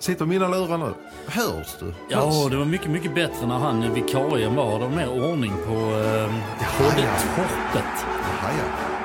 Sitter 0.00 0.26
mina 0.26 0.48
lurar 0.48 0.78
nu? 0.78 0.94
Hörs 1.26 1.76
du? 1.80 1.94
Ja, 2.08 2.48
det 2.50 2.56
var 2.56 2.64
mycket, 2.64 2.90
mycket 2.90 3.14
bättre 3.14 3.46
när 3.46 3.58
han 3.58 3.94
vikarien 3.94 4.56
var. 4.56 4.78
Det 4.78 4.84
var 4.84 4.96
mer 4.96 5.30
ordning 5.30 5.52
på 5.66 5.72
eh, 5.72 6.30
poddtorpet. 6.86 8.04
Jaha, 8.04 8.50
ja. 8.58 8.99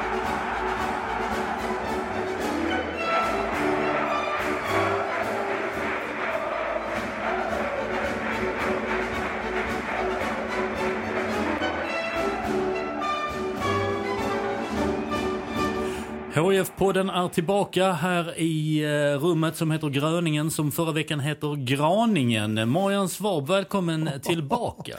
HIF-podden 16.52 17.10
är 17.10 17.28
tillbaka 17.28 17.92
här 17.92 18.40
i 18.40 18.84
eh, 18.84 19.20
rummet 19.20 19.56
som 19.56 19.72
heter 19.72 19.90
Gröningen, 19.90 20.52
som 20.52 20.72
förra 20.72 20.92
veckan 20.92 21.20
heter 21.20 21.56
Graningen. 21.56 22.70
Marian 22.70 23.10
Svab, 23.10 23.48
välkommen 23.48 24.10
tillbaka. 24.24 24.96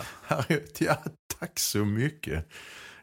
Ja, 0.79 0.97
tack 1.41 1.59
så 1.59 1.79
mycket. 1.79 2.49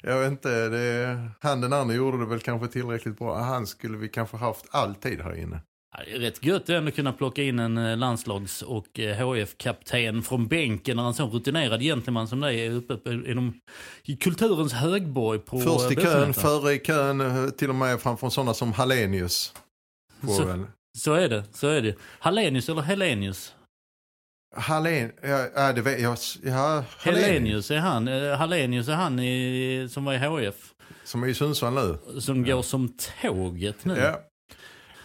Jag 0.01 0.19
vet 0.19 0.31
inte, 0.31 0.69
det, 0.69 1.29
han 1.39 1.61
den 1.61 1.73
andra 1.73 1.95
gjorde 1.95 2.19
det 2.19 2.25
väl 2.25 2.39
kanske 2.39 2.67
tillräckligt 2.67 3.17
bra. 3.17 3.39
Han 3.39 3.67
skulle 3.67 3.97
vi 3.97 4.09
kanske 4.09 4.37
haft 4.37 4.65
alltid 4.71 5.21
här 5.21 5.35
inne. 5.39 5.59
Det 6.05 6.15
är 6.15 6.19
rätt 6.19 6.45
gött 6.45 6.69
ändå 6.69 6.89
att 6.89 6.95
kunna 6.95 7.13
plocka 7.13 7.43
in 7.43 7.59
en 7.59 7.77
eh, 7.77 7.97
landslags 7.97 8.61
och 8.61 8.99
HF-kapten 9.19 10.21
från 10.23 10.47
bänken 10.47 10.97
när 10.97 11.07
en 11.07 11.13
sån 11.13 11.31
rutinerad 11.31 11.81
gentleman 11.81 12.27
som 12.27 12.39
dig 12.39 12.65
är 12.65 12.71
uppe 12.71 13.09
i, 13.09 13.33
de, 13.33 13.59
i 14.03 14.15
kulturens 14.15 14.73
högborg 14.73 15.39
på 15.39 15.59
Först 15.59 15.91
i 15.91 15.95
eh, 15.95 16.03
kön, 16.03 16.33
före 16.33 16.73
i 16.73 16.79
kön, 16.79 17.21
eh, 17.21 17.49
till 17.49 17.69
och 17.69 17.75
med 17.75 18.01
framför 18.01 18.29
sådana 18.29 18.53
som 18.53 18.73
Hallenius. 18.73 19.53
Så-. 20.21 20.65
Så 20.97 21.13
är 21.13 21.29
det, 21.29 21.43
så 21.53 21.67
är 21.67 21.81
det. 21.81 21.95
Hallenius 22.19 22.69
eller 22.69 22.81
Helenius? 22.81 23.53
Hallén, 24.55 25.11
ja, 25.55 25.73
det 25.73 25.81
vet 25.81 26.01
jag. 26.01 26.17
Ja, 26.43 26.83
Hallenius. 26.97 27.25
Helenius 27.25 27.71
är 27.71 27.77
han. 27.77 28.07
eh, 28.07 28.37
Hallenius 28.37 28.87
är 28.87 28.93
han 28.93 29.19
i, 29.19 29.87
som 29.91 30.05
var 30.05 30.13
i 30.13 30.17
HF. 30.17 30.73
Som 31.03 31.23
är 31.23 31.27
i 31.27 31.33
Sundsvall 31.33 31.73
nu. 31.73 32.21
Som 32.21 32.43
går 32.43 32.61
som 32.61 32.93
tåget 33.21 33.85
nu. 33.85 33.97
Ja. 33.97 34.19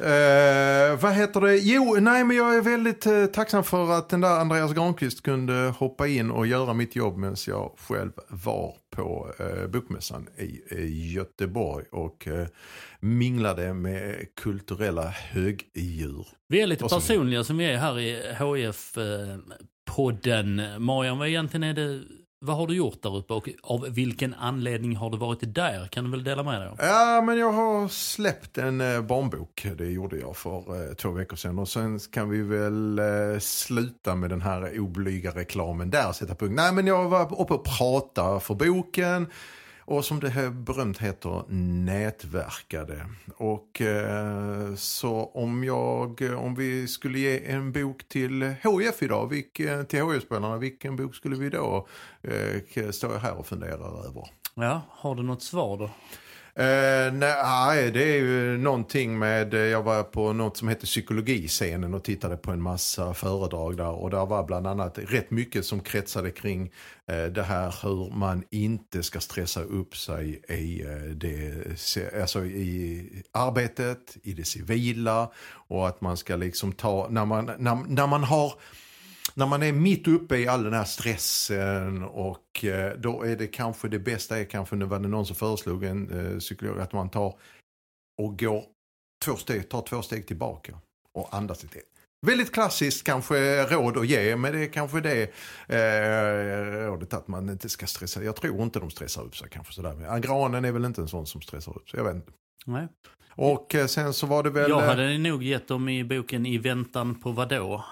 Eh, 0.01 1.01
vad 1.01 1.13
heter 1.15 1.41
det? 1.41 1.57
Jo, 1.57 1.97
nej 2.01 2.25
men 2.25 2.37
jag 2.37 2.57
är 2.57 2.63
väldigt 2.63 3.07
eh, 3.07 3.27
tacksam 3.27 3.65
för 3.65 3.93
att 3.93 4.09
den 4.09 4.21
där 4.21 4.41
Andreas 4.41 4.73
Granqvist 4.73 5.23
kunde 5.23 5.53
hoppa 5.79 6.07
in 6.07 6.31
och 6.31 6.47
göra 6.47 6.75
mitt 6.75 6.97
jobb 6.97 7.17
medan 7.17 7.37
jag 7.47 7.73
själv 7.79 8.13
var 8.29 8.75
på 8.91 9.33
eh, 9.39 9.67
Bokmässan 9.67 10.29
i, 10.39 10.61
i 10.75 11.13
Göteborg 11.13 11.85
och 11.91 12.29
eh, 12.29 12.47
minglade 13.01 13.75
med 13.75 14.27
kulturella 14.37 15.09
högdjur. 15.09 16.27
Vi 16.49 16.61
är 16.61 16.67
lite 16.67 16.85
Och 16.85 16.91
personliga 16.91 17.45
som 17.45 17.59
vi 17.59 17.65
är 17.65 17.77
här 17.77 17.99
i 18.01 18.23
HF-podden. 18.39 19.59
Marian, 20.79 21.19
vad 21.19 21.29
egentligen 21.29 21.65
är 21.65 21.75
det, 21.75 22.03
vad 22.41 22.57
har 22.57 22.67
du 22.67 22.75
gjort 22.75 23.03
där 23.03 23.17
uppe 23.17 23.35
och 23.35 23.49
av 23.63 23.87
vilken 23.91 24.35
anledning 24.35 24.97
har 24.97 25.11
du 25.11 25.19
varit 25.19 25.55
där? 25.55 25.87
Kan 25.87 26.05
du 26.05 26.11
väl 26.11 26.25
dela 26.25 26.43
med 26.43 26.61
dig 26.61 26.69
av? 26.69 26.77
Ja, 26.79 27.23
men 27.27 27.39
jag 27.39 27.53
har 27.53 27.89
släppt 27.89 28.59
en 28.59 28.81
eh, 28.81 29.01
barnbok. 29.01 29.67
Det 29.79 29.87
gjorde 29.87 30.17
jag 30.19 30.37
för 30.37 30.89
eh, 30.89 30.95
två 30.95 31.11
veckor 31.11 31.37
sedan. 31.37 31.59
Och 31.59 31.69
sen 31.69 31.99
kan 31.99 32.31
vi 32.31 32.43
väl 32.43 32.99
eh, 32.99 33.39
sluta 33.41 34.15
med 34.15 34.31
den 34.31 34.41
här 34.41 34.81
oblyga 34.81 35.31
reklamen 35.31 35.91
där. 35.91 36.13
Sätta 36.13 36.35
punkt. 36.35 36.55
Nej, 36.57 36.73
men 36.73 36.87
jag 36.87 37.09
var 37.09 37.41
uppe 37.41 37.55
och 37.55 37.65
pratade 37.65 38.41
för 38.41 38.55
boken. 38.55 39.27
Och 39.91 40.05
som 40.05 40.21
det 40.21 40.29
här 40.29 40.51
berömt 40.51 40.99
heter, 40.99 41.45
nätverkade. 41.85 43.07
Och 43.37 43.81
eh, 43.81 44.75
så 44.75 45.31
om 45.35 45.65
jag, 45.65 46.23
eh, 46.23 46.45
om 46.45 46.55
vi 46.55 46.89
skulle 46.89 47.19
ge 47.19 47.47
en 47.47 47.73
bok 47.73 48.09
till 48.09 48.43
HF 48.43 49.03
idag, 49.03 49.29
vilk, 49.29 49.61
eh, 49.61 49.83
till 49.83 50.03
HF-spelarna, 50.03 50.57
vilken 50.57 50.97
bok 50.97 51.15
skulle 51.15 51.37
vi 51.37 51.51
då 51.51 51.89
eh, 52.23 52.91
stå 52.91 53.17
här 53.17 53.39
och 53.39 53.47
fundera 53.47 54.07
över? 54.09 54.31
Ja, 54.55 54.83
har 54.91 55.15
du 55.15 55.23
något 55.23 55.43
svar 55.43 55.79
då? 55.79 55.91
Eh, 56.59 57.13
nej, 57.13 57.91
det 57.91 58.03
är 58.03 58.17
ju 58.17 58.59
någonting 58.59 59.19
med, 59.19 59.55
eh, 59.55 59.61
jag 59.61 59.83
var 59.83 60.03
på 60.03 60.33
något 60.33 60.57
som 60.57 60.69
heter 60.69 60.87
psykologiscenen 60.87 61.95
och 61.95 62.05
tittade 62.05 62.37
på 62.37 62.51
en 62.51 62.63
massa 62.63 63.15
föredrag 63.15 63.77
där. 63.77 63.91
Och 63.91 64.11
där 64.11 64.27
var 64.27 64.45
bland 64.45 64.67
annat 64.67 64.99
rätt 64.99 65.31
mycket 65.31 65.65
som 65.65 65.81
kretsade 65.81 66.31
kring 66.31 66.71
eh, 67.07 67.25
det 67.25 67.43
här 67.43 67.75
hur 67.83 68.11
man 68.17 68.45
inte 68.51 69.03
ska 69.03 69.21
stressa 69.21 69.63
upp 69.63 69.97
sig 69.97 70.43
i, 70.49 70.83
eh, 70.83 71.11
det, 71.15 71.53
alltså 72.21 72.45
i 72.45 73.09
arbetet, 73.33 74.17
i 74.23 74.33
det 74.33 74.45
civila. 74.45 75.31
Och 75.69 75.89
att 75.89 76.01
man 76.01 76.17
ska 76.17 76.37
liksom 76.37 76.73
ta, 76.73 77.07
när 77.11 77.25
man, 77.25 77.51
när, 77.59 77.75
när 77.89 78.07
man 78.07 78.25
har 78.25 78.53
när 79.39 79.47
man 79.47 79.63
är 79.63 79.73
mitt 79.73 80.09
uppe 80.09 80.37
i 80.37 80.49
all 80.49 80.65
den 80.65 80.73
här 80.73 80.85
stressen 80.85 82.03
och 82.03 82.65
eh, 82.65 82.99
då 82.99 83.23
är 83.23 83.37
det 83.37 83.47
kanske 83.47 83.89
det 83.89 83.99
bästa 83.99 84.39
är 84.39 84.45
kanske, 84.45 84.77
nu 84.77 84.85
var 84.85 84.99
det 84.99 85.09
någon 85.09 85.27
som 85.27 85.37
föreslog 85.37 85.85
en 85.85 86.33
eh, 86.33 86.39
psykolog 86.39 86.81
att 86.81 86.93
man 86.93 87.11
tar 87.11 87.35
och 88.23 88.39
går 88.39 88.65
två 89.25 89.37
steg, 89.37 89.69
tar 89.69 89.83
två 89.83 90.03
steg 90.03 90.27
tillbaka 90.27 90.79
och 91.13 91.35
andas 91.35 91.63
lite. 91.63 91.79
Väldigt 92.27 92.53
klassiskt 92.53 93.07
kanske 93.07 93.65
råd 93.65 93.97
att 93.97 94.07
ge 94.07 94.37
men 94.37 94.53
det 94.53 94.65
är 94.65 94.73
kanske 94.73 95.01
det 95.01 95.23
eh, 95.69 96.87
rådet 96.87 97.15
att 97.15 97.29
man 97.29 97.51
inte 97.51 97.69
ska 97.69 97.87
stressa. 97.87 98.23
Jag 98.23 98.37
tror 98.37 98.63
inte 98.63 98.81
de 98.81 98.91
stressar 98.91 99.23
upp 99.23 99.37
sig 99.37 99.49
kanske 99.51 99.73
sådär. 99.73 99.95
Men 99.95 100.21
Granen 100.21 100.65
är 100.65 100.73
väl 100.73 100.85
inte 100.85 101.01
en 101.01 101.09
sån 101.09 101.27
som 101.27 101.41
stressar 101.41 101.77
upp 101.77 101.91
sig, 101.91 102.01
jag 102.01 102.05
vet 102.05 102.15
inte. 102.15 102.33
Nej. 102.67 102.89
Och 103.29 103.75
eh, 103.75 103.87
sen 103.87 104.15
så 104.15 104.27
var 104.27 104.43
det 104.43 104.51
väl... 104.51 104.71
Jag 104.71 104.81
hade 104.81 105.19
nog 105.19 105.43
gett 105.43 105.69
dem 105.69 105.89
i 105.89 106.05
boken 106.05 106.47
I 106.47 106.59
väntan 106.59 107.21
på 107.21 107.33
vadå? 107.33 107.85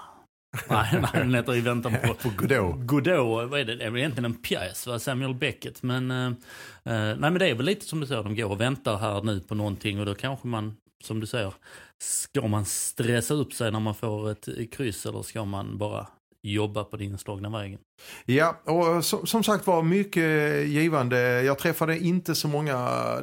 Nej, 0.69 0.89
nej, 0.91 1.11
den 1.13 1.35
heter 1.35 1.55
I 1.55 1.61
väntan 1.61 1.95
på... 2.03 2.13
På 2.13 2.29
Godot. 2.37 2.75
Godot, 2.79 3.49
vad 3.49 3.59
är 3.59 3.65
det? 3.65 3.75
Det 3.75 3.83
är 3.83 3.89
väl 3.89 3.99
egentligen 3.99 4.25
en 4.25 4.41
pjäs, 4.41 4.87
va? 4.87 4.99
Samuel 4.99 5.35
Beckett. 5.35 5.83
Men, 5.83 6.11
eh, 6.11 6.27
eh, 6.27 6.33
nej, 6.83 7.17
men 7.17 7.33
det 7.33 7.49
är 7.49 7.55
väl 7.55 7.65
lite 7.65 7.85
som 7.85 7.99
du 7.99 8.07
säger, 8.07 8.23
de 8.23 8.35
går 8.35 8.51
och 8.51 8.61
väntar 8.61 8.97
här 8.97 9.21
nu 9.21 9.39
på 9.39 9.55
någonting 9.55 9.99
och 9.99 10.05
då 10.05 10.15
kanske 10.15 10.47
man, 10.47 10.77
som 11.03 11.19
du 11.19 11.27
säger, 11.27 11.53
ska 11.99 12.47
man 12.47 12.65
stressa 12.65 13.33
upp 13.33 13.53
sig 13.53 13.71
när 13.71 13.79
man 13.79 13.95
får 13.95 14.31
ett 14.31 14.47
kryss 14.71 15.05
eller 15.05 15.21
ska 15.21 15.45
man 15.45 15.77
bara 15.77 16.07
jobba 16.51 16.83
på 16.83 16.97
den 16.97 17.05
inslagna 17.05 17.49
vägen? 17.49 17.79
Ja, 18.25 18.61
och 18.63 19.05
som, 19.05 19.27
som 19.27 19.43
sagt 19.43 19.67
var 19.67 19.83
mycket 19.83 20.67
givande. 20.67 21.43
Jag 21.43 21.59
träffade 21.59 21.99
inte 21.99 22.35
så 22.35 22.47
många. 22.47 22.75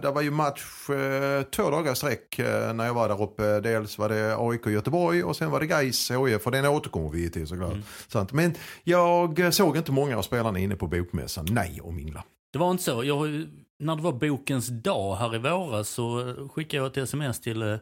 Det 0.03 0.11
var 0.11 0.23
ju 0.23 0.31
match 0.31 0.91
eh, 0.91 1.43
två 1.43 1.71
dagar 1.71 1.95
sträck 1.95 2.39
eh, 2.39 2.75
när 2.75 2.87
jag 2.87 2.95
var 2.95 3.09
där 3.09 3.23
uppe. 3.23 3.61
Dels 3.61 3.99
var 3.99 4.09
det 4.09 4.37
AIK 4.39 4.67
Göteborg 4.67 5.25
och 5.25 5.37
sen 5.37 5.51
var 5.51 5.61
det 5.61 5.67
Gais 5.67 6.11
HIF 6.11 6.43
för 6.43 6.51
den 6.51 6.67
återkommer 6.67 7.11
vi 7.11 7.31
till 7.31 7.47
såklart. 7.47 7.75
Sant. 8.09 8.33
Men 8.33 8.55
jag 8.85 9.55
såg 9.55 9.77
inte 9.77 9.93
många 9.93 10.19
av 10.19 10.23
spelarna 10.23 10.59
inne 10.59 10.77
på 10.77 10.87
bokmässan. 10.87 11.47
Nej 11.51 11.81
och 11.83 11.95
mingla. 11.95 12.25
Det 12.53 12.59
var 12.59 12.71
inte 12.71 12.83
så. 12.83 13.05
Jag, 13.05 13.47
när 13.79 13.97
det 13.97 14.03
var 14.03 14.13
bokens 14.13 14.69
dag 14.69 15.17
här 15.17 15.35
i 15.35 15.39
våras 15.39 15.89
så 15.89 16.35
skickade 16.55 16.83
jag 16.83 16.87
ett 16.87 16.97
sms 16.97 17.41
till 17.41 17.63
eh, 17.63 17.77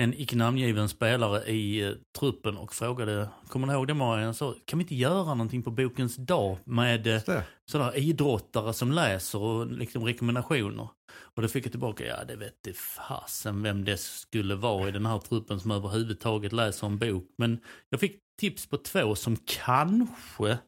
en 0.00 0.14
icke 0.14 0.36
namngiven 0.36 0.88
spelare 0.88 1.44
i 1.44 1.82
eh, 1.82 1.92
truppen 2.18 2.56
och 2.56 2.74
frågade, 2.74 3.28
kommer 3.48 3.66
ni 3.66 3.72
ihåg 3.72 3.86
det 3.86 3.94
Marian? 3.94 4.34
Så 4.34 4.54
kan 4.64 4.78
vi 4.78 4.82
inte 4.82 4.94
göra 4.94 5.34
någonting 5.34 5.62
på 5.62 5.70
bokens 5.70 6.16
dag 6.16 6.58
med 6.64 7.06
eh, 7.06 7.42
sådana 7.70 7.94
idrottare 7.94 8.72
som 8.72 8.92
läser 8.92 9.38
och 9.38 9.66
liksom 9.66 10.04
rekommendationer? 10.04 10.88
Och 11.18 11.42
då 11.42 11.48
fick 11.48 11.64
jag 11.64 11.72
tillbaka, 11.72 12.06
ja 12.06 12.24
det 12.24 12.36
vet 12.36 12.54
det 12.64 12.76
fasen 12.76 13.62
vem 13.62 13.84
det 13.84 14.00
skulle 14.00 14.54
vara 14.54 14.88
i 14.88 14.92
den 14.92 15.06
här 15.06 15.18
truppen 15.18 15.60
som 15.60 15.70
överhuvudtaget 15.70 16.52
läser 16.52 16.86
en 16.86 16.98
bok. 16.98 17.24
Men 17.38 17.60
jag 17.88 18.00
fick 18.00 18.18
tips 18.40 18.66
på 18.66 18.76
två 18.76 19.14
som 19.14 19.36
kanske 19.46 20.58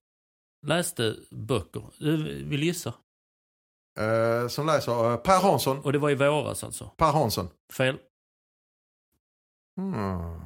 läste 0.66 1.16
böcker. 1.30 1.82
Du 1.98 2.44
vill 2.44 2.62
gissa? 2.62 2.94
Eh, 4.00 4.48
som 4.48 4.66
läser 4.66 5.12
eh, 5.12 5.16
Per 5.16 5.42
Hansson. 5.42 5.78
Och 5.78 5.92
det 5.92 5.98
var 5.98 6.10
i 6.10 6.14
våras 6.14 6.64
alltså. 6.64 6.90
Per 6.96 7.12
Hansson. 7.12 7.48
Fel. 7.72 7.96
Hmm. 9.78 10.40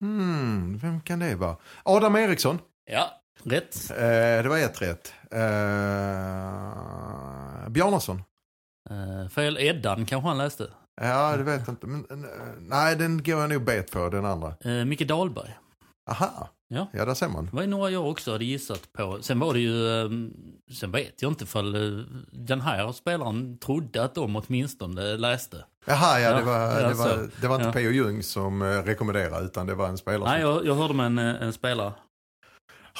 Hmm, 0.00 0.78
vem 0.78 1.00
kan 1.00 1.18
det 1.18 1.34
vara? 1.34 1.56
Adam 1.82 2.16
Eriksson. 2.16 2.58
Ja, 2.90 3.22
rätt. 3.42 3.90
Eh, 3.90 4.42
det 4.42 4.48
var 4.48 4.58
ett 4.58 4.82
rätt. 4.82 5.14
Eh, 5.30 5.40
Bjarnason. 7.68 8.22
Uh, 8.90 9.28
fel. 9.28 9.58
Eddan 9.58 10.06
kanske 10.06 10.28
han 10.28 10.38
läste. 10.38 10.70
Ja, 11.00 11.36
det 11.36 11.42
vet 11.42 11.62
jag 11.66 11.72
inte. 11.72 11.86
Men, 11.86 12.04
eh, 12.10 12.18
nej, 12.58 12.96
den 12.96 13.22
går 13.22 13.40
jag 13.40 13.50
nog 13.50 13.64
bet 13.64 13.90
på, 13.90 14.08
den 14.08 14.24
andra. 14.24 14.54
Uh, 14.66 14.84
Micke 14.84 15.08
Dahlberg. 15.08 15.58
Aha. 16.10 16.48
Ja. 16.72 16.86
Ja, 16.92 17.04
där 17.04 17.14
ser 17.14 17.28
man. 17.28 17.44
Det 17.44 17.56
var 17.56 17.66
några 17.66 17.90
jag 17.90 18.10
också 18.10 18.32
hade 18.32 18.44
gissat 18.44 18.92
på. 18.92 19.18
Sen 19.20 19.38
var 19.38 19.54
det 19.54 19.60
ju, 19.60 20.00
eh, 20.02 20.10
sen 20.74 20.90
vet 20.92 21.22
jag 21.22 21.30
inte 21.30 21.44
ifall 21.44 21.74
eh, 21.74 22.04
den 22.32 22.60
här 22.60 22.92
spelaren 22.92 23.58
trodde 23.58 24.04
att 24.04 24.14
de 24.14 24.36
åtminstone 24.36 25.16
läste. 25.16 25.64
Jaha, 25.86 26.20
ja, 26.20 26.30
Ja, 26.30 26.36
det 26.36 26.42
var, 26.42 26.58
ja, 26.60 26.88
det 26.88 26.94
var, 26.94 27.08
så. 27.08 27.28
det 27.40 27.48
var 27.48 27.54
inte 27.54 27.66
Ja. 27.66 27.72
P.O. 27.72 27.90
Jung 27.90 28.22
som 28.22 28.62
eh, 28.62 28.66
rekommenderade 28.66 29.44
utan 29.44 29.66
det 29.66 29.74
var 29.74 29.88
en 29.88 29.98
spelare 29.98 30.30
Nej, 30.30 30.42
som... 30.42 30.50
jag, 30.50 30.66
jag 30.66 30.74
hörde 30.74 30.94
med 30.94 31.06
en, 31.06 31.18
eh, 31.18 31.42
en 31.42 31.52
spelare. 31.52 31.92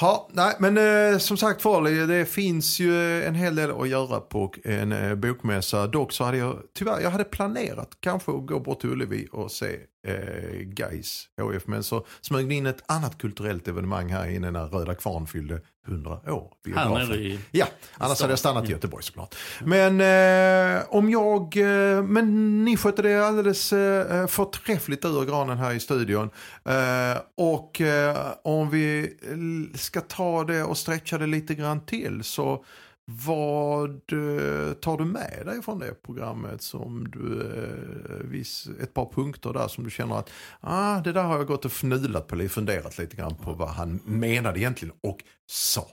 Ja, 0.01 0.29
nej, 0.33 0.57
men 0.59 0.79
eh, 1.13 1.19
som 1.19 1.37
sagt 1.37 1.65
var, 1.65 2.07
det 2.07 2.27
finns 2.27 2.81
ju 2.81 3.23
en 3.25 3.35
hel 3.35 3.55
del 3.57 3.71
att 3.81 3.89
göra 3.89 4.21
på 4.21 4.53
en 4.65 4.93
eh, 4.93 5.15
bokmässa. 5.15 5.87
Dock 5.87 6.13
så 6.13 6.25
hade 6.25 6.37
jag, 6.37 6.59
tyvärr, 6.75 7.01
jag 7.01 7.11
hade 7.11 7.25
planerat 7.25 7.89
kanske 8.01 8.31
att 8.33 8.47
gå 8.47 8.61
bort 8.61 8.81
till 8.81 8.91
Ullevi 8.91 9.29
och 9.33 9.51
se 9.51 9.77
eh, 10.07 10.61
Gais 10.63 11.29
HF. 11.43 11.67
Men 11.67 11.83
så 11.83 12.07
smög 12.21 12.49
det 12.49 12.55
in 12.55 12.67
ett 12.67 12.83
annat 12.87 13.19
kulturellt 13.19 13.69
evenemang 13.69 14.13
här 14.13 14.29
inne 14.29 14.51
när 14.51 14.67
Röda 14.67 14.95
Kvarn 14.95 15.27
fyllde 15.27 15.61
100 15.89 16.11
år. 16.11 16.53
Här 16.75 16.89
nere 16.89 17.17
i... 17.17 17.39
Ja, 17.51 17.67
annars 17.99 18.17
stan. 18.17 18.25
hade 18.25 18.33
jag 18.33 18.39
stannat 18.39 18.69
i 18.69 18.73
Göteborg 18.73 19.05
såklart. 19.05 19.35
Men 19.65 20.01
eh, 20.01 20.83
om 20.89 21.11
jag, 21.11 21.57
eh, 21.57 22.03
men 22.03 22.65
ni 22.65 22.77
skötte 22.77 23.03
det 23.03 23.27
alldeles 23.27 23.73
eh, 23.73 24.27
förträffligt 24.27 25.05
ur 25.05 25.25
granen 25.25 25.59
här 25.59 25.73
i 25.73 25.81
studion. 25.81 26.31
Eh, 26.65 27.19
och 27.37 27.81
eh, 27.81 28.33
om 28.43 28.71
vi 28.71 29.17
ska 29.75 30.01
ta 30.01 30.45
det 30.45 30.63
och 30.63 30.79
stretcha 30.79 31.19
det 31.19 31.27
lite 31.27 31.55
grann 31.55 31.87
till 31.87 32.25
så 32.25 32.65
vad 33.13 33.91
eh, 33.91 34.73
tar 34.73 34.99
du 34.99 35.05
med 35.05 35.43
dig 35.47 35.63
från 35.63 35.79
det 35.79 36.03
programmet 36.03 36.63
som 36.63 37.11
du, 37.11 37.41
eh, 37.41 38.27
viss, 38.27 38.69
ett 38.83 38.95
par 38.95 39.13
punkter 39.13 39.53
där 39.53 39.69
som 39.69 39.85
du 39.85 39.91
känner 39.91 40.19
att 40.19 40.31
ah, 40.61 41.01
det 41.01 41.13
där 41.13 41.23
har 41.23 41.37
jag 41.37 41.47
gått 41.47 41.65
och 41.65 41.73
fnulat 41.73 42.27
på, 42.27 42.35
eller 42.35 42.49
funderat 42.49 42.99
lite 42.99 43.17
grann 43.17 43.35
på 43.35 43.53
vad 43.53 43.69
han 43.69 44.01
menade 44.05 44.59
egentligen 44.59 44.95
och 45.03 45.19
sa. 45.47 45.87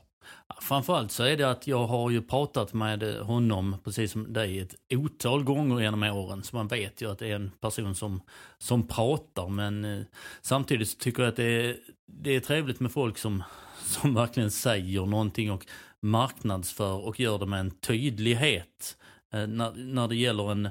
Framförallt 0.62 1.12
så 1.12 1.24
är 1.24 1.38
det 1.38 1.50
att 1.50 1.68
jag 1.68 1.88
har 1.88 2.10
ju 2.10 2.22
pratat 2.22 2.74
med 2.74 3.04
honom, 3.22 3.75
precis 3.84 4.12
som 4.12 4.34
dig, 4.34 4.60
ett 4.60 4.75
otal 4.90 5.44
gånger 5.44 5.81
genom 5.81 6.04
åren. 6.04 6.44
Så 6.44 6.56
man 6.56 6.68
vet 6.68 7.02
ju 7.02 7.12
att 7.12 7.19
det 7.19 7.28
är 7.28 7.36
en 7.36 7.52
person 7.62 7.96
som, 7.96 8.22
som 8.58 8.88
pratar. 8.88 9.50
Men 9.50 9.86
eh, 9.86 10.04
samtidigt 10.42 10.90
så 10.90 10.98
tycker 10.98 11.24
jag 11.24 11.30
att 11.30 11.36
det 11.36 11.66
är, 11.66 11.78
det 12.06 12.36
är 12.36 12.40
trevligt 12.40 12.80
med 12.80 12.92
folk 12.92 13.18
som, 13.18 13.44
som 13.84 14.14
verkligen 14.14 14.52
säger 14.52 15.06
någonting 15.06 15.52
och 15.52 15.66
marknadsför 16.07 17.06
och 17.06 17.19
gör 17.19 17.39
det 17.39 17.45
med 17.45 17.59
en 17.59 17.71
tydlighet. 17.71 18.98
Eh, 19.33 19.48
när, 19.48 19.71
när 19.71 20.07
det 20.07 20.15
gäller 20.15 20.51
en, 20.51 20.69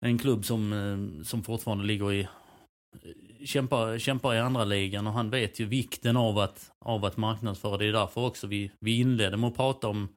en 0.00 0.18
klubb 0.18 0.44
som, 0.44 0.72
eh, 0.72 1.24
som 1.24 1.42
fortfarande 1.42 1.84
ligger 1.84 2.12
i 2.12 2.20
eh, 2.20 3.44
kämpar, 3.44 3.98
kämpar 3.98 4.34
i 4.34 4.38
andra 4.38 4.64
ligan 4.64 5.06
och 5.06 5.12
han 5.12 5.30
vet 5.30 5.60
ju 5.60 5.66
vikten 5.66 6.16
av 6.16 6.38
att, 6.38 6.70
av 6.84 7.04
att 7.04 7.16
marknadsföra. 7.16 7.76
Det 7.76 7.86
är 7.86 7.92
därför 7.92 8.20
också 8.20 8.46
vi, 8.46 8.70
vi 8.80 8.98
inledde 9.00 9.36
med 9.36 9.48
att 9.48 9.56
prata 9.56 9.88
om 9.88 10.08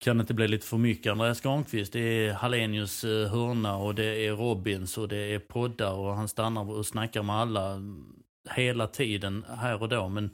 kan 0.00 0.16
det 0.16 0.20
inte 0.20 0.34
bli 0.34 0.48
lite 0.48 0.66
för 0.66 0.78
mycket 0.78 1.12
Andreas 1.12 1.40
Granqvist? 1.40 1.92
Det 1.92 2.00
är 2.00 2.32
Hallenius 2.32 3.04
eh, 3.04 3.30
hörna 3.30 3.76
och 3.76 3.94
det 3.94 4.26
är 4.26 4.32
Robins 4.32 4.98
och 4.98 5.08
det 5.08 5.16
är 5.16 5.38
poddar 5.38 5.92
och 5.92 6.14
han 6.14 6.28
stannar 6.28 6.70
och 6.70 6.86
snackar 6.86 7.22
med 7.22 7.36
alla 7.36 7.72
mm, 7.72 8.14
hela 8.50 8.86
tiden 8.86 9.44
här 9.48 9.82
och 9.82 9.88
då. 9.88 10.08
Men 10.08 10.30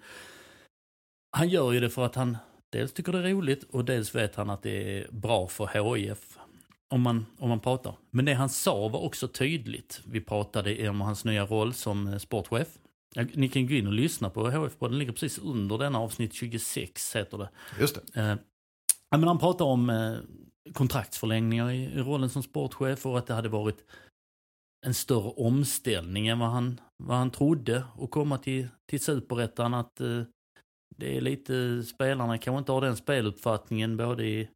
han 1.36 1.48
gör 1.48 1.72
ju 1.72 1.80
det 1.80 1.90
för 1.90 2.04
att 2.04 2.14
han 2.14 2.36
dels 2.74 2.92
tycker 2.92 3.12
det 3.12 3.18
är 3.18 3.34
roligt 3.34 3.62
och 3.62 3.84
dels 3.84 4.14
vet 4.14 4.36
han 4.36 4.50
att 4.50 4.62
det 4.62 4.98
är 4.98 5.08
bra 5.12 5.48
för 5.48 5.94
HIF 5.94 6.38
om 6.88 7.00
man, 7.00 7.26
om 7.38 7.48
man 7.48 7.60
pratar. 7.60 7.94
Men 8.10 8.24
det 8.24 8.34
han 8.34 8.48
sa 8.48 8.88
var 8.88 9.00
också 9.00 9.28
tydligt. 9.28 10.00
Vi 10.06 10.20
pratade 10.20 10.88
om 10.88 11.00
hans 11.00 11.24
nya 11.24 11.46
roll 11.46 11.74
som 11.74 12.06
eh, 12.06 12.18
sportchef. 12.18 12.68
Ni 13.34 13.48
kan 13.48 13.66
gå 13.66 13.74
in 13.74 13.86
och 13.86 13.92
lyssna 13.92 14.30
på 14.30 14.50
HF-podden, 14.50 14.98
ligger 14.98 15.12
precis 15.12 15.38
under 15.38 15.78
denna 15.78 15.98
avsnitt 15.98 16.34
26 16.34 17.16
heter 17.16 17.38
det. 17.38 17.48
Just 17.80 18.14
det. 18.14 18.20
Eh, 18.20 18.36
men 19.10 19.28
han 19.28 19.38
pratar 19.38 19.64
om 19.64 19.90
eh, 19.90 20.16
kontraktsförlängningar 20.72 21.70
i, 21.70 21.84
i 21.84 21.98
rollen 21.98 22.30
som 22.30 22.42
sportchef 22.42 23.06
och 23.06 23.18
att 23.18 23.26
det 23.26 23.34
hade 23.34 23.48
varit 23.48 23.84
en 24.86 24.94
större 24.94 25.30
omställning 25.30 26.28
än 26.28 26.38
vad 26.38 26.50
han, 26.50 26.80
vad 26.96 27.16
han 27.16 27.30
trodde 27.30 27.84
att 27.98 28.10
komma 28.10 28.38
till, 28.38 28.68
till 28.86 29.00
superettan. 29.00 29.74
Att 29.74 30.00
eh, 30.00 30.22
det 30.96 31.16
är 31.16 31.20
lite, 31.20 31.82
spelarna 31.82 32.38
kanske 32.38 32.58
inte 32.58 32.72
har 32.72 32.80
den 32.80 32.96
speluppfattningen 32.96 33.96
både 33.96 34.24
i 34.24 34.48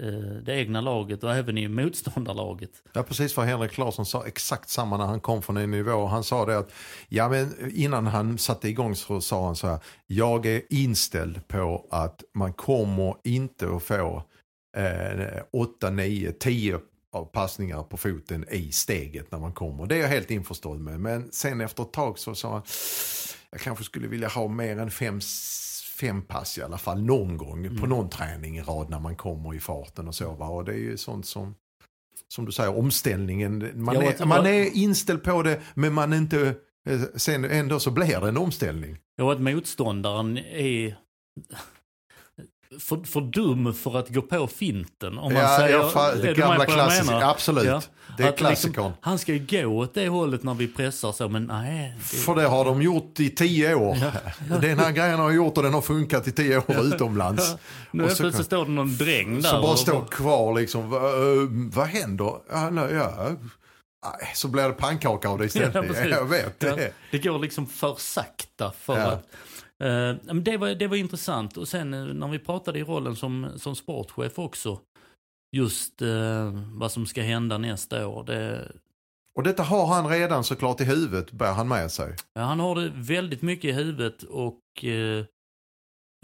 eh, 0.00 0.42
det 0.42 0.54
egna 0.54 0.80
laget 0.80 1.24
och 1.24 1.34
även 1.34 1.58
i 1.58 1.68
motståndarlaget. 1.68 2.70
Ja, 2.92 3.02
precis 3.02 3.34
För 3.34 3.42
Henrik 3.42 3.78
Larsson 3.78 4.06
sa 4.06 4.26
exakt 4.26 4.68
samma 4.68 4.96
när 4.96 5.06
han 5.06 5.20
kom 5.20 5.42
från 5.42 5.56
en 5.56 5.70
nivå. 5.70 6.06
Han 6.06 6.24
sa 6.24 6.46
det 6.46 6.58
att, 6.58 6.72
ja 7.08 7.28
men 7.28 7.70
innan 7.74 8.06
han 8.06 8.38
satte 8.38 8.68
igång 8.68 8.96
så 8.96 9.20
sa 9.20 9.46
han 9.46 9.56
så 9.56 9.66
här, 9.66 9.78
jag 10.06 10.46
är 10.46 10.62
inställd 10.70 11.48
på 11.48 11.86
att 11.90 12.24
man 12.34 12.52
kommer 12.52 13.14
inte 13.24 13.76
att 13.76 13.82
få 13.82 14.22
eh, 14.76 15.42
8, 15.52 15.90
9, 15.90 16.32
10 16.32 16.80
av 17.12 17.24
passningar 17.24 17.82
på 17.82 17.96
foten 17.96 18.46
i 18.50 18.72
steget 18.72 19.32
när 19.32 19.38
man 19.38 19.52
kommer. 19.52 19.86
Det 19.86 19.96
är 19.96 20.00
jag 20.00 20.08
helt 20.08 20.30
införstådd 20.30 20.80
med. 20.80 21.00
Men 21.00 21.32
sen 21.32 21.60
efter 21.60 21.82
ett 21.82 21.92
tag 21.92 22.18
så 22.18 22.34
sa 22.34 22.52
han, 22.52 22.62
jag 23.52 23.60
kanske 23.60 23.84
skulle 23.84 24.08
vilja 24.08 24.28
ha 24.28 24.48
mer 24.48 24.78
än 24.78 24.90
fem, 24.90 25.20
fem 26.00 26.22
pass 26.22 26.58
i 26.58 26.62
alla 26.62 26.78
fall 26.78 27.02
någon 27.02 27.36
gång 27.36 27.78
på 27.80 27.86
någon 27.86 28.10
träning 28.10 28.58
i 28.58 28.62
rad 28.62 28.90
när 28.90 29.00
man 29.00 29.16
kommer 29.16 29.54
i 29.54 29.60
farten 29.60 30.08
och 30.08 30.14
så. 30.14 30.32
Va? 30.32 30.48
Och 30.48 30.64
det 30.64 30.72
är 30.72 30.78
ju 30.78 30.96
sånt 30.96 31.26
som 31.26 31.54
som 32.28 32.44
du 32.44 32.52
säger, 32.52 32.78
omställningen. 32.78 33.70
Man, 33.74 33.96
är, 33.96 34.26
man 34.26 34.46
är 34.46 34.76
inställd 34.76 35.22
på 35.22 35.42
det 35.42 35.60
men 35.74 35.92
man 35.92 36.12
är 36.12 36.16
inte, 36.16 36.54
eh, 36.88 37.00
sen 37.16 37.44
ändå 37.44 37.80
så 37.80 37.90
blir 37.90 38.20
det 38.20 38.28
en 38.28 38.36
omställning. 38.36 38.98
Och 39.22 39.32
att 39.32 39.40
motståndaren 39.40 40.38
är 40.38 40.96
för, 42.80 43.04
för 43.06 43.20
dum 43.20 43.74
för 43.74 43.98
att 43.98 44.08
gå 44.08 44.22
på 44.22 44.46
finten. 44.46 45.18
Om 45.18 45.32
man 45.32 45.42
ja, 45.42 45.56
säger, 45.58 45.76
jag 45.78 45.90
fa- 45.90 46.22
det 46.22 46.34
gamla 46.34 46.64
vad 46.68 47.06
menar? 47.06 47.30
absolut. 47.30 47.64
Ja. 47.66 47.82
Det 48.16 48.22
är 48.22 48.28
Att 48.28 48.36
klassikern. 48.36 48.70
Liksom, 48.84 48.92
han 49.00 49.18
ska 49.18 49.32
ju 49.34 49.46
gå 49.62 49.66
åt 49.78 49.94
det 49.94 50.08
hållet 50.08 50.42
när 50.42 50.54
vi 50.54 50.68
pressar 50.68 51.12
så, 51.12 51.28
men 51.28 51.44
nej. 51.44 51.94
Det, 51.98 52.16
För 52.16 52.34
det 52.34 52.42
har 52.48 52.64
de 52.64 52.82
gjort 52.82 53.20
i 53.20 53.30
tio 53.30 53.74
år. 53.74 53.96
Den 54.60 54.78
här 54.78 54.92
grejen 54.92 55.18
har 55.18 55.30
gjort 55.30 55.56
och 55.56 55.62
den 55.62 55.74
har 55.74 55.80
funkat 55.80 56.28
i 56.28 56.32
tio 56.32 56.56
år 56.58 56.80
utomlands. 56.84 57.54
nu 57.90 58.04
och 58.04 58.10
så- 58.10 58.22
plötsligt 58.22 58.46
står 58.46 58.64
det 58.64 58.70
någon 58.70 58.96
dräng 58.96 59.42
där. 59.42 59.48
Som 59.50 59.62
bara 59.62 59.72
och- 59.72 59.78
står 59.78 60.04
kvar 60.04 60.54
liksom. 60.60 60.90
Va, 60.90 60.96
eh, 60.98 61.48
vad 61.74 61.86
händer? 61.86 62.34
Ja, 62.50 62.70
nej, 62.70 62.92
ja. 62.94 63.30
Så 64.34 64.48
blir 64.48 64.62
det 64.62 64.72
pannkaka 64.72 65.28
av 65.28 65.38
det 65.38 65.44
istället. 65.44 65.74
Ja, 65.98 66.04
jag 66.08 66.24
vet 66.24 66.56
Ja, 66.58 66.76
det. 66.76 66.92
det 67.10 67.18
går 67.18 67.38
liksom 67.38 67.66
för 67.66 67.94
sakta 67.98 68.72
för 68.80 68.98
Ja. 68.98 69.06
att... 69.06 69.26
eh, 69.82 70.34
det, 70.34 70.56
var, 70.56 70.74
det 70.74 70.86
var 70.86 70.96
intressant. 70.96 71.56
Och 71.56 71.68
sen 71.68 71.94
eh, 71.94 72.04
när 72.04 72.28
vi 72.28 72.38
pratade 72.38 72.78
i 72.78 72.84
rollen 72.84 73.16
som, 73.16 73.50
som 73.56 73.76
sportchef 73.76 74.38
också. 74.38 74.80
Just 75.56 76.02
eh, 76.02 76.52
vad 76.72 76.92
som 76.92 77.06
ska 77.06 77.22
hända 77.22 77.58
nästa 77.58 78.06
år. 78.08 78.24
Det, 78.24 78.72
Och 79.34 79.42
detta 79.42 79.62
har 79.62 79.86
han 79.86 80.08
redan 80.08 80.44
såklart 80.44 80.80
i 80.80 80.84
huvudet, 80.84 81.32
bär 81.32 81.52
han 81.52 81.68
med 81.68 81.90
sig. 81.90 82.16
ja, 82.34 82.42
han 82.42 82.60
har 82.60 82.74
det 82.74 82.92
väldigt 82.94 83.42
mycket 83.42 83.64
i 83.64 83.72
huvudet 83.72 84.22
och 84.22 84.84
eh, 84.84 85.24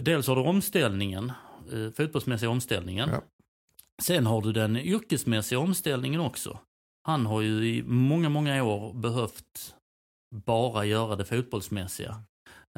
dels 0.03 0.27
har 0.27 0.37
du 0.37 0.43
omställningen, 0.43 1.33
eh, 1.73 1.91
fotbollsmässiga 1.97 2.51
omställningen. 2.51 3.09
Ja. 3.09 3.23
Sen 4.03 4.27
har 4.27 4.43
du 4.43 4.53
den 4.53 4.77
yrkesmässiga 4.77 5.59
omställningen 5.59 6.21
också. 6.21 6.59
Han 7.03 7.27
har 7.27 7.41
ju 7.41 7.69
i 7.69 7.83
många, 7.83 8.29
många 8.29 8.65
år 8.65 8.95
behövt 8.95 9.75
bara 10.35 10.85
göra 10.85 11.17
det 11.17 11.25
fotbollsmässiga. 11.25 12.23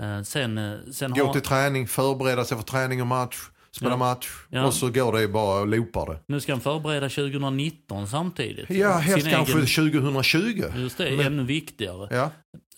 Eh, 0.02 0.22
sen, 0.22 0.58
eh, 0.58 0.78
sen 0.92 1.10
Gå 1.14 1.24
har, 1.26 1.32
till 1.32 1.42
träning, 1.42 1.86
förbereda 1.88 2.44
sig 2.44 2.56
för 2.56 2.64
träning 2.64 3.00
och 3.00 3.06
match, 3.06 3.36
spela 3.76 3.90
Ja. 3.92 3.96
match. 3.96 4.28
Ja. 4.48 4.66
Och 4.66 4.74
så 4.74 4.90
går 4.90 5.12
det 5.20 5.28
bara 5.28 5.60
och 5.60 5.66
loopar 5.68 6.06
det. 6.06 6.20
nu 6.26 6.40
ska 6.40 6.52
han 6.52 6.60
förbereda 6.60 7.08
2019 7.08 8.06
samtidigt. 8.08 8.70
Ja, 8.70 8.92
helst 8.92 9.24
Sin 9.24 9.34
kanske 9.34 9.54
egen- 9.58 9.66
2020. 9.66 10.64
Just 10.76 10.98
det, 10.98 11.16
Men- 11.16 11.26
ännu 11.26 11.42
viktigare. 11.44 12.08
Ja. 12.16 12.30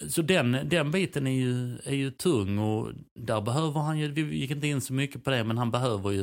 Så 0.09 0.23
den, 0.23 0.59
den 0.64 0.91
biten 0.91 1.26
är 1.26 1.31
ju, 1.41 1.79
är 1.85 1.95
ju 1.95 2.11
tung 2.11 2.59
och 2.59 2.88
där 3.21 3.41
behöver 3.41 3.81
han 3.81 3.99
ju, 3.99 4.12
vi 4.12 4.37
gick 4.38 4.50
inte 4.50 4.67
in 4.67 4.81
så 4.81 4.93
mycket 4.93 5.25
på 5.25 5.31
det, 5.31 5.45
men 5.45 5.59
han 5.59 5.71
behöver 5.71 6.11
ju 6.11 6.23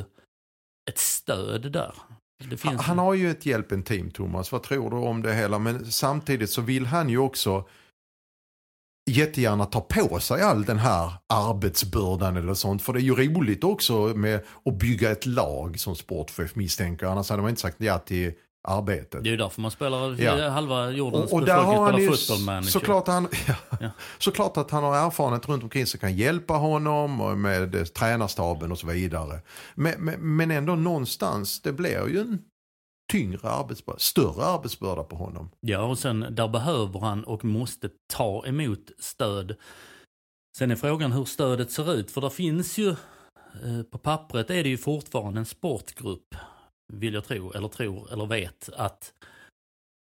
ett 0.90 0.98
stöd 0.98 1.72
där. 1.72 1.94
Han, 2.64 2.78
han 2.80 2.98
har 3.00 3.14
ju 3.14 3.32
ett 3.32 3.46
hjälpen 3.46 3.84
team 3.84 4.12
Thomas, 4.12 4.52
vad 4.52 4.64
tror 4.64 4.90
du 4.90 4.96
om 4.98 5.22
det 5.22 5.34
hela? 5.34 5.60
Men 5.60 5.92
samtidigt 5.92 6.50
så 6.50 6.62
vill 6.62 6.86
han 6.86 7.10
ju 7.10 7.18
också 7.18 7.68
jättegärna 9.10 9.66
ta 9.66 9.82
på 9.82 10.20
sig 10.20 10.42
all 10.42 10.66
den 10.66 10.78
här 10.80 11.12
arbetsbördan 11.28 12.38
eller 12.38 12.54
sånt. 12.54 12.82
För 12.82 12.94
det 12.94 13.00
är 13.00 13.02
ju 13.02 13.16
roligt 13.16 13.64
också 13.64 13.94
med 13.94 14.40
att 14.66 14.80
bygga 14.80 15.12
ett 15.12 15.26
lag 15.26 15.80
som 15.80 15.96
sportchef 15.96 16.56
misstänker. 16.56 17.06
Annars 17.06 17.30
hade 17.30 17.42
man 17.42 17.50
inte 17.50 17.62
sagt 17.62 17.76
ja 17.80 17.98
till 18.00 18.32
arbetet. 18.68 19.24
Det 19.24 19.30
är 19.30 19.32
ju 19.32 19.38
därför 19.38 19.62
man 19.62 19.72
spelar 19.72 20.22
Ja. 20.22 20.50
halva 20.50 20.92
jordens 20.92 21.32
Och, 21.32 21.40
och 21.40 21.46
där 21.46 21.58
har 21.58 21.92
han 21.92 22.18
spelar 22.18 22.62
såklart, 22.62 23.08
han, 23.08 23.28
ja, 23.48 23.54
Ja. 23.80 23.90
såklart 24.20 24.58
att 24.58 24.72
han 24.72 24.84
har 24.84 25.08
erfarenhet 25.08 25.50
runt 25.50 25.64
omkring 25.64 25.86
som 25.86 26.00
kan 26.00 26.16
hjälpa 26.16 26.54
honom 26.54 27.22
och 27.22 27.38
med 27.38 27.94
tränarstaben 27.94 28.72
och 28.72 28.80
så 28.80 28.88
vidare. 28.88 29.40
Men, 29.76 29.94
men, 29.98 30.36
men 30.36 30.52
ändå 30.52 30.76
någonstans, 30.76 31.62
det 31.62 31.72
blir 31.72 32.08
ju 32.08 32.20
en 32.20 32.40
tyngre 33.12 33.50
arbetsbörda, 33.50 34.00
större 34.00 34.46
arbetsbörda 34.46 35.04
på 35.04 35.16
honom. 35.16 35.50
Ja, 35.60 35.84
och 35.84 36.00
sen 36.00 36.26
där 36.32 36.48
behöver 36.48 37.00
han 37.00 37.24
och 37.24 37.46
måste 37.46 37.90
ta 38.14 38.46
emot 38.46 38.92
stöd. 39.00 39.56
Sen 40.58 40.72
är 40.72 40.76
frågan 40.76 41.12
hur 41.12 41.26
stödet 41.26 41.72
ser 41.72 41.94
ut, 41.94 42.12
för 42.12 42.22
det 42.22 42.30
finns 42.30 42.78
ju, 42.78 42.90
eh, 42.90 43.84
på 43.92 43.98
pappret 43.98 44.50
är 44.50 44.64
det 44.64 44.70
ju 44.70 44.78
fortfarande 44.78 45.40
en 45.40 45.46
sportgrupp, 45.46 46.36
vill 46.94 47.14
jag 47.14 47.26
tro, 47.26 47.52
eller 47.52 47.68
tror, 47.68 48.14
eller 48.14 48.26
vet, 48.26 48.70
att 48.74 49.14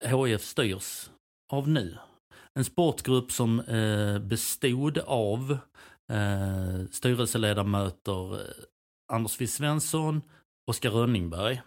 HIF 0.05 0.43
styrs 0.43 1.11
av 1.53 1.69
nu. 1.69 1.99
En 2.55 2.65
sportgrupp 2.65 3.33
som 3.33 3.61
eh, 3.61 4.19
bestod 4.19 4.99
av 4.99 5.59
eh, 6.13 6.87
styrelseledamöter 6.91 8.35
eh, 8.35 8.55
Anders 9.13 9.33
W 9.33 9.47
Svensson, 9.47 10.23
Oskar 10.71 10.91
Rönningberg, 10.91 11.63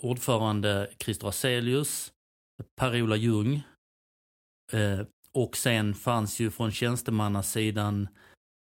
ordförande 0.00 0.90
Christer 0.98 1.28
Aselius, 1.28 2.12
Per-Ola 2.80 3.16
Ljung 3.16 3.62
eh, 4.72 5.00
och 5.32 5.56
sen 5.56 5.94
fanns 5.94 6.40
ju 6.40 6.50
från 6.50 6.72
tjänstemannasidan 6.72 8.08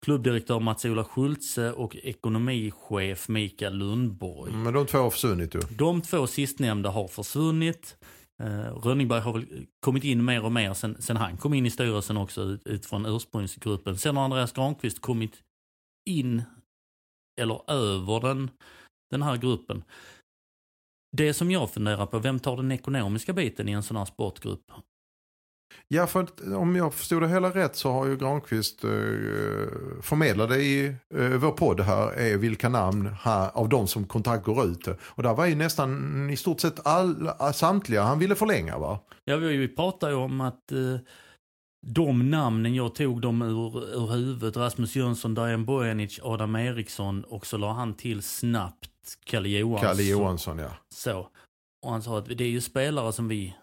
klubbdirektör 0.05 0.59
Mats-Ola 0.59 1.03
Schultze 1.03 1.71
och 1.71 1.95
ekonomichef 1.95 3.27
Mikael 3.27 3.77
Lundborg. 3.77 4.53
Men 4.53 4.73
de 4.73 4.85
två 4.85 4.97
har 4.97 5.09
försvunnit 5.09 5.55
ju. 5.55 5.59
De 5.59 6.01
två 6.01 6.27
sistnämnda 6.27 6.89
har 6.89 7.07
försvunnit. 7.07 7.97
Uh, 8.43 8.59
Rönningberg 8.59 9.21
har 9.21 9.33
väl 9.33 9.65
kommit 9.79 10.03
in 10.03 10.25
mer 10.25 10.45
och 10.45 10.51
mer 10.51 10.73
sen, 10.73 11.01
sen 11.01 11.17
han 11.17 11.37
kom 11.37 11.53
in 11.53 11.65
i 11.65 11.71
styrelsen 11.71 12.17
också 12.17 12.41
ut, 12.41 12.67
utifrån 12.67 13.05
ursprungsgruppen. 13.05 13.97
Sen 13.97 14.17
har 14.17 14.23
Andreas 14.23 14.51
Granqvist 14.51 15.01
kommit 15.01 15.43
in, 16.09 16.43
eller 17.41 17.71
över 17.71 18.19
den, 18.19 18.49
den 19.11 19.21
här 19.21 19.37
gruppen. 19.37 19.83
Det 21.17 21.33
som 21.33 21.51
jag 21.51 21.71
funderar 21.71 22.05
på, 22.05 22.19
vem 22.19 22.39
tar 22.39 22.57
den 22.57 22.71
ekonomiska 22.71 23.33
biten 23.33 23.69
i 23.69 23.71
en 23.71 23.83
sån 23.83 23.97
här 23.97 24.05
sportgrupp? 24.05 24.71
Ja, 25.87 26.07
för 26.07 26.23
att, 26.23 26.41
om 26.41 26.75
jag 26.75 26.93
förstod 26.93 27.21
det 27.21 27.27
hela 27.27 27.49
rätt 27.49 27.75
så 27.75 27.91
har 27.91 28.07
ju 28.07 28.17
Granqvist 28.17 28.83
eh, 28.83 28.89
förmedlade 30.01 30.55
i 30.61 30.95
eh, 31.15 31.29
vår 31.29 31.51
podd 31.51 31.79
här 31.79 32.11
är 32.11 32.37
vilka 32.37 32.69
namn 32.69 33.09
här, 33.21 33.49
av 33.53 33.69
de 33.69 33.87
som 33.87 34.05
kontrakt 34.05 34.45
går 34.45 34.65
ut. 34.65 34.87
Och 35.01 35.23
där 35.23 35.33
var 35.33 35.45
ju 35.45 35.55
nästan 35.55 36.29
i 36.29 36.37
stort 36.37 36.59
sett 36.59 36.87
all, 36.87 37.31
samtliga 37.53 38.03
han 38.03 38.19
ville 38.19 38.35
förlänga 38.35 38.77
va? 38.77 38.99
Ja, 39.25 39.37
vi 39.37 39.67
pratade 39.67 40.11
ju 40.11 40.17
om 40.17 40.41
att 40.41 40.71
eh, 40.71 40.97
de 41.87 42.29
namnen, 42.29 42.75
jag 42.75 42.95
tog 42.95 43.21
dem 43.21 43.41
ur, 43.41 43.95
ur 43.95 44.11
huvudet. 44.11 44.57
Rasmus 44.57 44.95
Jönsson, 44.95 45.35
Dajan 45.35 45.65
Bojanic, 45.65 46.19
Adam 46.23 46.55
Eriksson 46.55 47.23
och 47.23 47.45
så 47.45 47.57
la 47.57 47.73
han 47.73 47.93
till 47.93 48.21
snabbt 48.21 48.88
Kalle 49.15 49.49
Johansson. 49.49 49.89
Kalle 49.89 50.03
Johansson 50.03 50.57
ja. 50.59 50.71
Så. 50.89 51.29
Och 51.85 51.91
han 51.91 52.01
sa 52.01 52.17
att 52.17 52.25
det 52.25 52.43
är 52.43 52.49
ju 52.49 52.61
spelare 52.61 53.13
som 53.13 53.27
vi 53.27 53.55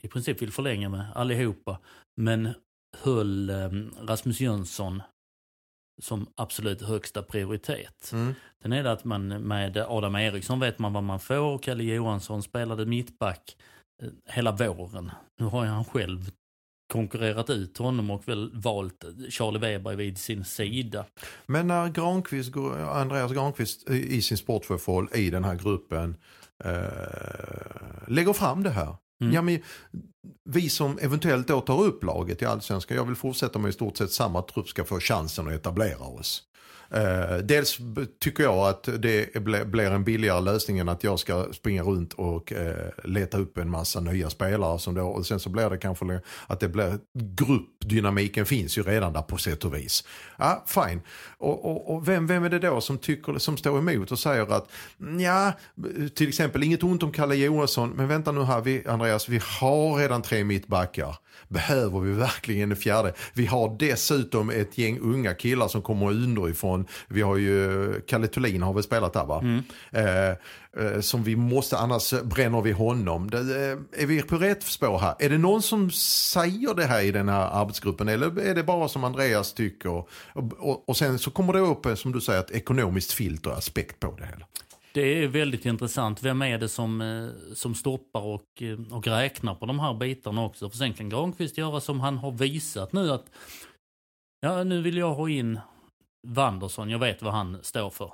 i 0.00 0.08
princip 0.08 0.42
vill 0.42 0.52
förlänga 0.52 0.88
med 0.88 1.12
allihopa. 1.14 1.78
Men 2.16 2.48
höll 2.96 3.50
eh, 3.50 3.70
Rasmus 4.00 4.40
Jönsson 4.40 5.02
som 6.02 6.26
absolut 6.34 6.82
högsta 6.82 7.22
prioritet. 7.22 8.10
Mm. 8.12 8.34
Sen 8.62 8.72
är 8.72 8.82
det 8.82 8.92
att 8.92 9.04
man 9.04 9.28
med 9.28 9.76
Adam 9.76 10.16
Eriksson 10.16 10.60
vet 10.60 10.78
man 10.78 10.92
vad 10.92 11.02
man 11.02 11.20
får. 11.20 11.58
Kalle 11.58 11.84
Johansson 11.84 12.42
spelade 12.42 12.86
mittback 12.86 13.56
eh, 14.02 14.08
hela 14.26 14.52
våren. 14.52 15.10
Nu 15.38 15.46
har 15.46 15.66
han 15.66 15.84
själv 15.84 16.30
konkurrerat 16.92 17.50
ut 17.50 17.78
honom 17.78 18.10
och 18.10 18.28
väl 18.28 18.50
valt 18.54 19.04
Charlie 19.30 19.58
Weber 19.58 19.94
vid 19.94 20.18
sin 20.18 20.44
sida. 20.44 21.04
Men 21.46 21.66
när 21.66 21.88
Granqvist, 21.88 22.56
Andreas 22.92 23.32
Granqvist 23.32 23.90
i 23.90 24.22
sin 24.22 24.36
sportchefroll 24.36 25.08
i 25.14 25.30
den 25.30 25.44
här 25.44 25.54
gruppen 25.54 26.16
eh, 26.64 26.72
lägger 28.08 28.32
fram 28.32 28.62
det 28.62 28.70
här. 28.70 28.96
Mm. 29.20 29.34
Ja, 29.34 29.42
men, 29.42 29.58
vi 30.44 30.68
som 30.68 30.98
eventuellt 30.98 31.48
då 31.48 31.60
tar 31.60 31.82
upp 31.82 32.04
laget 32.04 32.42
i 32.42 32.44
allsvenskan, 32.44 32.96
jag 32.96 33.04
vill 33.04 33.16
fortsätta 33.16 33.58
med 33.58 33.68
i 33.68 33.72
stort 33.72 33.96
sett 33.96 34.12
samma 34.12 34.42
trupp 34.42 34.68
ska 34.68 34.84
få 34.84 35.00
chansen 35.00 35.48
att 35.48 35.52
etablera 35.52 35.98
oss. 35.98 36.42
Eh, 36.94 37.36
dels 37.36 37.78
tycker 38.20 38.42
jag 38.42 38.68
att 38.68 38.88
det 38.98 39.42
blir 39.66 39.90
en 39.90 40.04
billigare 40.04 40.40
lösning 40.40 40.78
än 40.78 40.88
att 40.88 41.04
jag 41.04 41.18
ska 41.18 41.46
springa 41.52 41.82
runt 41.82 42.12
och 42.12 42.52
eh, 42.52 42.90
leta 43.04 43.38
upp 43.38 43.58
en 43.58 43.70
massa 43.70 44.00
nya 44.00 44.30
spelare. 44.30 44.78
Som 44.78 44.94
då, 44.94 45.06
och 45.06 45.26
sen 45.26 45.40
så 45.40 45.50
blir 45.50 45.70
det 45.70 45.78
kanske 45.78 46.20
att 46.46 46.60
det 46.60 46.68
blir 46.68 46.98
gruppdynamiken 47.14 48.46
finns 48.46 48.78
ju 48.78 48.82
redan 48.82 49.12
där 49.12 49.22
på 49.22 49.36
sätt 49.36 49.64
och 49.64 49.74
vis. 49.74 50.04
Ja, 50.38 50.64
fine. 50.66 51.00
Och, 51.38 51.64
och, 51.64 51.94
och 51.94 52.08
vem, 52.08 52.26
vem 52.26 52.44
är 52.44 52.50
det 52.50 52.58
då 52.58 52.80
som, 52.80 52.98
tycker, 52.98 53.38
som 53.38 53.56
står 53.56 53.78
emot 53.78 54.12
och 54.12 54.18
säger 54.18 54.52
att 54.52 54.70
ja, 55.20 55.52
till 56.14 56.28
exempel 56.28 56.62
inget 56.62 56.82
ont 56.82 57.02
om 57.02 57.12
Kalle 57.12 57.34
Johansson, 57.34 57.90
men 57.90 58.08
vänta 58.08 58.32
nu 58.32 58.42
här 58.42 58.60
vi, 58.60 58.86
Andreas, 58.86 59.28
vi 59.28 59.40
har 59.60 59.98
redan 59.98 60.22
tre 60.22 60.44
mittbackar. 60.44 61.16
Behöver 61.48 62.00
vi 62.00 62.12
verkligen 62.12 62.70
en 62.70 62.76
fjärde? 62.76 63.12
Vi 63.32 63.46
har 63.46 63.76
dessutom 63.78 64.50
ett 64.50 64.78
gäng 64.78 64.98
unga 64.98 65.34
killar 65.34 65.68
som 65.68 65.82
kommer 65.82 66.10
underifrån. 66.10 66.86
Vi 67.08 67.22
har 67.22 67.36
ju, 67.36 67.92
Kalle 68.00 68.26
Thulin 68.26 68.62
har 68.62 68.72
väl 68.72 68.82
spelat 68.82 69.12
där 69.12 69.24
va? 69.24 69.40
Mm. 69.40 69.62
Eh, 69.90 70.28
eh, 70.84 71.00
som 71.00 71.22
vi 71.22 71.36
måste, 71.36 71.78
annars 71.78 72.14
bränner 72.22 72.60
vi 72.60 72.72
honom. 72.72 73.30
Det, 73.30 73.38
eh, 73.38 74.02
är 74.02 74.06
vi 74.06 74.22
på 74.22 74.36
rätt 74.36 74.62
spår 74.62 74.98
här? 74.98 75.14
Är 75.18 75.30
det 75.30 75.38
någon 75.38 75.62
som 75.62 75.90
säger 75.90 76.74
det 76.74 76.84
här 76.84 77.02
i 77.02 77.10
den 77.10 77.28
här 77.28 77.60
arbetsgruppen 77.62 78.08
eller 78.08 78.40
är 78.40 78.54
det 78.54 78.62
bara 78.62 78.88
som 78.88 79.04
Andreas 79.04 79.52
tycker? 79.52 79.90
Och, 79.90 80.08
och, 80.58 80.88
och 80.88 80.96
sen 80.96 81.18
så 81.18 81.30
kommer 81.30 81.52
det 81.52 81.60
upp, 81.60 81.98
som 81.98 82.12
du 82.12 82.20
säger, 82.20 82.40
ett 82.40 82.50
ekonomiskt 82.50 83.12
filter 83.12 83.50
aspekt 83.50 84.00
på 84.00 84.16
det 84.18 84.26
hela. 84.26 84.46
Det 84.94 85.24
är 85.24 85.28
väldigt 85.28 85.66
intressant. 85.66 86.22
Vem 86.22 86.42
är 86.42 86.58
det 86.58 86.68
som, 86.68 87.00
eh, 87.00 87.54
som 87.54 87.74
stoppar 87.74 88.20
och, 88.20 88.62
eh, 88.62 88.96
och 88.96 89.06
räknar 89.06 89.54
på 89.54 89.66
de 89.66 89.80
här 89.80 89.94
bitarna 89.94 90.44
också? 90.44 90.70
För 90.70 90.76
sen 90.76 90.92
kan 90.92 91.08
Granqvist 91.08 91.58
göra 91.58 91.80
som 91.80 92.00
han 92.00 92.18
har 92.18 92.32
visat 92.32 92.92
nu 92.92 93.10
att 93.10 93.24
ja, 94.40 94.64
nu 94.64 94.82
vill 94.82 94.96
jag 94.96 95.14
ha 95.14 95.28
in 95.28 95.60
Wanderson, 96.26 96.90
jag 96.90 96.98
vet 96.98 97.22
vad 97.22 97.32
han 97.32 97.58
står 97.62 97.90
för. 97.90 98.12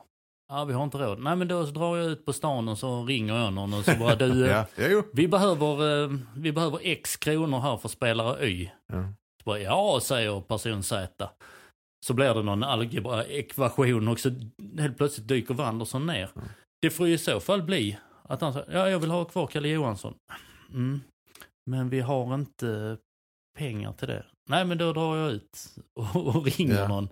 Ja, 0.49 0.65
vi 0.65 0.73
har 0.73 0.85
inte 0.85 0.99
råd. 0.99 1.21
Nej, 1.21 1.37
men 1.37 1.49
då 1.49 1.63
drar 1.63 1.97
jag 1.97 2.07
ut 2.07 2.25
på 2.27 2.33
stan 2.33 2.69
och 2.69 2.79
så 2.79 3.05
ringer 3.05 3.35
jag 3.35 3.53
någon 3.53 3.75
och 3.75 3.85
så 3.85 3.97
bara 3.99 4.15
du, 4.15 4.47
ja, 4.47 4.67
vi, 5.13 5.29
behöver, 5.29 6.19
vi 6.41 6.53
behöver 6.53 6.79
x 6.83 7.17
kronor 7.17 7.61
här 7.61 7.77
för 7.77 7.89
spelare 7.89 8.47
Y. 8.47 8.71
Ja, 8.93 9.03
så 9.43 9.45
bara, 9.45 9.59
ja 9.59 10.01
säger 10.03 10.41
person 10.41 10.83
Z. 10.83 11.31
Så 12.07 12.15
blir 12.15 12.35
det 12.35 12.43
någon 12.43 12.63
algebra-ekvation 12.63 14.09
och 14.09 14.21
så 14.21 14.31
helt 14.79 14.97
plötsligt 14.99 15.29
dyker 15.29 15.55
Wanderson 15.55 16.07
ner. 16.07 16.31
Mm. 16.37 16.49
Det 16.83 16.91
får 16.91 17.07
ju 17.07 17.15
i 17.15 17.19
så 17.19 17.41
fall 17.41 17.63
bli 17.63 17.99
att 18.23 18.41
han 18.41 18.53
säger, 18.53 18.73
ja 18.73 18.89
jag 18.89 18.99
vill 18.99 19.11
ha 19.11 19.25
kvar 19.25 19.47
Kalle 19.47 19.69
Johansson. 19.69 20.15
Mm. 20.71 21.01
Men 21.67 21.89
vi 21.89 22.01
har 22.01 22.35
inte 22.35 22.99
pengar 23.59 23.93
till 23.93 24.09
det. 24.09 24.25
Nej 24.49 24.65
men 24.65 24.79
då 24.79 24.93
drar 24.93 25.17
jag 25.17 25.31
ut 25.33 25.77
och, 25.95 26.37
och 26.37 26.45
ringer 26.45 26.75
ja. 26.75 26.89
någon. 26.89 27.09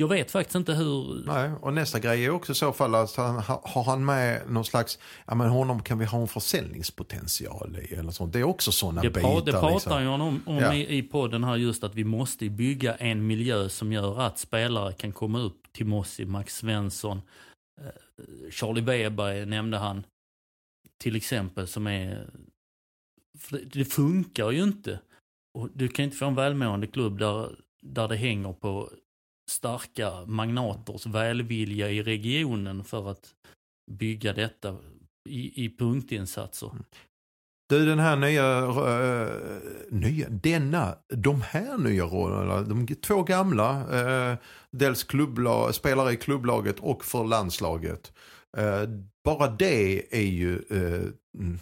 Jag 0.00 0.08
vet 0.08 0.30
faktiskt 0.30 0.54
inte 0.54 0.74
hur... 0.74 1.22
Nej, 1.26 1.50
och 1.60 1.74
nästa 1.74 1.98
grej 1.98 2.24
är 2.24 2.30
också 2.30 2.52
i 2.52 2.54
så 2.54 2.72
fall 2.72 2.94
att 2.94 3.16
han, 3.16 3.42
har 3.62 3.84
han 3.84 4.04
med 4.04 4.50
någon 4.50 4.64
slags, 4.64 4.98
ja 5.26 5.34
men 5.34 5.48
honom 5.48 5.82
kan 5.82 5.98
vi 5.98 6.04
ha 6.04 6.20
en 6.20 6.28
försäljningspotential 6.28 7.76
i 7.76 7.94
eller 7.94 8.10
sånt. 8.10 8.32
Det 8.32 8.38
är 8.38 8.44
också 8.44 8.72
sådana 8.72 9.02
det 9.02 9.10
bitar. 9.10 9.42
Det 9.44 9.52
pratar 9.52 9.72
liksom. 9.74 10.02
ju 10.02 10.08
om, 10.08 10.42
om 10.46 10.56
ja. 10.56 10.74
i, 10.74 10.98
i 10.98 11.02
podden 11.02 11.44
här 11.44 11.56
just 11.56 11.84
att 11.84 11.94
vi 11.94 12.04
måste 12.04 12.48
bygga 12.50 12.94
en 12.94 13.26
miljö 13.26 13.68
som 13.68 13.92
gör 13.92 14.20
att 14.20 14.38
spelare 14.38 14.92
kan 14.92 15.12
komma 15.12 15.38
upp. 15.38 15.72
Timossi, 15.72 16.24
Max 16.24 16.56
Svensson, 16.56 17.22
eh, 17.80 17.86
Charlie 18.50 18.80
Weber 18.80 19.46
nämnde 19.46 19.76
han. 19.76 20.06
Till 20.98 21.16
exempel 21.16 21.66
som 21.66 21.86
är... 21.86 22.30
Det, 23.50 23.64
det 23.64 23.84
funkar 23.84 24.50
ju 24.50 24.62
inte. 24.62 25.00
Och 25.54 25.70
du 25.74 25.88
kan 25.88 26.04
inte 26.04 26.16
få 26.16 26.26
en 26.26 26.34
välmående 26.34 26.86
klubb 26.86 27.18
där, 27.18 27.60
där 27.82 28.08
det 28.08 28.16
hänger 28.16 28.52
på 28.52 28.90
starka 29.50 30.26
magnaters 30.26 31.06
välvilja 31.06 31.90
i 31.90 32.02
regionen 32.02 32.84
för 32.84 33.10
att 33.10 33.34
bygga 33.90 34.32
detta 34.32 34.76
i, 35.28 35.64
i 35.64 35.76
punktinsatser. 35.76 36.70
Mm. 36.70 36.84
Du, 37.68 37.86
den 37.86 37.98
här 37.98 38.16
nya, 38.16 38.66
uh, 38.66 39.30
nya, 39.90 40.28
denna, 40.28 40.94
de 41.08 41.42
här 41.42 41.78
nya 41.78 42.04
rollerna, 42.04 42.62
de 42.62 42.86
två 42.86 43.22
gamla, 43.22 43.72
uh, 43.72 44.36
dels 44.70 45.04
klubbla, 45.04 45.72
spelare 45.72 46.12
i 46.12 46.16
klubblaget 46.16 46.76
och 46.80 47.04
för 47.04 47.24
landslaget. 47.24 48.12
Uh, 48.58 48.88
bara 49.24 49.50
det 49.50 50.16
är 50.16 50.26
ju 50.26 50.62
mm, 51.38 51.58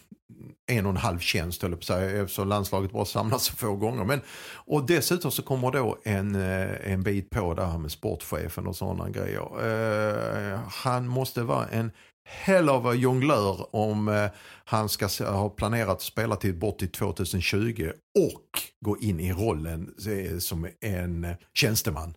en 0.67 0.87
och 0.87 0.91
en 0.91 0.97
halv 0.97 1.19
tjänst 1.19 1.63
höll 1.63 1.77
på 1.77 1.83
säga, 1.83 2.23
eftersom 2.23 2.49
landslaget 2.49 2.93
bara 2.93 3.05
samlas 3.05 3.45
så 3.45 3.57
få 3.57 3.77
gånger. 3.77 4.05
Men, 4.05 4.21
och 4.55 4.87
dessutom 4.87 5.31
så 5.31 5.43
kommer 5.43 5.71
då 5.71 5.99
en, 6.05 6.35
en 6.35 7.03
bit 7.03 7.31
på 7.31 7.55
det 7.55 7.67
här 7.67 7.79
med 7.79 7.91
sportchefen 7.91 8.67
och 8.67 8.77
sådana 8.77 9.11
grejer. 9.11 9.67
Uh, 9.67 10.61
han 10.69 11.09
måste 11.09 11.43
vara 11.43 11.67
en 11.67 11.91
hell 12.27 12.69
av 12.69 12.97
jonglör 12.97 13.77
om 13.77 14.09
eh, 14.09 14.31
han 14.65 14.89
ska 14.89 15.09
ha 15.25 15.49
planerat 15.51 15.89
att 15.89 16.03
spela 16.03 16.37
till 16.37 16.55
bort 16.55 16.79
till 16.79 16.91
2020 16.91 17.91
och 18.19 18.61
gå 18.81 18.99
in 18.99 19.21
i 19.21 19.33
rollen 19.33 19.95
eh, 20.09 20.39
som 20.39 20.69
en 20.81 21.27
tjänsteman. 21.55 22.17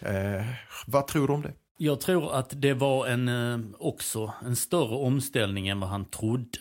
Eh, 0.00 0.44
vad 0.86 1.06
tror 1.06 1.26
du 1.26 1.34
om 1.34 1.42
det? 1.42 1.52
Jag 1.78 2.00
tror 2.00 2.34
att 2.34 2.62
det 2.62 2.74
var 2.74 3.06
en, 3.06 3.74
också 3.78 4.32
en 4.44 4.56
större 4.56 4.94
omställning 4.94 5.68
än 5.68 5.80
vad 5.80 5.90
han 5.90 6.04
trodde. 6.04 6.58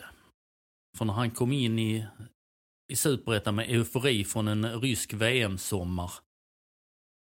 För 0.98 1.06
när 1.06 1.14
han 1.14 1.32
kom 1.32 1.52
in 1.52 1.80
i, 1.80 2.06
i 2.92 2.96
Superettan 2.96 3.56
med 3.56 3.70
eufori 3.70 4.24
från 4.24 4.48
en 4.48 4.82
rysk 4.82 5.14
VM-sommar 5.14 6.12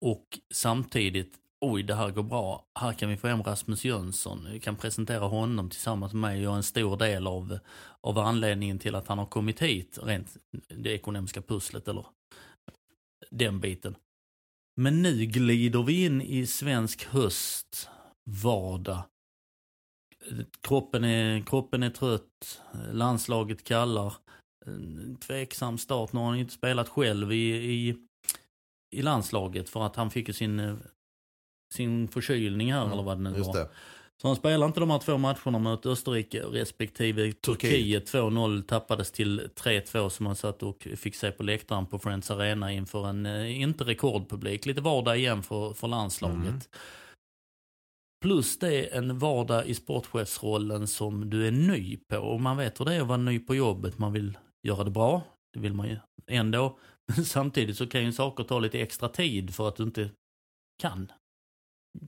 och 0.05 0.39
samtidigt, 0.55 1.35
oj 1.63 1.83
det 1.83 1.95
här 1.95 2.11
går 2.11 2.23
bra, 2.23 2.67
här 2.81 2.93
kan 2.93 3.09
vi 3.09 3.17
få 3.17 3.29
hem 3.29 3.43
Rasmus 3.43 3.85
Jönsson, 3.85 4.49
vi 4.53 4.61
kan 4.61 4.77
presentera 4.77 5.25
honom 5.25 5.71
tillsammans 5.71 6.13
med 6.13 6.21
mig 6.21 6.49
och 6.49 6.57
en 6.57 6.63
stor 6.63 6.97
del 6.97 7.27
av, 7.27 7.59
av 8.01 8.19
anledningen 8.19 8.79
till 8.79 8.95
att 8.95 9.09
han 9.09 9.19
har 9.19 9.27
kommit 9.27 9.63
hit, 9.63 9.99
rent 10.03 10.37
det 10.69 10.91
ekonomiska 10.91 11.43
pusslet 11.43 11.89
eller 11.89 12.07
den 13.31 13.61
biten. 13.61 13.97
Men 14.77 15.03
nu 15.03 15.27
glider 15.27 15.83
vi 15.83 16.05
in 16.05 16.23
i 16.23 16.47
svensk 16.47 17.05
höst, 17.05 17.89
vardag. 18.43 19.03
Kroppen 20.61 21.05
är, 21.05 21.41
kroppen 21.41 21.83
är 21.83 21.91
trött, 21.91 22.63
landslaget 22.93 23.65
kallar. 23.65 24.15
Tveksam 25.27 25.79
start, 25.79 26.13
nu 26.13 26.21
har 26.21 26.27
han 26.27 26.39
inte 26.39 26.55
spelat 26.55 26.89
själv 26.89 27.33
i, 27.33 27.55
i, 27.55 27.97
i 28.97 29.03
landslaget 29.03 29.69
för 29.69 29.87
att 29.87 29.97
han 29.97 30.11
fick 30.11 30.29
ju 30.29 30.35
sin, 30.35 30.79
sin 31.73 32.09
förkylning 32.09 32.73
här 32.73 32.93
eller 32.93 33.03
vad 33.03 33.17
det 33.17 33.31
nu 33.31 33.37
Just 33.37 33.47
var. 33.47 33.55
det. 33.55 33.69
Så 34.23 34.29
han 34.29 34.37
spelar 34.37 34.67
inte 34.67 34.81
de 34.81 34.91
här 34.91 34.99
två 34.99 35.19
matcherna 35.19 35.59
mot 35.59 35.87
Österrike 35.87 36.43
respektive 36.43 37.33
Turkiet. 37.33 38.13
2-0 38.13 38.63
tappades 38.63 39.13
till 39.13 39.41
3-2 39.41 40.09
som 40.09 40.27
han 40.27 40.37
satt 40.37 40.63
och 40.63 40.89
fick 40.97 41.15
se 41.15 41.31
på 41.31 41.43
läktaren 41.43 41.87
på 41.87 41.99
Friends 41.99 42.31
Arena 42.31 42.73
inför 42.73 43.09
en, 43.09 43.27
eh, 43.27 43.61
inte 43.61 43.85
rekordpublik, 43.85 44.67
lite 44.67 44.81
vardag 44.81 45.19
igen 45.19 45.43
för, 45.43 45.73
för 45.73 45.89
landslaget. 45.89 46.49
Mm. 46.49 46.61
Plus 48.23 48.59
det 48.59 48.97
en 48.97 49.19
vardag 49.19 49.67
i 49.67 49.75
sportchefsrollen 49.75 50.87
som 50.87 51.31
du 51.31 51.47
är 51.47 51.53
ny 51.53 51.97
på. 51.97 52.19
Och 52.19 52.41
man 52.41 52.57
vet 52.57 52.81
hur 52.81 52.85
det 52.85 52.95
är 52.95 53.01
att 53.01 53.07
vara 53.07 53.19
ny 53.19 53.39
på 53.39 53.55
jobbet. 53.55 53.99
Man 53.99 54.13
vill 54.13 54.39
göra 54.69 54.85
det 54.85 54.91
bra, 54.91 55.23
det 55.53 55.61
vill 55.61 55.75
man 55.75 55.89
ju 55.89 55.97
ändå. 56.27 56.79
Men 57.17 57.25
samtidigt 57.25 57.77
så 57.77 57.87
kan 57.87 58.05
ju 58.05 58.13
saker 58.13 58.45
ta 58.45 58.59
lite 58.59 58.81
extra 58.81 59.09
tid 59.09 59.55
för 59.55 59.69
att 59.69 59.77
du 59.77 59.83
inte 59.83 60.11
kan. 60.83 61.13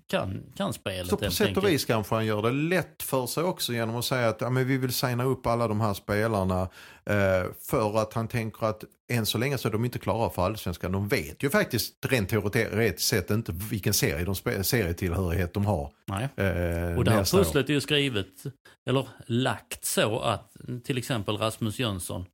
Kan, 0.06 0.52
kan 0.56 0.72
spelet 0.72 1.06
Så 1.10 1.16
på 1.16 1.30
sätt 1.30 1.40
och 1.40 1.46
enkelt. 1.56 1.66
vis 1.66 1.84
kanske 1.84 2.14
han 2.14 2.26
gör 2.26 2.42
det 2.42 2.50
lätt 2.50 3.02
för 3.02 3.26
sig 3.26 3.42
också 3.44 3.72
genom 3.72 3.96
att 3.96 4.04
säga 4.04 4.28
att 4.28 4.40
ja, 4.40 4.50
men 4.50 4.66
vi 4.66 4.76
vill 4.76 4.92
signa 4.92 5.24
upp 5.24 5.46
alla 5.46 5.68
de 5.68 5.80
här 5.80 5.94
spelarna 5.94 6.62
eh, 7.06 7.52
för 7.68 7.98
att 8.02 8.12
han 8.12 8.28
tänker 8.28 8.66
att 8.66 8.84
än 9.12 9.26
så 9.26 9.38
länge 9.38 9.58
så 9.58 9.68
är 9.68 9.72
de 9.72 9.84
inte 9.84 9.98
klara 9.98 10.30
för 10.30 10.42
allsvenskan. 10.42 10.92
De 10.92 11.08
vet 11.08 11.42
ju 11.42 11.50
faktiskt 11.50 12.06
rent 12.06 12.28
teoretiskt 12.28 13.08
sett 13.08 13.30
inte 13.30 13.52
vilken 13.52 13.94
serie 13.94 14.24
de 14.24 14.34
serietillhörighet 14.64 15.54
de 15.54 15.66
har. 15.66 15.92
Nej. 16.06 16.24
Eh, 16.24 16.98
Och 16.98 17.04
det 17.04 17.10
här 17.10 17.18
nästa 17.18 17.36
år. 17.36 17.42
pusslet 17.44 17.68
är 17.68 17.72
ju 17.72 17.80
skrivet, 17.80 18.42
eller 18.86 19.08
lagt 19.26 19.84
så 19.84 20.20
att 20.20 20.56
till 20.84 20.98
exempel 20.98 21.36
Rasmus 21.36 21.78
Jönsson, 21.78 22.26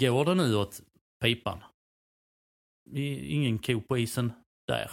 går 0.00 0.24
det 0.24 0.34
nu 0.34 0.54
åt 0.56 0.80
pipan? 1.22 1.58
Ingen 2.94 3.58
ko 3.58 3.80
på 3.80 3.98
isen 3.98 4.32
där. 4.68 4.90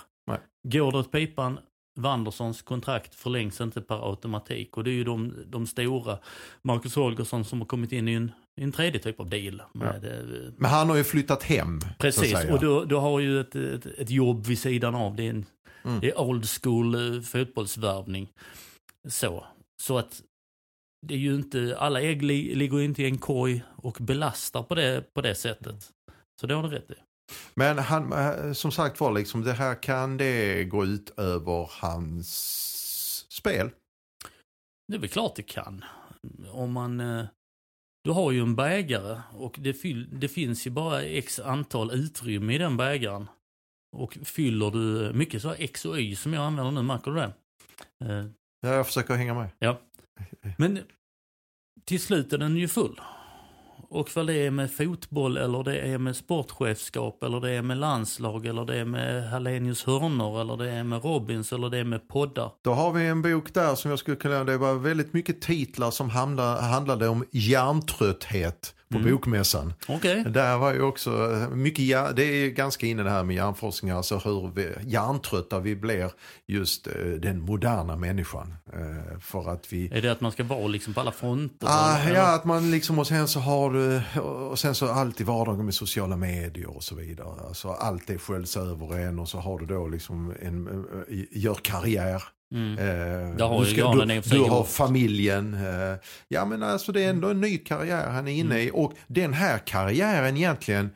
Går 0.72 0.92
det 0.92 0.98
åt 0.98 1.12
pipan, 1.12 1.60
Wanderssons 2.00 2.62
kontrakt 2.62 3.16
förlängs 3.16 3.62
inte 3.62 3.82
per 3.82 4.10
automatik. 4.10 4.78
Och 4.78 4.84
det 4.84 4.90
är 4.90 4.94
ju 4.94 5.04
de, 5.04 5.34
de 5.48 5.68
stora, 5.68 6.20
Marcus 6.62 6.96
Holgersson 6.96 7.46
som 7.46 7.60
har 7.60 7.66
kommit 7.66 7.92
in 7.92 8.08
i 8.08 8.14
en, 8.14 8.32
i 8.62 8.64
en 8.64 8.72
tredje 8.72 9.00
typ 9.00 9.20
av 9.20 9.30
deal. 9.30 9.62
Med, 9.74 10.06
eh, 10.06 10.54
Men 10.58 10.72
han 10.72 10.90
har 10.90 10.96
ju 10.96 11.04
flyttat 11.04 11.44
hem. 11.44 11.80
Precis, 12.00 12.46
och 12.52 12.60
du, 12.60 12.86
du 12.86 12.96
har 12.96 13.20
ju 13.20 13.42
ett, 13.42 13.56
ett, 13.56 13.86
ett 13.86 14.10
jobb 14.10 14.46
vid 14.46 14.60
sidan 14.60 14.96
av. 14.96 15.16
Det 15.16 15.24
är, 15.24 15.30
en, 15.30 15.46
Mm. 15.84 16.00
det 16.00 16.10
är 16.12 16.22
old 16.22 16.46
school 16.50 17.16
eh, 17.16 17.22
fotbollsvärvning. 17.22 18.30
Så. 19.10 19.46
så 19.82 19.98
att 19.98 20.22
det 21.08 21.14
är 21.14 21.18
ju 21.18 21.36
inte, 21.36 21.76
alla 21.80 22.02
ägg 22.02 22.24
li, 22.24 22.56
ligger 22.56 22.82
inte 22.82 23.04
i 23.04 23.06
en 23.06 23.18
korg 23.18 23.64
och 23.76 23.98
belastar 24.00 24.64
på 24.64 24.76
det, 24.76 25.14
på 25.14 25.22
det 25.22 25.36
sättet. 25.36 25.90
Så 26.42 26.48
det 26.48 26.54
har 26.54 26.64
du 26.64 26.70
rätt 26.70 26.92
i. 26.92 26.96
Men 27.54 27.78
han, 27.78 28.14
eh, 28.14 28.54
som 28.54 28.72
sagt 28.72 29.00
var, 29.00 29.12
liksom, 29.12 29.44
det 29.44 29.54
här 29.54 29.84
kan 29.84 30.18
det 30.18 30.64
gå 30.64 30.86
ut 30.86 31.10
över 31.20 31.70
hans 31.82 32.28
spel. 33.30 33.70
Det 34.88 34.96
är 34.96 35.00
väl 35.00 35.10
klart 35.10 35.36
det 35.36 35.44
kan. 35.44 35.84
Om 36.52 36.72
man... 36.72 37.00
eh, 37.00 37.26
Du 38.04 38.12
har 38.12 38.32
ju 38.32 38.42
en 38.42 38.56
bägare 38.56 39.22
och 39.34 39.56
det, 39.60 39.74
fyll, 39.74 40.20
det 40.20 40.28
finns 40.28 40.68
ju 40.68 40.72
bara 40.72 41.02
x 41.04 41.40
antal 41.40 41.92
utrymme 41.92 42.54
i 42.54 42.58
den 42.58 42.78
bägaren. 42.78 43.30
Och 43.98 44.18
fyller 44.24 44.72
du 44.72 45.14
mycket 45.14 45.42
så 45.42 45.54
X 45.54 45.86
och 45.86 46.00
Y 46.00 46.16
som 46.16 46.34
jag 46.34 46.44
använder 46.44 46.72
nu, 46.72 46.82
märker 46.82 47.12
du 47.12 47.18
det? 47.18 47.34
Eh, 48.06 48.26
Ja, 48.62 48.74
jag 48.74 48.86
försöker 48.88 49.16
hänga 49.16 49.34
med. 49.34 49.50
Ja. 49.60 49.82
Men 50.58 50.80
till 51.86 52.00
slut 52.02 52.34
är 52.34 52.38
den 52.38 52.58
ju 52.58 52.68
full. 52.68 53.02
Och 53.90 54.10
vad 54.16 54.28
det 54.28 54.34
är 54.34 54.52
med 54.52 54.72
fotboll 54.72 55.38
eller 55.38 55.64
det 55.64 55.80
är 55.80 55.98
med 55.98 56.16
sportchefskap 56.16 57.24
eller 57.24 57.42
det 57.42 57.52
är 57.52 57.62
med 57.62 57.78
landslag 57.78 58.46
eller 58.46 58.66
det 58.66 58.76
är 58.76 58.86
med 58.86 59.30
Hallenius 59.30 59.84
hörnor 59.84 60.42
eller 60.42 60.58
det 60.58 60.72
är 60.72 60.84
med 60.84 61.04
Robins 61.04 61.54
eller 61.54 61.70
det 61.70 61.78
är 61.78 61.84
med 61.84 62.08
poddar. 62.08 62.52
Då 62.64 62.74
har 62.74 62.92
vi 62.92 63.08
en 63.08 63.22
bok 63.22 63.54
där 63.54 63.76
som 63.76 63.92
jag 63.92 64.00
skulle 64.00 64.18
kunna, 64.18 64.44
det 64.44 64.58
var 64.58 64.74
väldigt 64.74 65.14
mycket 65.14 65.42
titlar 65.42 65.92
som 65.92 66.10
handlade, 66.10 66.62
handlade 66.62 67.08
om 67.08 67.26
hjärntrötthet 67.32 68.74
på 68.92 68.98
Mm. 68.98 69.12
bokmässan. 69.12 69.74
Okej. 69.88 70.24
Där 70.24 70.58
var 70.58 70.74
ju 70.74 70.82
också 70.82 71.32
eh, 71.34 71.50
mycket, 71.50 72.16
det 72.16 72.24
är 72.24 72.50
ganska 72.50 72.86
inne 72.88 73.04
det 73.04 73.10
här 73.10 73.24
med 73.24 73.36
hjärnforskning, 73.36 73.92
alltså 73.92 74.18
hur 74.18 74.52
vi, 74.56 74.70
hjärntrötta 74.86 75.60
vi 75.60 75.76
blir 75.76 76.12
just 76.48 76.88
eh, 76.88 76.94
den 76.94 77.42
moderna 77.42 77.96
människan. 77.96 78.54
Eh, 78.74 79.20
för 79.20 79.50
att 79.50 79.74
vi 79.74 79.90
Är 79.94 80.02
det 80.02 80.12
att 80.12 80.22
man 80.22 80.32
ska 80.32 80.44
vara 80.44 80.68
liksom 80.68 80.94
på 80.94 81.00
alla 81.00 81.12
fronter? 81.12 81.68
Ah, 81.70 81.98
eller? 81.98 82.16
ja, 82.16 82.36
att 82.36 82.46
man 82.46 82.72
liksom 82.72 83.00
och 83.00 83.08
sen 83.08 83.28
så 83.28 83.40
har 83.40 83.72
du 83.72 84.02
och 84.22 84.60
sen 84.60 84.76
så 84.76 84.88
allt 84.88 85.22
i 85.22 85.24
vardagen 85.24 85.66
med 85.66 85.74
sociala 85.74 86.18
medier 86.18 86.76
och 86.76 86.84
så 86.84 86.96
vidare. 86.96 87.48
Alltså 87.48 87.70
allt 87.70 88.08
det 88.08 88.18
sköljs 88.18 88.58
över 88.58 88.98
en 89.00 89.20
och 89.20 89.30
så 89.30 89.38
har 89.38 89.60
du 89.60 89.66
då 89.66 89.88
liksom 89.88 90.34
en, 90.42 90.86
gör 91.32 91.56
karriär. 91.62 92.24
Mm. 92.54 92.78
Eh, 92.78 93.48
har 93.48 93.66
du, 93.66 93.72
i 93.72 94.22
du, 94.22 94.30
du 94.30 94.44
har 94.44 94.64
familjen. 94.64 95.54
Eh, 95.54 95.98
ja 96.28 96.46
men 96.46 96.64
alltså 96.64 96.92
det 96.92 97.04
är 97.04 97.10
ändå 97.10 97.30
en 97.30 97.42
ny 97.42 97.58
karriär 97.58 98.10
han 98.10 98.28
är 98.28 98.32
inne 98.32 98.56
Mm. 98.56 98.68
i. 98.68 98.72
Och 98.74 98.94
den 99.08 99.34
här 99.34 99.58
karriären 99.58 100.38
egentligen 100.38 100.90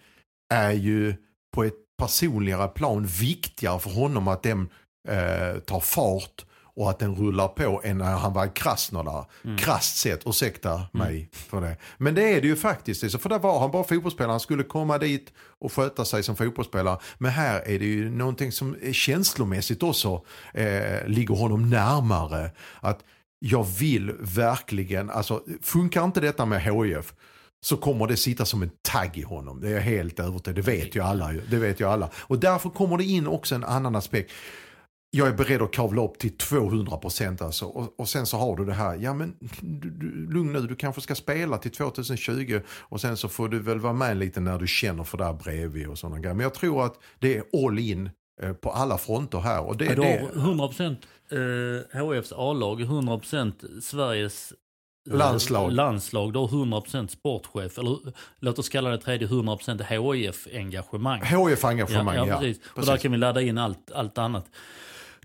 är 0.54 0.72
ju 0.72 1.16
på 1.56 1.64
ett 1.64 1.74
personligare 1.98 2.68
plan 2.68 3.06
viktigare 3.06 3.80
för 3.80 3.90
honom 3.90 4.28
att 4.28 4.44
den 4.44 4.70
eh, 5.08 5.60
tar 5.60 5.80
fart 5.80 6.46
och 6.76 6.90
att 6.90 7.00
den 7.00 7.16
rullar 7.16 7.48
på 7.48 7.82
än 7.84 7.98
när 7.98 8.18
han 8.18 8.34
var 8.34 8.46
i 8.46 8.50
Krasnodar. 8.50 9.26
Mm. 9.44 9.58
Krasst 9.58 9.98
sett, 9.98 10.22
ursäkta 10.26 10.82
mig 10.92 11.30
för 11.32 11.62
det. 11.62 11.78
Men 11.98 12.16
det 12.16 12.34
är 12.34 12.42
det 12.42 12.48
ju 12.48 12.56
faktiskt. 12.56 13.22
För 13.22 13.30
där 13.30 13.40
var 13.40 13.60
han 13.60 13.72
bara 13.72 13.84
fotbollsspelare, 13.84 14.32
han 14.32 14.40
skulle 14.40 14.64
komma 14.64 14.98
dit 14.98 15.34
och 15.60 15.74
sköta 15.74 16.06
sig 16.06 16.24
som 16.24 16.36
fotbollsspelare. 16.36 17.00
Men 17.18 17.32
här 17.32 17.62
är 17.66 17.80
det 17.80 17.86
ju 17.86 18.10
någonting 18.10 18.52
som 18.52 18.76
känslomässigt 18.92 19.84
också 19.84 20.22
eh, 20.54 21.08
ligger 21.08 21.36
honom 21.36 21.70
närmare. 21.70 22.52
Att 22.80 23.00
jag 23.40 23.64
vill 23.64 24.12
verkligen, 24.20 25.10
alltså 25.10 25.44
funkar 25.62 26.04
inte 26.04 26.20
detta 26.20 26.46
med 26.46 26.62
HIF 26.62 27.14
så 27.64 27.78
kommer 27.78 28.08
det 28.08 28.18
sitta 28.18 28.46
som 28.46 28.62
en 28.62 28.72
tagg 28.82 29.18
i 29.18 29.22
honom. 29.22 29.62
Det 29.62 29.68
är 29.68 29.74
jag 29.74 29.82
helt 29.82 30.20
övertygad 30.20 30.56
Det 30.56 30.72
vet 30.72 30.96
ju 30.96 31.04
alla. 31.04 31.32
Det 31.50 31.58
vet 31.58 31.80
ju 31.80 31.88
alla. 31.88 32.10
Och 32.16 32.40
därför 32.40 32.70
kommer 32.70 32.98
det 32.98 33.04
in 33.04 33.28
också 33.28 33.56
en 33.56 33.64
annan 33.64 33.96
aspekt. 33.96 34.32
Jag 35.14 35.28
är 35.28 35.34
beredd 35.34 35.62
att 35.62 35.72
kavla 35.72 36.04
upp 36.04 36.20
till 36.20 36.32
200% 36.32 37.44
alltså. 37.44 37.66
Och, 37.66 38.00
och 38.00 38.10
sen 38.10 38.26
så 38.26 38.38
har 38.38 38.56
du 38.56 38.66
det 38.66 38.74
här, 38.74 38.96
ja 38.96 39.14
men 39.14 39.36
du, 39.62 39.90
du, 39.90 40.34
lugn 40.34 40.54
nu, 40.54 40.62
du 40.62 40.76
kanske 40.76 41.02
ska 41.02 41.16
spela 41.16 41.58
till 41.58 41.72
2020 41.72 42.62
och 42.70 43.02
sen 43.02 43.18
så 43.18 43.30
får 43.30 43.50
du 43.50 43.60
väl 43.60 43.80
vara 43.80 43.94
med 43.94 44.18
lite 44.18 44.40
när 44.40 44.60
du 44.60 44.68
känner 44.68 45.04
för 45.04 45.18
det 45.18 45.26
här 45.26 45.34
bredvid 45.34 45.88
och 45.88 45.98
sådana 45.98 46.20
grejer. 46.20 46.36
Men 46.36 46.44
jag 46.44 46.54
tror 46.54 46.86
att 46.86 46.96
det 47.20 47.38
är 47.38 47.68
all 47.68 47.80
in 47.80 48.10
eh, 48.42 48.54
på 48.54 48.72
alla 48.72 48.98
fronter 48.98 49.40
här. 49.40 49.62
Och 49.62 49.78
det, 49.78 49.86
Ja, 49.86 49.96
du 49.96 50.02
det, 50.02 50.40
har 50.40 50.54
100% 50.54 50.96
eh, 51.92 52.06
HFs 52.06 52.34
A-lag, 52.36 52.82
100% 52.82 53.82
Sveriges 53.82 54.54
eh, 55.10 55.18
Landslag. 55.18 55.72
landslag. 55.72 56.34
Du 56.34 56.40
har 56.40 56.48
100% 56.48 57.08
sportchef, 57.08 57.78
eller 57.78 57.98
låt 58.40 58.60
oss 58.60 58.70
kalla 58.70 58.90
det 58.90 58.98
tredje 58.98 59.28
100% 59.28 59.84
HIF-engagemang. 59.84 61.22
HIF-engagemang, 61.22 62.16
ja. 62.16 62.28
ja, 62.28 62.40
precis. 62.40 62.62
Och 62.68 62.86
där 62.86 62.98
kan 62.98 63.12
vi 63.12 63.18
ladda 63.18 63.42
in 63.42 63.58
allt, 63.58 63.92
allt 63.92 64.18
annat. 64.18 64.46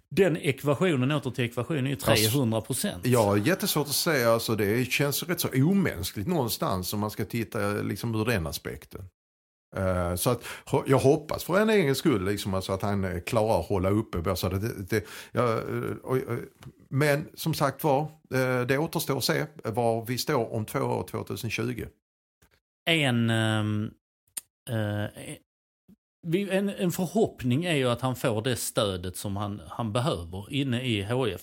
Den 0.09 0.37
ekvationen, 0.37 1.11
åter 1.11 1.31
till 1.31 1.45
ekvationen, 1.45 1.87
är 1.87 1.91
ju 1.91 1.97
300 1.97 2.61
procent. 2.61 3.07
Ja, 3.07 3.37
jättesvårt 3.37 3.87
att 3.87 3.93
säga. 3.93 4.31
Alltså, 4.31 4.57
det 4.57 4.91
känns 4.91 5.23
rätt 5.23 5.41
så 5.41 5.49
omänskligt 5.55 6.29
någonstans 6.29 6.93
om 6.93 7.01
man 7.01 7.11
ska 7.11 7.25
titta 7.25 7.59
liksom, 7.73 8.15
ur 8.15 8.25
den 8.25 8.47
aspekten. 8.47 9.09
Eh, 9.77 10.15
så 10.15 10.31
att, 10.31 10.45
jag 10.87 10.99
hoppas 10.99 11.45
för 11.45 11.61
en 11.61 11.71
egen 11.71 11.95
skull 11.95 12.25
liksom, 12.25 12.55
alltså, 12.55 12.73
att 12.73 12.83
han 12.83 13.05
eh, 13.05 13.21
klarar 13.21 13.61
att 13.61 13.67
hålla 13.67 13.91
uppe. 13.91 14.37
Så 14.37 14.49
det, 14.49 14.89
det, 14.91 15.05
ja, 15.33 15.61
och, 16.03 16.17
eh, 16.17 16.39
men 16.89 17.29
som 17.35 17.55
sagt 17.55 17.85
var, 17.85 18.09
det 18.65 18.79
återstår 18.79 19.19
att 19.19 19.25
se 19.25 19.47
var 19.65 20.05
vi 20.05 20.19
står 20.19 20.53
om 20.53 20.65
två 20.65 20.81
år, 20.81 21.07
2020. 21.11 21.87
En, 22.85 23.31
ehm, 23.31 23.91
eh, 24.69 25.05
en, 26.35 26.69
en 26.69 26.93
förhoppning 26.93 27.65
är 27.65 27.75
ju 27.75 27.89
att 27.91 28.01
han 28.01 28.17
får 28.17 28.43
det 28.43 28.57
stödet 28.57 29.17
som 29.17 29.37
han, 29.37 29.63
han 29.69 29.93
behöver 29.93 30.53
inne 30.53 30.83
i 30.83 31.03
HF. 31.03 31.43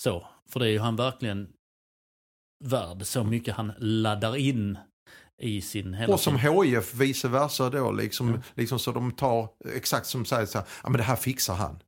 Så, 0.00 0.26
för 0.48 0.60
det 0.60 0.66
är 0.66 0.70
ju 0.70 0.78
han 0.78 0.96
verkligen 0.96 1.48
värd 2.64 3.02
så 3.06 3.24
mycket 3.24 3.54
han 3.54 3.72
laddar 3.78 4.36
in 4.36 4.78
i 5.42 5.60
sin 5.60 5.94
hela 5.94 6.14
Och 6.14 6.20
som 6.20 6.36
HIF 6.36 6.94
vice 6.94 7.28
versa 7.28 7.70
då, 7.70 7.92
liksom, 7.92 8.42
liksom 8.54 8.78
så 8.78 8.92
de 8.92 9.12
tar, 9.12 9.48
exakt 9.74 10.06
som 10.06 10.24
säger 10.24 10.46
så 10.46 10.58
här, 10.58 10.66
ja 10.82 10.88
men 10.88 10.98
det 10.98 11.04
här 11.04 11.16
fixar 11.16 11.54
han. 11.54 11.78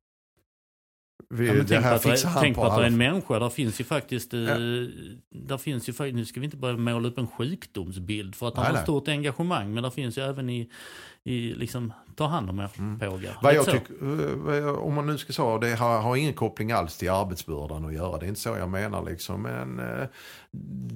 Vi, 1.35 1.47
Ja, 1.47 1.55
det 1.55 1.65
tänk 1.69 1.85
här 1.85 1.95
att, 1.95 2.03
det- 2.03 2.11
fixar 2.11 2.29
han 2.29 2.43
tänk 2.43 2.57
på 2.57 2.65
att 2.65 2.77
det 2.79 2.83
är 2.83 2.87
en 2.87 2.97
människa, 2.97 3.39
där 3.39 3.49
finns 3.49 3.81
ju 3.81 3.85
faktiskt, 3.85 4.35
eh, 4.35 4.41
Ja. 4.41 4.57
där 5.31 5.59
finns 5.59 5.89
ju, 5.89 6.13
nu 6.13 6.25
ska 6.25 6.41
vi 6.41 6.45
inte 6.45 6.57
börja 6.57 6.77
måla 6.77 7.09
upp 7.09 7.19
en 7.19 7.27
sjukdomsbild 7.27 8.35
för 8.35 8.49
att 8.49 8.55
han 8.57 8.63
Nej, 8.63 8.69
har 8.71 8.75
nej. 8.77 8.83
stort 8.83 9.09
engagemang, 9.09 9.75
men 9.75 9.83
där 9.83 9.91
finns 9.91 10.19
ju 10.19 10.23
även 10.23 10.51
i, 10.51 10.71
i 11.29 11.55
liksom, 11.55 11.93
ta 12.15 12.27
hand 12.27 12.51
om 12.51 12.59
er 12.59 12.71
pågar. 12.99 13.39
Vad 13.43 13.55
jag 13.55 13.67
tycker, 13.67 13.95
eh, 14.55 14.69
om 14.69 14.95
man 14.95 15.07
nu 15.07 15.19
ska 15.19 15.33
säga, 15.33 15.59
det 15.59 15.75
har, 15.75 16.01
har 16.01 16.17
ingen 16.17 16.35
koppling 16.35 16.73
alls 16.73 16.97
till 16.97 17.11
arbetsbördan 17.11 17.85
att 17.85 17.95
göra. 17.95 18.19
Det 18.19 18.27
är 18.27 18.29
inte 18.29 18.41
så 18.41 18.49
jag 18.49 18.71
menar 18.71 19.05
liksom. 19.05 19.43
Men 19.43 19.79
eh, 19.79 20.07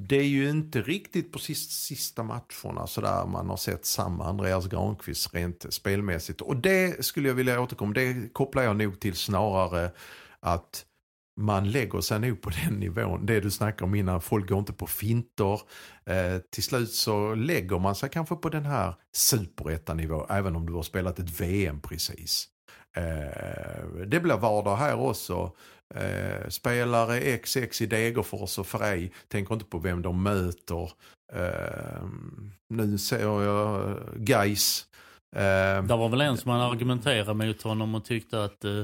det 0.09 0.17
är 0.17 0.27
ju 0.27 0.51
inte 0.51 0.83
riktigt 0.83 1.33
på 1.33 1.39
sista, 1.39 1.73
sista 1.73 2.23
matcherna 2.23 2.87
sådär 2.87 3.27
man 3.27 3.49
har 3.49 3.57
sett 3.57 3.87
samma 3.87 4.25
Andreas 4.25 4.67
Granqvist 4.67 5.35
rent 5.35 5.67
spelmässigt. 5.71 6.41
Och 6.41 6.57
det 6.57 7.05
skulle 7.05 7.29
jag 7.29 7.35
vilja 7.35 7.61
återkomma, 7.61 7.93
det 7.93 8.33
kopplar 8.33 8.63
jag 8.63 8.77
nog 8.77 9.01
till 9.01 9.15
snarare 9.17 9.91
att 10.41 10.85
man 11.41 11.71
lägger 11.71 12.01
sig 12.01 12.19
nog 12.21 12.41
på 12.41 12.51
den 12.51 12.75
nivån. 12.75 13.27
Det 13.27 13.41
du 13.41 13.51
snackar 13.51 13.87
om 13.87 13.95
innan, 13.95 14.21
folk 14.21 14.49
går 14.49 14.59
inte 14.59 14.73
på 14.73 14.87
finter. 14.87 15.61
Eh, 16.07 16.39
till 16.51 16.63
slut 16.63 16.93
så 16.93 17.35
lägger 17.35 17.79
man 17.79 17.95
sig 17.95 18.11
kanske 18.11 18.37
på 18.37 18.49
den 18.49 18.67
här 18.67 18.95
superettanivå 19.17 20.27
även 20.31 20.57
om 20.57 20.67
du 20.67 20.73
har 20.73 20.83
spelat 20.83 21.19
ett 21.19 21.41
VM 21.41 21.81
precis. 21.81 22.49
Eh, 22.97 23.85
det 24.07 24.21
blir 24.21 24.37
vardag 24.37 24.77
här 24.77 25.01
också. 25.01 25.53
Eh, 25.95 26.49
spelare 26.49 27.39
XX 27.39 27.81
i 27.83 27.87
Degerfors 27.87 28.59
och 28.59 28.67
Frej 28.67 29.13
tänker 29.29 29.55
inte 29.55 29.67
på 29.67 29.79
vem 29.79 30.03
de 30.03 30.23
möter. 30.23 30.91
Eh, 31.33 32.05
nu 32.75 32.99
ser 32.99 33.21
jag 33.33 33.91
eh, 33.91 33.97
Geis. 34.19 34.87
Eh, 35.37 35.83
Det 35.85 35.97
var 35.97 36.09
väl 36.09 36.21
en 36.21 36.37
som 36.37 36.51
man 36.51 36.61
argumenterade 36.61 37.35
mot 37.35 37.63
honom 37.63 37.95
och 37.95 38.05
tyckte 38.05 38.45
att 38.45 38.65
eh, 38.65 38.83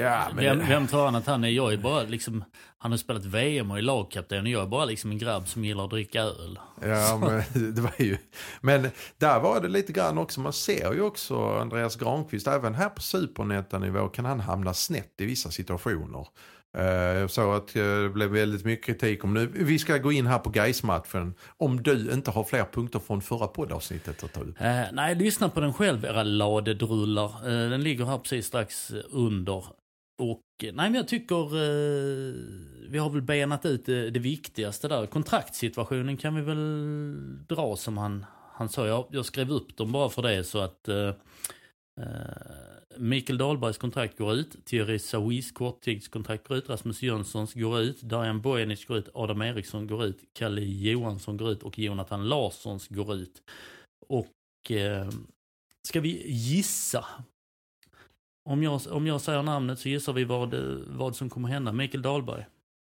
ja, 0.00 0.28
men 0.34 0.44
vem, 0.58 0.68
vem 0.68 0.86
tror 0.86 1.04
han 1.04 1.14
att 1.14 1.26
han 1.26 1.44
är? 1.44 1.48
Jag 1.48 1.72
är 1.72 1.76
bara 1.76 2.02
liksom, 2.02 2.44
han 2.78 2.90
har 2.90 2.98
spelat 2.98 3.24
VM 3.24 3.70
och 3.70 3.78
är 3.78 3.82
lagkapten 3.82 4.40
och 4.44 4.48
jag 4.50 4.62
är 4.62 4.66
bara 4.66 4.84
liksom 4.84 5.10
en 5.10 5.18
grabb 5.18 5.48
som 5.48 5.64
gillar 5.64 5.84
att 5.84 5.90
dricka 5.90 6.20
öl. 6.20 6.58
Ja, 6.82 7.18
men 7.54 7.74
det 7.74 7.80
var 7.80 7.92
ju... 7.98 8.16
Men 8.60 8.88
där 9.18 9.40
var 9.40 9.60
det 9.60 9.68
lite 9.68 9.92
grann 9.92 10.18
också, 10.18 10.40
man 10.40 10.52
ser 10.52 10.92
ju 10.92 11.00
också 11.02 11.44
Andreas 11.58 11.96
Granqvist, 11.96 12.46
även 12.46 12.74
här 12.74 12.88
på 12.88 13.02
supernettanivå 13.02 14.08
kan 14.08 14.24
han 14.24 14.40
hamna 14.40 14.74
snett 14.74 15.14
i 15.20 15.26
vissa 15.26 15.50
situationer. 15.50 16.26
Eh, 16.78 16.84
Jag 16.84 17.30
såg 17.30 17.54
att 17.54 17.76
eh, 17.76 17.82
det 17.82 18.08
blev 18.08 18.30
väldigt 18.30 18.64
mycket 18.64 18.86
kritik 18.86 19.24
om 19.24 19.34
nu. 19.34 19.46
Vi 19.54 19.78
ska 19.78 19.96
gå 19.98 20.12
in 20.12 20.26
här 20.26 20.38
på 20.38 20.50
Gais-matchen. 20.50 21.34
Om 21.56 21.82
du 21.82 22.12
inte 22.12 22.30
har 22.30 22.44
fler 22.44 22.64
punkter 22.72 22.98
från 22.98 23.22
förra 23.22 23.46
poddavsnittet 23.46 24.24
att 24.24 24.32
ta 24.32 24.40
upp. 24.40 24.60
Eh, 24.60 24.80
nej, 24.92 25.14
lyssna 25.14 25.48
på 25.48 25.60
den 25.60 25.72
själv, 25.72 26.04
era 26.04 26.22
ladedrullar. 26.22 27.30
Eh, 27.44 27.70
den 27.70 27.82
ligger 27.82 28.04
här 28.04 28.18
precis 28.18 28.46
strax 28.46 28.90
eh, 28.90 28.96
under. 29.10 29.64
Och 30.20 30.64
eh, 30.64 30.72
nej, 30.74 30.90
men 30.90 30.94
jag 30.94 31.08
tycker 31.08 31.44
eh, 31.44 32.34
vi 32.88 32.98
har 32.98 33.10
väl 33.10 33.22
benat 33.22 33.66
ut 33.66 33.86
det, 33.86 34.10
det 34.10 34.20
viktigaste 34.20 34.88
där. 34.88 35.06
Kontraktssituationen 35.06 36.16
kan 36.16 36.34
vi 36.34 36.42
väl 36.42 37.46
dra 37.46 37.76
som 37.76 37.98
han, 37.98 38.26
han 38.52 38.68
sa. 38.68 38.86
Jag, 38.86 39.06
jag 39.10 39.24
skrev 39.24 39.50
upp 39.50 39.76
dem 39.76 39.92
bara 39.92 40.08
för 40.08 40.22
det 40.22 40.44
så 40.44 40.58
att 40.58 40.88
eh, 40.88 41.08
eh 42.00 42.70
Mikael 42.96 43.38
Dahlbergs 43.38 43.78
kontrakt 43.78 44.18
går 44.18 44.34
ut, 44.34 44.66
Thierry 44.66 44.98
Sawis 44.98 45.52
korttidskontrakt 45.52 46.48
går 46.48 46.56
ut, 46.56 46.68
Rasmus 46.68 47.02
Jönssons 47.02 47.54
går 47.54 47.80
ut, 47.80 48.02
Darijan 48.02 48.40
Bojanic 48.40 48.84
går 48.86 48.98
ut, 48.98 49.08
Adam 49.14 49.42
Eriksson 49.42 49.86
går 49.86 50.04
ut, 50.04 50.18
Kalle 50.32 50.60
Johansson 50.60 51.36
går 51.36 51.50
ut 51.50 51.62
och 51.62 51.78
Jonathan 51.78 52.28
Larssons 52.28 52.88
går 52.88 53.14
ut. 53.14 53.42
Och 54.08 54.70
eh, 54.70 55.08
ska 55.88 56.00
vi 56.00 56.30
gissa? 56.30 57.04
Om 58.50 58.62
jag, 58.62 58.80
om 58.90 59.06
jag 59.06 59.20
säger 59.20 59.42
namnet 59.42 59.78
så 59.78 59.88
gissar 59.88 60.12
vi 60.12 60.24
vad, 60.24 60.54
eh, 60.54 60.60
vad 60.86 61.16
som 61.16 61.30
kommer 61.30 61.48
hända. 61.48 61.72
Mikael 61.72 62.02
Dahlberg. 62.02 62.46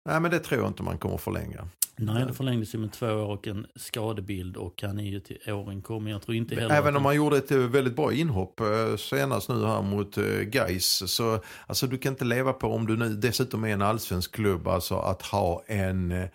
Nej, 0.08 0.20
men 0.20 0.30
det 0.30 0.38
tror 0.38 0.60
jag 0.60 0.70
inte 0.70 0.82
man 0.82 0.98
kommer 0.98 1.16
förlänga. 1.16 1.68
Nej, 1.96 2.24
det 2.26 2.32
förlängdes 2.34 2.74
ju 2.74 2.78
med 2.78 2.92
två 2.92 3.06
år 3.06 3.26
och 3.26 3.46
en 3.46 3.66
skadebild 3.76 4.56
och 4.56 4.82
han 4.82 5.00
är 5.00 5.04
ju 5.04 5.20
till 5.20 5.52
åren 5.52 5.82
kommer. 5.82 6.10
Jag 6.10 6.22
tror 6.22 6.36
inte 6.36 6.54
heller 6.54 6.74
Även 6.74 6.96
om 6.96 7.04
han- 7.04 7.16
gjorde 7.16 7.36
ett 7.36 7.50
eh, 7.50 7.58
väldigt 7.58 7.96
bra 7.96 8.12
inhopp 8.12 8.60
eh, 8.60 8.96
senast 8.96 9.48
nu 9.48 9.64
här 9.66 9.82
mot 9.82 10.16
Gais 10.42 11.12
så 11.14 11.40
alltså 11.66 11.86
du 11.86 11.98
kan 11.98 12.12
inte 12.12 12.24
leva 12.24 12.52
på 12.52 12.66
om 12.68 12.86
du 12.86 12.96
nu 12.96 13.08
dessutom 13.08 13.64
är 13.64 13.68
en 13.68 13.82
allsvensk 13.82 14.34
klubb 14.34 14.68
alltså 14.68 14.96
att 14.98 15.22
ha 15.22 15.62
en 15.66 16.12
eh, 16.12 16.28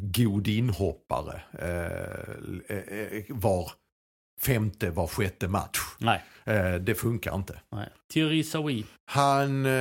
god 0.00 0.48
inhoppare 0.48 1.40
eh, 1.52 3.22
var 3.28 3.70
femte, 4.40 4.90
var 4.90 5.06
sjätte 5.06 5.48
match. 5.48 5.78
Nej, 5.98 6.22
Eh, 6.48 6.74
det 6.74 6.94
funkar 6.94 7.34
inte. 7.34 7.60
nej. 7.72 7.88
Thierry 8.12 8.42
Saui. 8.44 8.84
Han 9.06 9.66
eh, 9.66 9.72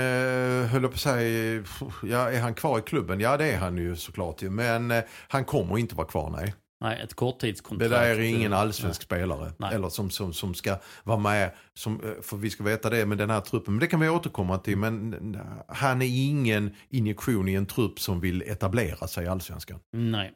höll 0.67 0.81
på 0.81 0.87
att 0.87 0.99
säga, 0.99 1.63
ja 2.03 2.31
är 2.31 2.41
han 2.41 2.53
kvar 2.53 2.79
i 2.79 2.81
klubben? 2.81 3.19
Ja 3.19 3.37
det 3.37 3.45
är 3.51 3.57
han 3.57 3.77
ju 3.77 3.95
såklart 3.95 4.41
ju. 4.41 4.49
Men 4.49 4.91
eh, 4.91 5.03
han 5.27 5.45
kommer 5.45 5.77
inte 5.77 5.95
vara 5.95 6.07
kvar 6.07 6.29
nej. 6.29 6.53
Nej, 6.81 7.01
ett 7.03 7.13
korttidskontrakt. 7.13 7.91
Det 7.91 7.97
där 7.97 8.05
är 8.05 8.19
ingen 8.19 8.53
Eh, 8.53 8.59
allsvensk 8.59 9.01
spelare. 9.01 9.51
Nej. 9.57 9.75
Eller 9.75 9.89
som, 9.89 10.09
som, 10.09 10.33
som 10.33 10.53
ska 10.53 10.77
vara 11.03 11.17
med. 11.19 11.51
Som, 11.73 12.01
eh, 12.03 12.09
för 12.21 12.37
vi 12.37 12.49
ska 12.49 12.63
veta 12.63 12.89
det 12.89 13.05
med 13.05 13.17
den 13.17 13.29
här 13.29 13.41
truppen. 13.41 13.73
Men 13.73 13.79
det 13.79 13.87
kan 13.87 13.99
vi 13.99 14.09
återkomma 14.09 14.57
till. 14.57 14.77
Men 14.77 15.13
eh, 15.35 15.41
han 15.67 16.01
är 16.01 16.29
ingen 16.29 16.75
injektion 16.89 17.49
i 17.49 17.53
en 17.53 17.65
trupp 17.65 17.99
som 17.99 18.19
vill 18.19 18.41
etablera 18.41 19.07
sig 19.07 19.25
i 19.25 19.27
allsvenskan. 19.27 19.79
Nej. 19.93 20.31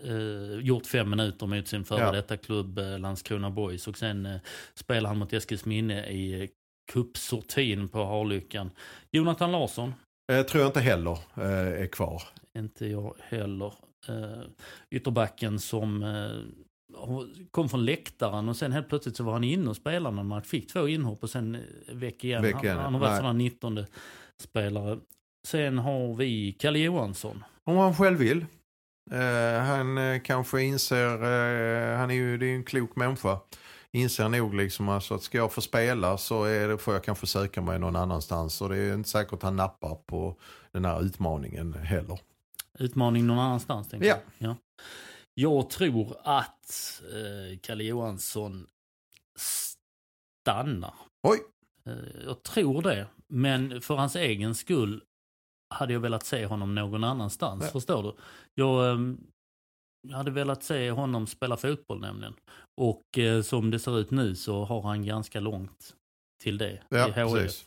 Eh, 0.00 0.58
gjort 0.60 0.86
fem 0.86 1.10
minuter 1.10 1.46
mot 1.46 1.68
sin 1.68 1.84
före 1.84 2.00
Ja. 2.00 2.12
detta 2.12 2.36
klubb 2.36 2.78
eh, 2.78 2.98
Landskrona 2.98 3.50
Boys 3.50 3.88
och 3.88 3.98
sen 3.98 4.26
eh, 4.26 4.40
spelar 4.74 5.08
han 5.08 5.18
mot 5.18 5.32
Eskilsminne 5.32 6.06
i 6.06 6.42
eh, 6.42 6.48
cupsortin 6.92 7.88
på 7.88 8.04
Harlyckan. 8.04 8.70
Jonathan 9.10 9.52
Larsson, 9.52 9.94
Eh, 10.32 10.42
tror 10.46 10.60
jag 10.62 10.68
inte 10.68 10.80
heller 10.80 11.18
eh, 11.36 11.82
är 11.82 11.86
kvar. 11.86 12.22
inte 12.58 12.86
jag 12.86 13.14
heller. 13.20 13.72
Eh, 14.08 14.42
ytterbacken 14.90 15.58
som 15.58 16.02
eh, 16.02 16.30
kom 17.50 17.68
från 17.68 17.84
läktaren 17.84 18.48
och 18.48 18.56
sen 18.56 18.72
helt 18.72 18.88
plötsligt 18.88 19.16
så 19.16 19.24
var 19.24 19.32
han 19.32 19.44
inne 19.44 19.70
och 19.70 19.76
spelade 19.76 20.16
någon 20.16 20.26
match. 20.26 20.46
Fick 20.46 20.72
två 20.72 20.88
inhopp 20.88 21.22
och 21.22 21.30
sen 21.30 21.54
eh, 21.54 21.60
väck 21.94 22.24
igen. 22.24 22.42
Väck 22.42 22.54
han, 22.54 22.64
igen, 22.64 22.78
han 22.78 22.94
har 22.94 23.00
varit 23.00 23.22
här 23.22 23.32
19 23.32 23.84
spelare. 24.42 24.98
Sen 25.46 25.78
har 25.78 26.14
vi 26.14 26.52
Kalle 26.52 26.78
Johansson. 26.78 27.44
Om 27.64 27.76
han 27.76 27.94
själv 27.94 28.18
vill. 28.18 28.46
Eh, 29.10 29.60
han 29.62 29.98
eh, 29.98 30.20
kanske 30.22 30.62
inser, 30.62 31.12
eh, 31.14 31.98
han 31.98 32.10
är 32.10 32.14
ju 32.14 32.38
det 32.38 32.46
är 32.46 32.48
ju 32.48 32.56
en 32.56 32.64
klok 32.64 32.96
människa. 32.96 33.38
Inser 33.92 34.28
nog 34.28 34.54
liksom 34.54 34.88
alltså 34.88 35.14
att 35.14 35.22
ska 35.22 35.38
jag 35.38 35.52
få 35.52 35.60
spela 35.60 36.18
så 36.18 36.44
är 36.44 36.68
det, 36.68 36.78
får 36.78 36.94
jag 36.94 37.04
kanske 37.04 37.26
söka 37.26 37.62
mig 37.62 37.78
någon 37.78 37.96
annanstans. 37.96 38.60
Och 38.60 38.68
det 38.68 38.76
är 38.78 38.94
inte 38.94 39.08
säkert 39.08 39.32
att 39.32 39.42
han 39.42 39.56
nappar 39.56 39.94
på 39.94 40.36
den 40.72 40.84
här 40.84 41.02
utmaningen 41.02 41.72
heller. 41.72 42.18
Utmaning 42.78 43.26
någon 43.26 43.38
annanstans 43.38 43.88
tänker 43.88 44.06
Ja. 44.06 44.16
jag. 44.38 44.50
Ja. 44.50 44.56
Jag 45.34 45.70
tror 45.70 46.16
att 46.24 47.02
eh, 47.12 47.58
Kalle 47.62 47.84
Johansson 47.84 48.66
stannar. 49.38 50.94
Oj! 51.22 51.38
Eh, 51.86 52.24
jag 52.26 52.42
tror 52.42 52.82
det. 52.82 53.06
Men 53.28 53.80
för 53.80 53.94
hans 53.94 54.16
egen 54.16 54.54
skull 54.54 55.02
hade 55.72 55.92
jag 55.92 56.00
velat 56.00 56.26
se 56.26 56.46
honom 56.46 56.74
någon 56.74 57.04
annanstans. 57.04 57.64
Ja. 57.64 57.70
Förstår 57.70 58.02
du? 58.02 58.12
Jag, 58.54 58.90
eh, 58.92 59.00
jag 60.08 60.16
hade 60.16 60.30
velat 60.30 60.62
se 60.62 60.90
honom 60.90 61.26
spela 61.26 61.56
fotboll 61.56 62.00
nämligen. 62.00 62.34
Och 62.80 63.18
eh, 63.18 63.42
som 63.42 63.70
det 63.70 63.78
ser 63.78 63.98
ut 63.98 64.10
nu 64.10 64.34
så 64.34 64.64
har 64.64 64.82
han 64.82 65.04
ganska 65.06 65.40
långt 65.40 65.94
till 66.42 66.58
det 66.58 66.82
Ja, 66.88 67.08
i 67.08 67.12
precis. 67.12 67.64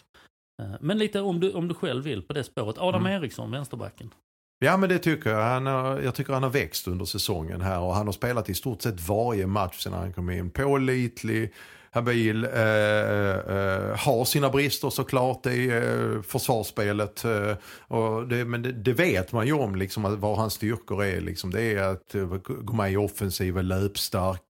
Eh, 0.61 0.75
Men 0.81 0.97
lite 0.97 1.21
om 1.21 1.39
du, 1.39 1.53
om 1.53 1.67
du 1.67 1.73
själv 1.73 2.03
vill 2.03 2.21
på 2.21 2.33
det 2.33 2.43
spåret. 2.43 2.77
Adam 2.77 3.01
Mm. 3.05 3.21
Eriksson, 3.23 3.51
vänsterbacken. 3.51 4.13
Ja 4.59 4.77
men 4.77 4.89
det 4.89 4.99
tycker 4.99 5.29
jag. 5.29 5.41
Han 5.43 5.65
har, 5.65 5.99
jag 5.99 6.15
tycker 6.15 6.33
han 6.33 6.43
har 6.43 6.49
växt 6.49 6.87
under 6.87 7.05
säsongen 7.05 7.61
här 7.61 7.79
och 7.79 7.93
han 7.93 8.05
har 8.05 8.13
spelat 8.13 8.49
i 8.49 8.53
stort 8.53 8.81
sett 8.81 9.07
varje 9.07 9.47
match 9.47 9.79
sedan 9.79 9.93
han 9.93 10.13
kom 10.13 10.29
in. 10.29 10.49
Pålitlig, 10.51 11.53
habil, 11.95 12.43
eh, 12.43 12.51
eh, 12.51 13.97
har 13.97 14.25
sina 14.25 14.49
brister 14.49 14.89
såklart 14.89 15.45
i 15.45 15.69
eh, 15.69 16.21
försvarsspelet. 16.21 17.25
Eh, 17.25 17.51
och 17.87 18.27
det, 18.27 18.45
men 18.45 18.61
det, 18.61 18.71
det 18.71 18.93
vet 18.93 19.31
man 19.31 19.47
ju 19.47 19.53
om 19.53 19.75
liksom, 19.75 20.05
att 20.05 20.19
vad 20.19 20.37
hans 20.37 20.53
styrkor 20.53 21.03
är. 21.03 21.21
Liksom. 21.21 21.51
Det 21.51 21.61
är 21.61 21.83
att 21.83 22.15
eh, 22.15 22.25
gå 22.47 22.73
med 22.73 22.91
i 22.91 22.97
offensiven, 22.97 23.67
löpstark. 23.67 24.41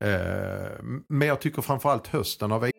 Eh, 0.00 0.84
men 1.08 1.28
jag 1.28 1.40
tycker 1.40 1.62
framförallt 1.62 2.06
hösten 2.06 2.50
har 2.50 2.66
e- 2.66 2.70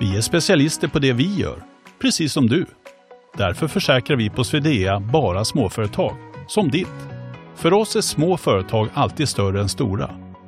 Vi 0.00 0.16
är 0.16 0.20
specialister 0.20 0.88
på 0.88 0.98
det 0.98 1.12
vi 1.12 1.34
gör, 1.34 1.62
precis 2.00 2.32
som 2.32 2.46
du. 2.46 2.66
Därför 3.36 3.68
försäkrar 3.68 4.16
vi 4.16 4.30
på 4.30 4.44
Swedea 4.44 5.00
bara 5.00 5.44
småföretag, 5.44 6.16
som 6.48 6.70
ditt. 6.70 6.88
För 7.56 7.72
oss 7.72 7.96
är 7.96 8.00
små 8.00 8.36
företag 8.36 8.88
alltid 8.94 9.28
större 9.28 9.60
än 9.60 9.68
stora 9.68 10.25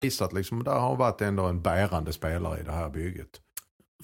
Visat 0.00 0.32
liksom, 0.32 0.64
där 0.64 0.78
har 0.78 0.96
varit 0.96 1.20
ändå 1.20 1.44
en 1.44 1.62
bärande 1.62 2.12
spelare 2.12 2.60
i 2.60 2.62
det 2.62 2.72
här 2.72 2.88
bygget. 2.90 3.28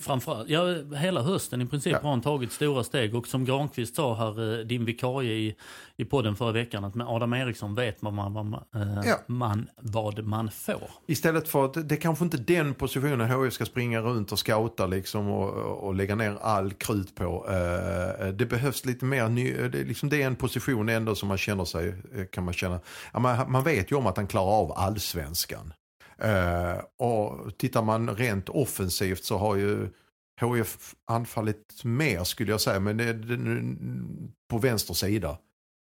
Framförallt, 0.00 0.48
ja, 0.48 0.64
hela 0.96 1.22
hösten 1.22 1.60
i 1.62 1.66
princip 1.66 1.92
Ja. 1.92 1.98
har 2.02 2.10
han 2.10 2.20
tagit 2.20 2.52
stora 2.52 2.84
steg 2.84 3.14
och 3.14 3.26
som 3.26 3.44
Granqvist 3.44 3.96
sa 3.96 4.14
här, 4.14 4.58
eh, 4.60 4.64
din 4.66 4.84
vikarie 4.84 5.32
i, 5.34 5.56
i 5.96 6.04
podden 6.04 6.36
förra 6.36 6.52
veckan, 6.52 6.84
att 6.84 6.94
med 6.94 7.06
Adam 7.06 7.32
Eriksson 7.34 7.74
vet 7.74 8.02
man 8.02 8.16
vad 8.16 8.32
man, 8.32 8.54
eh, 8.74 9.08
Ja. 9.08 9.18
man, 9.26 9.68
vad 9.76 10.24
man 10.24 10.50
får. 10.50 10.90
Istället 11.06 11.48
för 11.48 11.64
att 11.64 11.88
det 11.88 11.94
är 11.94 12.00
kanske 12.00 12.24
inte 12.24 12.36
den 12.36 12.74
positionen 12.74 13.42
HIF 13.44 13.52
ska 13.52 13.64
springa 13.64 14.00
runt 14.00 14.32
och 14.32 14.38
scouta 14.38 14.86
liksom 14.86 15.28
och, 15.30 15.50
och 15.86 15.94
lägga 15.94 16.14
ner 16.14 16.38
all 16.42 16.72
krut 16.72 17.14
på. 17.14 17.46
Eh, 17.48 18.26
det 18.28 18.46
behövs 18.46 18.84
lite 18.84 19.04
mer, 19.04 19.28
ny, 19.28 19.52
det, 19.68 19.80
är 19.80 19.84
liksom, 19.84 20.08
det 20.08 20.22
är 20.22 20.26
en 20.26 20.36
position 20.36 20.88
ändå 20.88 21.14
som 21.14 21.28
man 21.28 21.38
känner 21.38 21.64
sig, 21.64 21.94
kan 22.32 22.44
man 22.44 22.54
känna, 22.54 22.80
man, 23.12 23.52
man 23.52 23.64
vet 23.64 23.92
ju 23.92 23.96
om 23.96 24.06
att 24.06 24.16
han 24.16 24.26
klarar 24.26 24.52
av 24.52 24.72
allsvenskan. 24.72 25.72
Eh, 26.18 26.78
och 26.98 27.58
tittar 27.58 27.82
man 27.82 28.16
rent 28.16 28.48
offensivt 28.48 29.24
så 29.24 29.38
har 29.38 29.56
ju 29.56 29.88
HIF 30.40 30.94
anfallit 31.06 31.84
mer 31.84 32.24
skulle 32.24 32.50
jag 32.50 32.60
säga, 32.60 32.80
men 32.80 32.96
det, 32.96 33.12
det, 33.12 33.76
på 34.50 34.58
vänster 34.58 34.94
sida. 34.94 35.38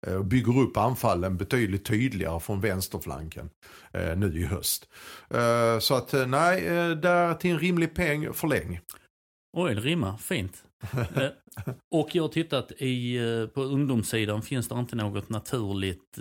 Eh, 0.07 0.23
bygger 0.23 0.59
upp 0.59 0.77
anfallen 0.77 1.37
betydligt 1.37 1.85
tydligare 1.85 2.41
från 2.41 2.61
vänsterflanken 2.61 3.51
eh, 3.93 4.17
nu 4.17 4.41
i 4.41 4.45
höst. 4.45 4.89
Eh, 5.31 5.79
så 5.79 5.95
att 5.95 6.15
eh, 6.15 6.27
nej, 6.27 6.61
där 6.97 7.35
till 7.35 7.51
en 7.51 7.59
rimlig 7.59 7.95
peng, 7.95 8.33
förläng. 8.33 8.81
Oj, 9.57 9.75
det 9.75 9.81
rimmar 9.81 10.17
fint. 10.17 10.65
Eh, 11.17 11.29
och 11.91 12.15
jag 12.15 12.23
har 12.23 12.29
tittat 12.29 12.73
i, 12.73 13.19
på 13.55 13.63
ungdomssidan, 13.63 14.43
finns 14.43 14.69
det 14.69 14.79
inte 14.79 14.97
något 14.97 15.29
naturligt 15.29 16.19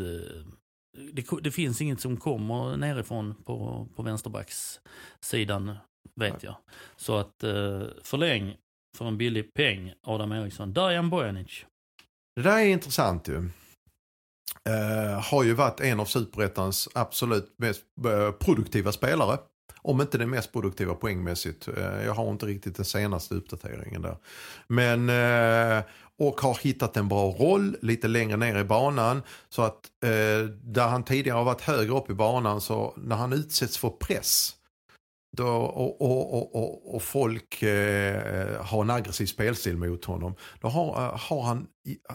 det, 0.93 1.25
det 1.41 1.51
finns 1.51 1.81
inget 1.81 2.01
som 2.01 2.17
kommer 2.17 2.77
nerifrån 2.77 3.35
på, 3.45 3.87
på 3.95 4.03
vänsterbackssidan, 4.03 5.75
vet 6.15 6.43
jag. 6.43 6.55
Så 6.95 7.17
att 7.17 7.43
eh, 7.43 7.83
förläng 8.03 8.55
för 8.97 9.05
en 9.05 9.17
billig 9.17 9.53
peng, 9.53 9.93
Adam 10.03 10.31
Eriksson. 10.31 10.73
Dajan 10.73 11.09
Bojanic. 11.09 11.65
Det 12.35 12.41
där 12.41 12.57
är 12.57 12.65
intressant 12.65 13.27
ju. 13.27 13.49
Eh, 14.69 15.21
har 15.31 15.43
ju 15.43 15.53
varit 15.53 15.79
en 15.79 15.99
av 15.99 16.05
superettans 16.05 16.89
absolut 16.93 17.53
mest 17.57 17.83
eh, 18.05 18.31
produktiva 18.31 18.91
spelare. 18.91 19.37
Om 19.81 20.01
inte 20.01 20.17
den 20.17 20.29
mest 20.29 20.51
produktiva 20.51 20.95
poängmässigt. 20.95 21.67
Eh, 21.67 22.05
jag 22.05 22.13
har 22.13 22.31
inte 22.31 22.45
riktigt 22.45 22.75
den 22.75 22.85
senaste 22.85 23.35
uppdateringen 23.35 24.01
där. 24.01 24.17
Men, 24.67 25.09
eh, 25.09 25.83
och 26.19 26.41
har 26.41 26.57
hittat 26.63 26.97
en 26.97 27.07
bra 27.07 27.31
roll 27.31 27.77
lite 27.81 28.07
längre 28.07 28.37
ner 28.37 28.59
i 28.59 28.63
banan. 28.63 29.21
Så 29.49 29.61
att 29.61 29.89
eh, 30.03 30.47
där 30.63 30.87
han 30.87 31.03
tidigare 31.03 31.37
har 31.37 31.43
varit 31.43 31.61
högre 31.61 31.97
upp 31.97 32.09
i 32.09 32.13
banan 32.13 32.61
så 32.61 32.93
när 32.97 33.15
han 33.15 33.33
utsätts 33.33 33.77
för 33.77 33.89
press 33.89 34.55
då, 35.37 35.47
och, 35.47 36.01
och, 36.01 36.55
och, 36.55 36.95
och, 36.95 37.01
folk 37.01 37.61
eh, 37.63 38.61
har 38.61 38.81
en 38.81 38.89
aggressiv 38.89 39.25
spelstil 39.25 39.77
mot 39.77 40.05
honom. 40.05 40.35
Då 40.61 40.67
har, 40.67 41.17
har 41.17 41.41
han, 41.41 41.67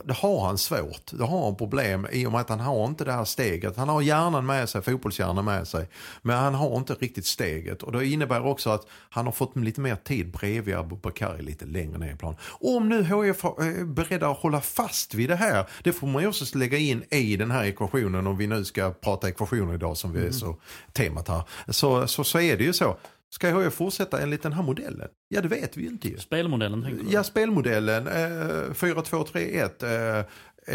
då 0.05 0.15
har 0.15 0.47
han 0.47 0.59
svårt. 0.59 1.13
Då 1.13 1.25
har 1.25 1.45
han 1.45 1.57
problem 1.57 2.07
i 2.13 2.27
och 2.27 2.33
med 2.33 2.41
att 2.41 2.49
han 2.49 2.61
har 2.61 2.87
inte 2.87 3.05
det 3.05 3.13
här 3.13 3.25
steget. 3.25 3.77
Han 3.77 3.89
har 3.89 4.03
hjärnan 4.03 4.47
med 4.47 4.69
sig, 4.69 4.83
fotbollshjärnan 4.83 5.45
med 5.45 5.69
sig. 5.69 5.89
Men 6.23 6.37
han 6.37 6.55
har 6.55 6.77
inte 6.77 6.95
riktigt 6.95 7.27
steget. 7.27 7.83
Och 7.83 7.93
det 7.93 8.07
innebär 8.07 8.47
också 8.47 8.71
att 8.71 8.87
han 8.91 9.25
har 9.25 9.33
fått 9.33 9.57
lite 9.57 9.81
mer 9.81 9.97
tid 9.97 10.31
bredvid 10.33 10.75
Abubakari 10.75 11.43
lite 11.43 11.65
längre 11.67 11.99
ner 11.99 12.13
i 12.13 12.17
plan. 12.17 12.37
Om 12.49 12.89
nu 12.89 13.03
HIF 13.03 13.45
är 13.45 13.85
beredda 13.85 14.29
att 14.29 14.39
hålla 14.39 14.61
fast 14.61 15.15
vid 15.15 15.29
det 15.29 15.37
här. 15.37 15.69
Det 15.83 15.93
får 15.93 16.07
man 16.07 16.23
ju 16.23 16.29
också 16.29 16.59
lägga 16.59 16.79
in 16.79 17.05
i 17.11 17.37
den 17.37 17.51
här 17.51 17.65
ekvationen 17.65 18.27
om 18.27 18.37
vi 18.37 18.47
nu 18.47 18.65
ska 18.65 18.91
prata 18.91 19.29
ekvationer 19.29 19.75
idag 19.75 19.97
som 19.97 20.13
vi 20.13 20.27
är 20.27 20.33
så 20.33 20.57
temat 20.93 21.29
här. 21.29 21.43
Så, 21.69 22.07
så, 22.07 22.25
så 22.25 22.41
är 22.41 22.57
det 22.57 22.65
ju 22.65 22.73
så. 22.73 22.97
Ska 23.31 23.61
HIF 23.61 23.75
fortsätta 23.75 24.21
enligt 24.21 24.43
den 24.43 24.53
här 24.53 24.63
modellen? 24.63 25.09
Ja, 25.29 25.41
det 25.41 25.49
vet 25.49 25.77
vi 25.77 25.87
inte 25.87 26.09
ju. 26.09 26.19
Spelmodellen 26.19 26.83
tänker 26.83 27.05
du? 27.05 27.11
Ja, 27.11 27.25
spelmodellen. 27.25 28.07
Eh, 28.07 28.73
4-2-3-1. 28.73 29.83
Eh, 29.83 30.25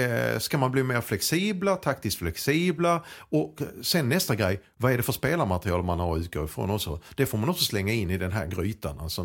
eh, 0.02 0.40
ska 0.40 0.58
man 0.58 0.72
bli 0.72 0.84
mer 0.84 1.02
flexibla, 1.02 1.76
taktiskt 1.76 2.18
flexibla? 2.18 3.04
Och 3.20 3.62
sen 3.82 4.10
nästa 4.10 4.36
grej, 4.36 4.62
vad 4.78 4.92
är 4.92 4.98
det 4.98 5.04
för 5.04 5.14
spelarmaterial 5.14 5.84
man 5.84 6.00
har 6.00 6.16
att 6.16 6.22
utgå 6.22 6.46
ifrån 6.46 6.70
också? 6.70 7.00
Det 7.16 7.26
får 7.26 7.38
man 7.38 7.50
också 7.50 7.66
slänga 7.66 7.94
in 7.94 8.10
i 8.10 8.18
den 8.18 8.32
här 8.32 8.48
grytan. 8.48 9.00
Alltså, 9.00 9.24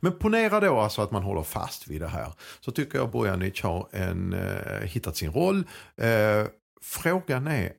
men 0.00 0.18
ponera 0.18 0.60
då 0.60 0.78
alltså 0.78 1.02
att 1.02 1.10
man 1.10 1.22
håller 1.22 1.42
fast 1.42 1.88
vid 1.88 2.00
det 2.00 2.08
här. 2.08 2.32
Så 2.60 2.70
tycker 2.70 2.98
jag 2.98 3.10
Bojanic 3.10 3.62
har 3.62 3.88
en, 3.92 4.32
eh, 4.32 4.80
hittat 4.82 5.16
sin 5.16 5.32
roll. 5.32 5.64
Eh, 5.96 6.46
frågan 6.82 7.46
är, 7.46 7.72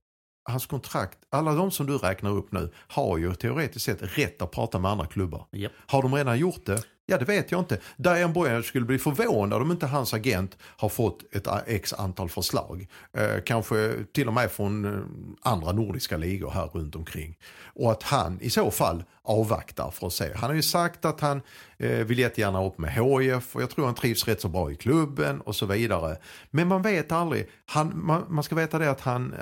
hans 0.46 0.66
kontrakt, 0.66 1.18
alla 1.30 1.54
de 1.54 1.72
som 1.72 1.86
du 1.86 1.98
räknar 1.98 2.32
upp 2.32 2.52
nu 2.52 2.72
har 2.88 3.18
ju 3.18 3.36
teoretiskt 3.36 3.86
sett 3.86 4.18
rätt 4.18 4.42
att 4.42 4.52
prata 4.52 4.80
med 4.80 4.92
andra 4.92 5.06
klubbar. 5.06 5.46
Japp. 5.52 5.72
Har 5.88 6.02
de 6.02 6.16
redan 6.16 6.40
gjort 6.40 6.66
det? 6.66 6.84
Ja, 7.08 7.18
det 7.18 7.26
vet 7.26 7.52
jag 7.52 7.62
inte. 7.62 7.80
Diane 7.98 8.34
Bojanic 8.34 8.66
skulle 8.66 8.86
bli 8.86 9.00
förvånad 9.00 9.62
om 9.62 9.72
inte 9.72 9.86
hans 9.86 10.14
agent 10.14 10.58
har 10.62 10.90
fått 10.90 11.36
ett 11.36 11.48
x 11.68 11.94
antal 11.94 12.30
förslag. 12.30 12.88
Eh, 13.14 13.44
kanske 13.46 13.94
till 14.14 14.28
och 14.28 14.34
med 14.34 14.52
från 14.52 14.86
eh, 14.86 15.00
andra 15.42 15.72
nordiska 15.72 16.18
ligor 16.18 16.50
här 16.50 16.68
runt 16.74 16.96
omkring. 16.96 17.38
Och 17.64 17.92
att 17.92 18.04
han 18.04 18.42
i 18.42 18.50
så 18.50 18.72
fall 18.72 19.04
avvaktar 19.26 19.92
för 19.92 20.08
att 20.08 20.14
se. 20.14 20.34
Han 20.36 20.50
har 20.50 20.56
ju 20.56 20.62
sagt 20.62 21.06
att 21.06 21.22
han 21.22 21.42
eh, 21.78 21.90
vill 21.90 22.20
jättegärna 22.20 22.66
upp 22.66 22.78
med 22.78 22.94
HIF 22.94 23.56
och 23.56 23.62
jag 23.62 23.70
tror 23.70 23.86
han 23.86 23.96
trivs 23.96 24.28
rätt 24.28 24.42
så 24.42 24.48
bra 24.48 24.72
i 24.72 24.76
klubben 24.76 25.42
och 25.42 25.56
så 25.56 25.66
vidare. 25.66 26.18
Men 26.52 26.68
man 26.68 26.82
vet 26.82 27.12
aldrig. 27.12 27.50
Han, 27.66 27.92
man, 28.06 28.26
man 28.30 28.44
ska 28.44 28.56
veta 28.56 28.80
det 28.80 28.92
att 28.92 29.02
han, 29.02 29.36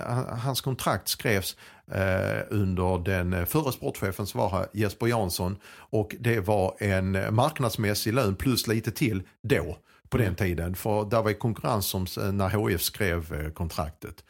hans 0.43 0.61
kontrakt 0.61 1.07
skrevs 1.07 1.55
eh, 1.91 2.41
under 2.49 3.03
den 3.03 3.33
eh, 3.33 3.45
förre 3.45 3.71
sportchefen 3.71 4.25
som 4.25 4.39
var 4.39 4.49
här, 4.49 4.67
Jesper 4.73 5.07
Jansson. 5.07 5.57
Och 5.75 6.15
det 6.19 6.39
var 6.39 6.75
en 6.79 7.35
marknadsmässig 7.35 8.13
lön 8.13 8.35
plus 8.35 8.67
lite 8.67 8.91
till 8.91 9.23
då 9.41 9.77
på 10.09 10.17
den 10.17 10.35
tiden. 10.35 10.75
För 10.75 11.05
där 11.05 11.21
var 11.21 11.29
ju 11.29 11.35
konkurrens 11.35 11.85
som 11.85 12.05
när 12.33 12.69
HIF 12.69 12.81
skrev 12.81 13.33
eh, 13.33 13.51
kontraktet. 13.51 14.23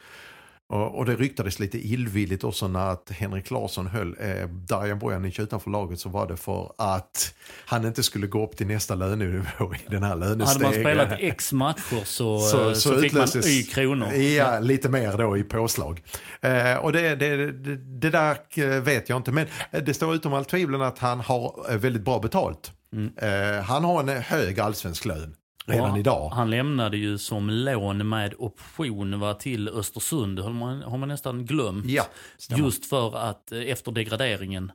Och, 0.69 0.97
och 0.97 1.05
det 1.05 1.15
ryktades 1.15 1.59
lite 1.59 1.87
illvilligt 1.87 2.43
också 2.43 2.67
när 2.67 2.89
att 2.89 3.09
Henrik 3.09 3.51
Larsson 3.51 3.87
höll 3.87 4.15
eh, 4.19 4.47
Darjan 4.47 4.99
Bojanic 4.99 5.39
utanför 5.39 5.71
laget 5.71 5.99
så 5.99 6.09
var 6.09 6.27
det 6.27 6.37
för 6.37 6.71
att 6.77 7.33
han 7.65 7.85
inte 7.85 8.03
skulle 8.03 8.27
gå 8.27 8.43
upp 8.43 8.57
till 8.57 8.67
nästa 8.67 8.95
lönenivå 8.95 9.73
i 9.75 9.89
den 9.89 10.03
här 10.03 10.15
Hade 10.45 10.63
man 10.63 10.73
spelat 10.73 11.11
x 11.19 11.53
matcher 11.53 12.01
så, 12.05 12.39
så, 12.39 12.75
så, 12.75 13.01
fick 13.01 13.13
man 13.13 13.27
y 13.45 13.63
kronor. 13.63 14.13
Ja, 14.13 14.59
lite 14.59 14.89
mer 14.89 15.17
då 15.17 15.37
i 15.37 15.43
påslag. 15.43 16.03
Eh, 16.41 16.75
och 16.75 16.93
det, 16.93 17.15
det, 17.15 17.51
det, 17.51 17.75
det 17.77 18.09
där 18.09 18.37
eh, 18.55 18.67
vet 18.67 19.09
jag 19.09 19.19
inte. 19.19 19.31
Men 19.31 19.47
eh, 19.71 19.83
det 19.83 19.93
står 19.93 20.15
utom 20.15 20.33
allt 20.33 20.49
tvivel 20.49 20.81
att 20.81 20.99
han 20.99 21.19
har 21.19 21.65
eh, 21.69 21.77
väldigt 21.77 22.03
bra 22.03 22.19
betalt. 22.19 22.71
Eh, 23.17 23.63
han 23.63 23.83
har 23.83 23.99
en 23.99 24.09
hög 24.09 24.59
allsvensk 24.59 25.05
lön 25.05 25.35
redan 25.65 25.91
Ja, 25.93 25.97
idag. 25.99 26.29
Han 26.29 26.49
lämnade 26.49 26.97
ju 26.97 27.17
som 27.17 27.49
lån 27.49 28.09
med 28.09 28.33
option 28.37 29.19
va, 29.19 29.33
till 29.33 29.69
Östersund. 29.69 30.35
Det 30.37 30.43
har 30.43 30.49
man, 30.49 30.81
har 30.81 30.97
man 30.97 31.07
nästan 31.09 31.45
glömt. 31.45 31.85
Ja, 31.85 32.03
stämmer. 32.37 32.63
Just 32.63 32.85
för 32.85 33.17
att 33.17 33.51
eh, 33.51 33.59
efter 33.61 33.91
degraderingen, 33.91 34.71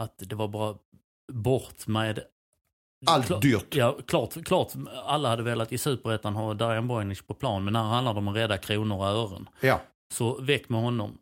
att 0.00 0.14
det 0.18 0.34
var 0.34 0.48
bara 0.48 0.74
bort 1.32 1.86
med... 1.86 2.20
Allt 3.06 3.26
Klart- 3.26 3.42
dyrt. 3.42 3.74
Ja, 3.74 3.96
klart, 4.06 4.44
klart 4.44 4.72
alla 5.04 5.28
hade 5.28 5.42
velat 5.42 5.72
i 5.72 5.78
Superettan 5.78 6.34
ha 6.34 6.54
Darjan 6.54 6.88
Bojanic 6.88 7.22
på 7.22 7.34
plan, 7.34 7.64
men 7.64 7.72
när 7.72 7.80
det 7.82 7.88
handlar 7.88 8.18
om 8.18 8.28
att 8.28 8.36
rädda 8.36 8.58
kronor 8.58 8.96
och 8.98 9.06
ören, 9.06 9.48
Ja. 9.60 9.80
så 10.14 10.40
väck 10.40 10.68
med 10.68 10.80
honom. 10.80 11.18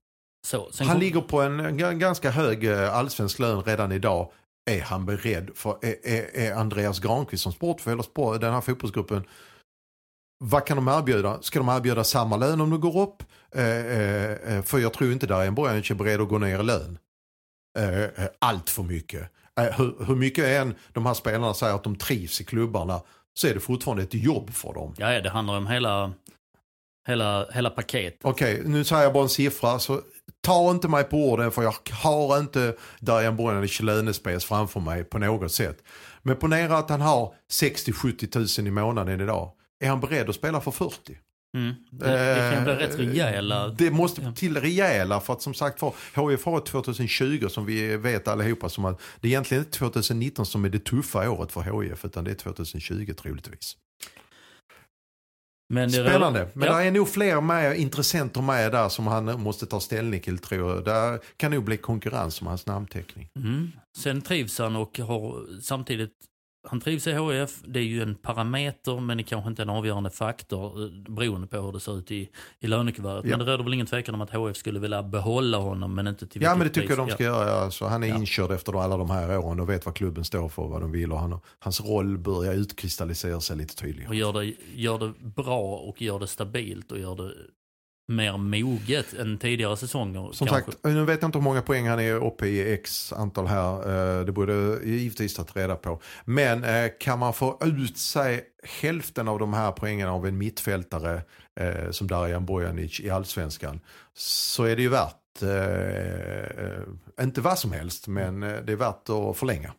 Så, 0.46 0.70
Han 0.78 0.88
kom- 0.88 1.00
ligger 1.00 1.20
på 1.20 1.42
en 1.42 1.98
ganska 1.98 2.30
hög 2.30 2.64
eh, 2.64 2.94
allsvensk 2.96 3.38
lön 3.38 3.62
redan 3.62 3.92
idag. 3.92 4.30
Är 4.68 4.82
han 4.82 5.06
beredd 5.06 5.50
för, 5.54 5.78
är, 5.82 5.96
är, 6.02 6.36
är 6.36 6.54
Andreas 6.54 7.00
Granqvist 7.00 7.42
som 7.42 7.52
sportchef 7.52 8.04
sport, 8.04 8.40
den 8.40 8.52
här 8.52 8.60
fotbollsgruppen, 8.60 9.24
vad 10.44 10.66
kan 10.66 10.76
de 10.76 10.88
erbjuda? 10.88 11.42
Ska 11.42 11.58
de 11.58 11.68
erbjuda 11.68 12.04
samma 12.04 12.36
lön 12.36 12.60
om 12.60 12.70
du 12.70 12.78
går 12.78 13.02
upp? 13.02 13.22
Eh, 13.54 13.64
eh, 13.64 14.32
eh, 14.32 14.62
för 14.62 14.78
jag 14.78 14.92
tror 14.92 15.12
inte 15.12 15.26
där 15.26 15.46
en 15.46 15.54
Bojanic 15.54 15.90
är 15.90 15.94
beredd 15.94 16.20
att 16.20 16.28
gå 16.28 16.38
ner 16.38 16.60
i 16.60 16.62
lön. 16.62 16.98
Eh, 17.78 18.02
eh, 18.02 18.10
allt 18.38 18.70
för 18.70 18.82
mycket. 18.82 19.30
Eh, 19.60 19.64
hur, 19.64 20.04
hur 20.06 20.16
mycket 20.16 20.44
än 20.44 20.74
de 20.92 21.06
här 21.06 21.14
spelarna 21.14 21.54
säger 21.54 21.74
att 21.74 21.84
de 21.84 21.96
trivs 21.96 22.40
i 22.40 22.44
klubbarna 22.44 23.00
så 23.34 23.46
är 23.46 23.54
det 23.54 23.60
fortfarande 23.60 24.02
ett 24.02 24.14
jobb 24.14 24.50
för 24.50 24.72
dem. 24.72 24.94
Ja, 24.98 25.20
det 25.20 25.30
handlar 25.30 25.56
om 25.56 25.66
hela, 25.66 26.12
hela, 27.08 27.50
hela 27.50 27.70
paket. 27.70 28.18
Okej, 28.22 28.62
nu 28.64 28.84
säger 28.84 29.02
jag 29.02 29.12
bara 29.12 29.22
en 29.22 29.28
siffra. 29.28 29.78
Så 29.78 30.00
ta 30.40 30.70
inte 30.70 30.88
mig 30.88 31.04
på 31.04 31.16
orden 31.30 31.50
för 31.50 31.62
jag 31.62 31.74
har 31.92 32.38
inte 32.38 32.76
Darjan 33.00 33.36
Bojanic 33.36 33.80
lönespec 33.80 34.44
framför 34.44 34.80
mig 34.80 35.04
på 35.04 35.18
något 35.18 35.52
sätt. 35.52 35.82
Men 36.22 36.36
ponera 36.36 36.78
att 36.78 36.90
han 36.90 37.00
har 37.00 37.34
60-70 37.52 38.30
tusen 38.30 38.66
i 38.66 38.70
månaden 38.70 39.20
idag. 39.20 39.52
Är 39.80 39.88
han 39.88 40.00
beredd 40.00 40.28
att 40.28 40.34
spela 40.34 40.60
för 40.60 40.70
40? 40.70 41.18
Mm. 41.54 41.74
Det, 41.90 42.06
det 42.08 42.54
kan 42.54 42.64
bli 42.64 42.72
rätt 42.74 42.98
rejäla. 42.98 43.66
Eh, 43.66 43.72
Det 43.72 43.90
måste 43.90 44.32
till 44.32 44.56
rejäla 44.60 45.20
för 45.20 45.32
att 45.32 45.42
som 45.42 45.54
sagt 45.54 45.82
var 45.82 45.94
HIF 46.30 46.44
har 46.44 46.60
2020 46.60 47.48
som 47.48 47.66
vi 47.66 47.96
vet 47.96 48.28
allihopa 48.28 48.68
som 48.68 48.84
att 48.84 49.00
det 49.20 49.28
är 49.28 49.30
egentligen 49.30 49.64
inte 49.64 49.78
2019 49.78 50.46
som 50.46 50.64
är 50.64 50.68
det 50.68 50.84
tuffa 50.84 51.30
året 51.30 51.52
för 51.52 51.82
HIF 51.82 52.04
utan 52.04 52.24
det 52.24 52.30
är 52.30 52.34
2020 52.34 53.14
troligtvis. 53.22 53.76
Men 55.68 55.90
Spännande. 55.90 56.48
Men 56.54 56.68
ja. 56.68 56.78
det 56.78 56.84
är 56.84 56.90
nog 56.90 57.08
fler 57.08 57.40
med, 57.40 57.76
intressenter 57.76 58.42
med 58.42 58.72
där 58.72 58.88
som 58.88 59.06
han 59.06 59.42
måste 59.42 59.66
ta 59.66 59.80
ställning 59.80 60.20
till 60.20 60.38
tror 60.38 60.74
jag. 60.74 60.84
Där 60.84 61.18
kan 61.36 61.50
nog 61.50 61.64
bli 61.64 61.76
konkurrens 61.76 62.40
om 62.40 62.46
hans 62.46 62.66
namnteckning. 62.66 63.30
Mm. 63.36 63.72
Sen 63.96 64.22
trivs 64.22 64.58
han 64.58 64.76
och 64.76 64.98
har 64.98 65.60
samtidigt, 65.62 66.12
han 66.68 66.80
trivs 66.80 67.06
i 67.06 67.12
HF, 67.12 67.50
det 67.64 67.78
är 67.80 67.84
ju 67.84 68.02
en 68.02 68.14
parameter 68.14 69.00
men 69.00 69.16
det 69.16 69.20
är 69.22 69.24
kanske 69.24 69.50
inte 69.50 69.62
en 69.62 69.70
avgörande 69.70 70.10
faktor 70.10 70.82
eh, 70.84 70.90
beroende 71.12 71.46
på 71.46 71.60
hur 71.60 71.72
det 71.72 71.80
ser 71.80 71.98
ut 71.98 72.10
i, 72.10 72.28
i 72.60 72.66
lönekuvertet. 72.66 73.30
Ja. 73.30 73.36
Men 73.36 73.46
det 73.46 73.52
råder 73.52 73.64
väl 73.64 73.74
ingen 73.74 73.86
tvekan 73.86 74.14
om 74.14 74.20
att 74.20 74.30
HF 74.30 74.56
skulle 74.56 74.80
vilja 74.80 75.02
behålla 75.02 75.58
honom 75.58 75.94
men 75.94 76.06
inte 76.06 76.26
till 76.26 76.42
Ja 76.42 76.54
men 76.54 76.66
det 76.66 76.72
tycker 76.74 76.88
jag 76.88 76.98
de 76.98 77.06
pris. 77.06 77.14
ska 77.14 77.24
göra. 77.24 77.50
Alltså, 77.52 77.84
han 77.86 78.02
är 78.02 78.08
Ja. 78.08 78.16
inkörd 78.16 78.50
efter 78.50 78.82
alla 78.82 78.96
de 78.96 79.10
här 79.10 79.38
åren 79.38 79.60
och 79.60 79.68
vet 79.68 79.86
vad 79.86 79.94
klubben 79.94 80.24
står 80.24 80.48
för 80.48 80.62
och 80.62 80.70
vad 80.70 80.80
de 80.80 80.92
vill. 80.92 81.12
Och 81.12 81.18
han, 81.20 81.40
hans 81.58 81.80
roll 81.80 82.18
börjar 82.18 82.52
utkristallisera 82.54 83.40
sig 83.40 83.56
lite 83.56 83.72
Och 83.72 83.78
tydligare. 83.78 84.16
gör 84.16 84.32
det, 84.32 84.52
gör 84.74 84.98
det 84.98 85.12
bra 85.20 85.76
och 85.76 86.02
gör 86.02 86.18
det 86.18 86.26
stabilt 86.26 86.92
och 86.92 86.98
gör 86.98 87.16
det 87.16 87.32
mer 88.08 88.36
moget 88.36 89.14
än 89.14 89.38
tidigare 89.38 89.76
säsonger. 89.76 90.32
Som 90.32 90.46
kanske. 90.46 90.72
sagt, 90.72 90.84
nu 90.84 91.04
vet 91.04 91.22
jag 91.22 91.28
inte 91.28 91.38
hur 91.38 91.44
många 91.44 91.62
poäng 91.62 91.88
han 91.88 92.00
är 92.00 92.14
uppe 92.14 92.46
i 92.46 92.72
x 92.72 93.12
antal 93.12 93.46
här. 93.46 94.18
Eh, 94.18 94.24
Det 94.24 94.32
borde 94.32 94.78
givetvis 94.84 95.34
tagit 95.34 95.56
reda 95.56 95.76
på. 95.76 96.00
Men 96.24 96.64
eh, 96.64 96.90
kan 97.00 97.18
man 97.18 97.32
få 97.32 97.58
ut 97.64 97.98
sig 97.98 98.44
hälften 98.80 99.28
av 99.28 99.38
de 99.38 99.54
här 99.54 99.72
poängen 99.72 100.08
av 100.08 100.26
en 100.26 100.38
mittfältare 100.38 101.22
eh, 101.60 101.90
som 101.90 102.06
Darijan 102.06 102.46
Bojanic 102.46 103.00
i 103.00 103.10
allsvenskan 103.10 103.80
så 104.14 104.64
är 104.64 104.76
det 104.76 104.82
ju 104.82 104.88
värt, 104.88 105.14
inte 107.20 107.40
vad 107.40 107.58
som 107.58 107.72
helst, 107.72 108.08
men 108.08 108.40
det 108.40 108.72
är 108.72 108.76
värt 108.76 109.08
att 109.08 109.36
förlänga. 109.36 109.72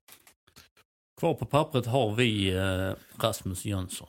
Kvar 1.20 1.34
på 1.34 1.46
pappret 1.46 1.86
har 1.86 2.15
vi 2.15 2.54
Rasmus 3.22 3.65
Jönsson. 3.65 4.08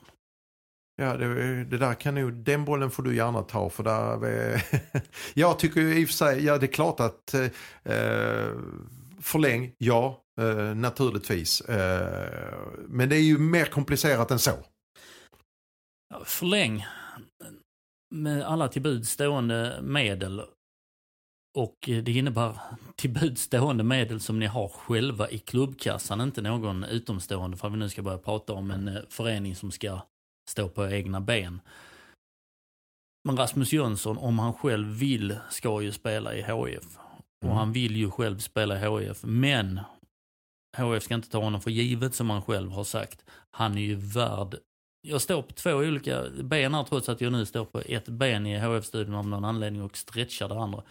Ja, 1.01 1.17
det, 1.17 1.63
det 1.63 1.77
där 1.77 1.93
kan 1.93 2.15
nog, 2.15 2.33
den 2.33 2.65
bollen 2.65 2.91
får 2.91 3.03
du 3.03 3.15
gärna 3.15 3.41
ta 3.41 3.69
för 3.69 3.83
där, 3.83 4.63
jag 5.33 5.59
tycker 5.59 5.81
ju 5.81 5.99
i 5.99 6.05
och 6.05 6.07
för 6.07 6.13
sig, 6.13 6.45
ja 6.45 6.57
det 6.57 6.65
är 6.65 6.71
klart 6.71 6.99
att 6.99 7.33
eh, 7.83 8.47
förläng, 9.21 9.75
ja, 9.77 10.23
eh, 10.41 10.75
naturligtvis. 10.75 11.61
Eh, 11.61 12.59
men 12.87 13.09
det 13.09 13.15
är 13.15 13.21
ju 13.21 13.37
mer 13.37 13.65
komplicerat 13.65 14.31
än 14.31 14.39
så. 14.39 14.51
Förläng 16.25 16.85
med 18.15 18.43
alla 18.43 18.67
till 18.67 18.81
buds 18.81 19.09
stående 19.09 19.79
medel. 19.81 20.41
Och 21.57 21.77
det 21.81 22.11
innebär 22.11 22.59
till 22.95 23.09
buds 23.09 23.41
stående 23.41 23.83
medel 23.83 24.19
som 24.19 24.39
ni 24.39 24.45
har 24.45 24.67
själva 24.67 25.29
i 25.29 25.39
klubbkassan, 25.39 26.21
inte 26.21 26.41
någon 26.41 26.83
utomstående 26.83 27.57
för 27.57 27.67
att 27.67 27.73
vi 27.73 27.77
nu 27.77 27.89
ska 27.89 28.01
börja 28.01 28.17
prata 28.17 28.53
om 28.53 28.71
en 28.71 28.87
eh, 28.87 29.01
förening 29.09 29.55
som 29.55 29.71
ska 29.71 30.01
stå 30.51 30.69
på 30.69 30.87
egna 30.89 31.21
ben. 31.21 31.61
Men 33.27 33.37
Rasmus 33.37 33.73
Jönsson, 33.73 34.17
om 34.17 34.39
han 34.39 34.53
själv 34.53 34.87
vill, 34.87 35.37
ska 35.49 35.81
ju 35.81 35.91
spela 35.91 36.35
i 36.35 36.41
HIF. 36.41 36.97
Och 37.41 37.45
Mm. 37.45 37.57
han 37.57 37.71
vill 37.73 37.95
ju 37.95 38.11
själv 38.11 38.37
spela 38.39 38.75
i 38.75 39.05
HIF, 39.05 39.23
men 39.23 39.79
HIF 40.77 41.03
ska 41.03 41.15
inte 41.15 41.29
ta 41.29 41.39
honom 41.43 41.61
för 41.61 41.71
givet 41.71 42.15
som 42.15 42.29
han 42.29 42.41
själv 42.41 42.71
har 42.71 42.83
sagt. 42.83 43.25
Han 43.51 43.77
är 43.77 43.81
ju 43.81 43.95
värd 43.95 44.55
jag 45.07 45.21
står 45.21 45.41
på 45.41 45.53
två 45.53 45.71
olika 45.71 46.23
ben 46.43 46.73
här 46.73 46.83
trots 46.83 47.09
att 47.09 47.21
jag 47.21 47.31
nu 47.31 47.45
står 47.45 47.65
på 47.65 47.79
ett 47.79 48.07
ben 48.09 48.47
i 48.47 48.59
HF-studion 48.59 49.15
av 49.15 49.27
någon 49.27 49.45
anledning 49.45 49.81
och 49.81 49.97
stretchar 49.97 50.49
det 50.49 50.59
andra. 50.59 50.83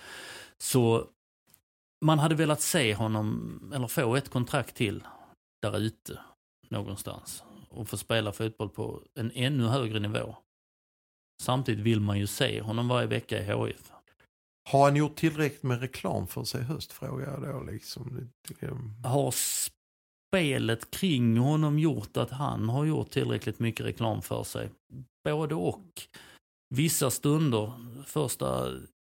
Så 0.58 1.06
man 2.04 2.18
hade 2.18 2.34
velat 2.34 2.60
se 2.60 2.94
honom, 2.94 3.72
eller 3.74 3.86
få 3.86 4.16
ett 4.16 4.28
kontrakt 4.30 4.76
till 4.76 5.04
där 5.62 5.78
ute 5.78 6.20
någonstans 6.68 7.44
och 7.70 7.88
få 7.88 7.96
spela 7.96 8.32
fotboll 8.32 8.68
på 8.68 9.02
en 9.14 9.30
ännu 9.34 9.64
högre 9.64 10.00
nivå. 10.00 10.36
Samtidigt 11.42 11.84
vill 11.84 12.00
man 12.00 12.18
ju 12.18 12.26
se 12.26 12.60
honom 12.60 12.88
varje 12.88 13.06
vecka 13.06 13.38
i 13.38 13.44
HIF. 13.44 13.92
Har 14.70 14.84
han 14.84 14.96
gjort 14.96 15.16
tillräckligt 15.16 15.62
med 15.62 15.80
reklam 15.80 16.26
för 16.26 16.44
sig 16.44 16.60
i 16.60 16.64
höst 16.64 16.92
frågar 16.92 17.30
jag 17.30 17.42
då. 17.42 17.62
Liksom. 17.62 18.32
Har 19.04 19.34
spelet 20.30 20.90
kring 20.90 21.38
honom 21.38 21.78
gjort 21.78 22.16
att 22.16 22.30
han 22.30 22.68
har 22.68 22.84
gjort 22.84 23.10
tillräckligt 23.10 23.58
mycket 23.58 23.86
reklam 23.86 24.22
för 24.22 24.44
sig? 24.44 24.70
Både 25.24 25.54
och. 25.54 26.02
Vissa 26.74 27.10
stunder, 27.10 27.72
första 28.06 28.68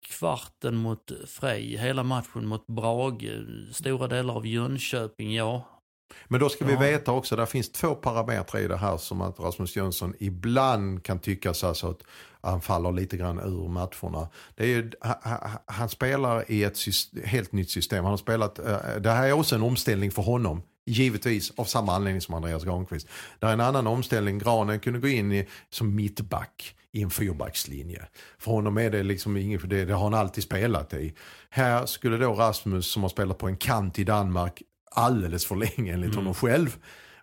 kvarten 0.05 0.75
mot 0.75 1.11
Frej, 1.25 1.77
hela 1.77 2.03
matchen 2.03 2.47
mot 2.47 2.67
Brage, 2.67 3.45
stora 3.71 4.07
delar 4.07 4.35
av 4.35 4.47
Jönköping, 4.47 5.33
ja. 5.33 5.80
Men 6.27 6.39
då 6.39 6.49
ska 6.49 6.65
vi 6.65 6.73
Ja. 6.73 6.79
veta 6.79 7.11
också, 7.11 7.35
där 7.35 7.45
finns 7.45 7.71
två 7.71 7.95
parametrar 7.95 8.61
i 8.61 8.67
det 8.67 8.77
här 8.77 8.97
som 8.97 9.21
att 9.21 9.39
Rasmus 9.39 9.75
Jönsson 9.75 10.13
ibland 10.19 11.03
kan 11.03 11.19
tyckas 11.19 11.63
alltså 11.63 11.89
att 11.89 12.03
han 12.41 12.61
faller 12.61 12.91
lite 12.91 13.17
grann 13.17 13.39
ur 13.39 13.67
matcherna. 13.69 14.29
Det 14.55 14.63
är 14.63 14.67
ju, 14.67 14.91
ha- 15.01 15.19
ha- 15.23 15.49
han 15.65 15.89
spelar 15.89 16.51
i 16.51 16.63
ett 16.63 16.77
syst- 16.77 17.25
helt 17.25 17.51
nytt 17.51 17.69
system. 17.69 18.03
Han 18.03 18.11
har 18.11 18.17
spelat, 18.17 18.59
eh, 18.59 18.77
det 18.99 19.09
här 19.11 19.27
är 19.27 19.31
också 19.31 19.55
en 19.55 19.63
omställning 19.63 20.11
för 20.11 20.21
honom. 20.21 20.61
Givetvis 20.85 21.51
av 21.55 21.65
samma 21.65 21.95
anledning 21.95 22.21
som 22.21 22.33
Andreas 22.35 22.63
Granqvist. 22.63 23.07
Det 23.39 23.45
är 23.47 23.53
en 23.53 23.59
annan 23.61 23.87
omställning. 23.87 24.39
Granen 24.39 24.79
kunde 24.79 24.99
gå 24.99 25.07
in 25.07 25.31
i, 25.31 25.47
som 25.69 25.95
mittback 25.95 26.75
i 26.91 27.01
en 27.01 27.09
fyrbackslinje. 27.09 28.05
För 28.39 28.51
honom 28.51 28.77
är 28.77 28.89
det 28.89 29.03
liksom 29.03 29.37
inget, 29.37 29.69
det, 29.69 29.85
det 29.85 29.93
har 29.93 30.03
han 30.03 30.13
alltid 30.13 30.43
spelat 30.43 30.93
i. 30.93 31.13
Här 31.49 31.85
skulle 31.85 32.17
då 32.17 32.33
Rasmus 32.33 32.91
som 32.91 33.01
har 33.01 33.09
spelat 33.09 33.37
på 33.37 33.47
en 33.47 33.57
kant 33.57 33.99
i 33.99 34.03
Danmark 34.03 34.61
alldeles 34.91 35.45
för 35.45 35.55
länge 35.55 35.93
enligt 35.93 36.15
honom 36.15 36.33
själv 36.33 36.77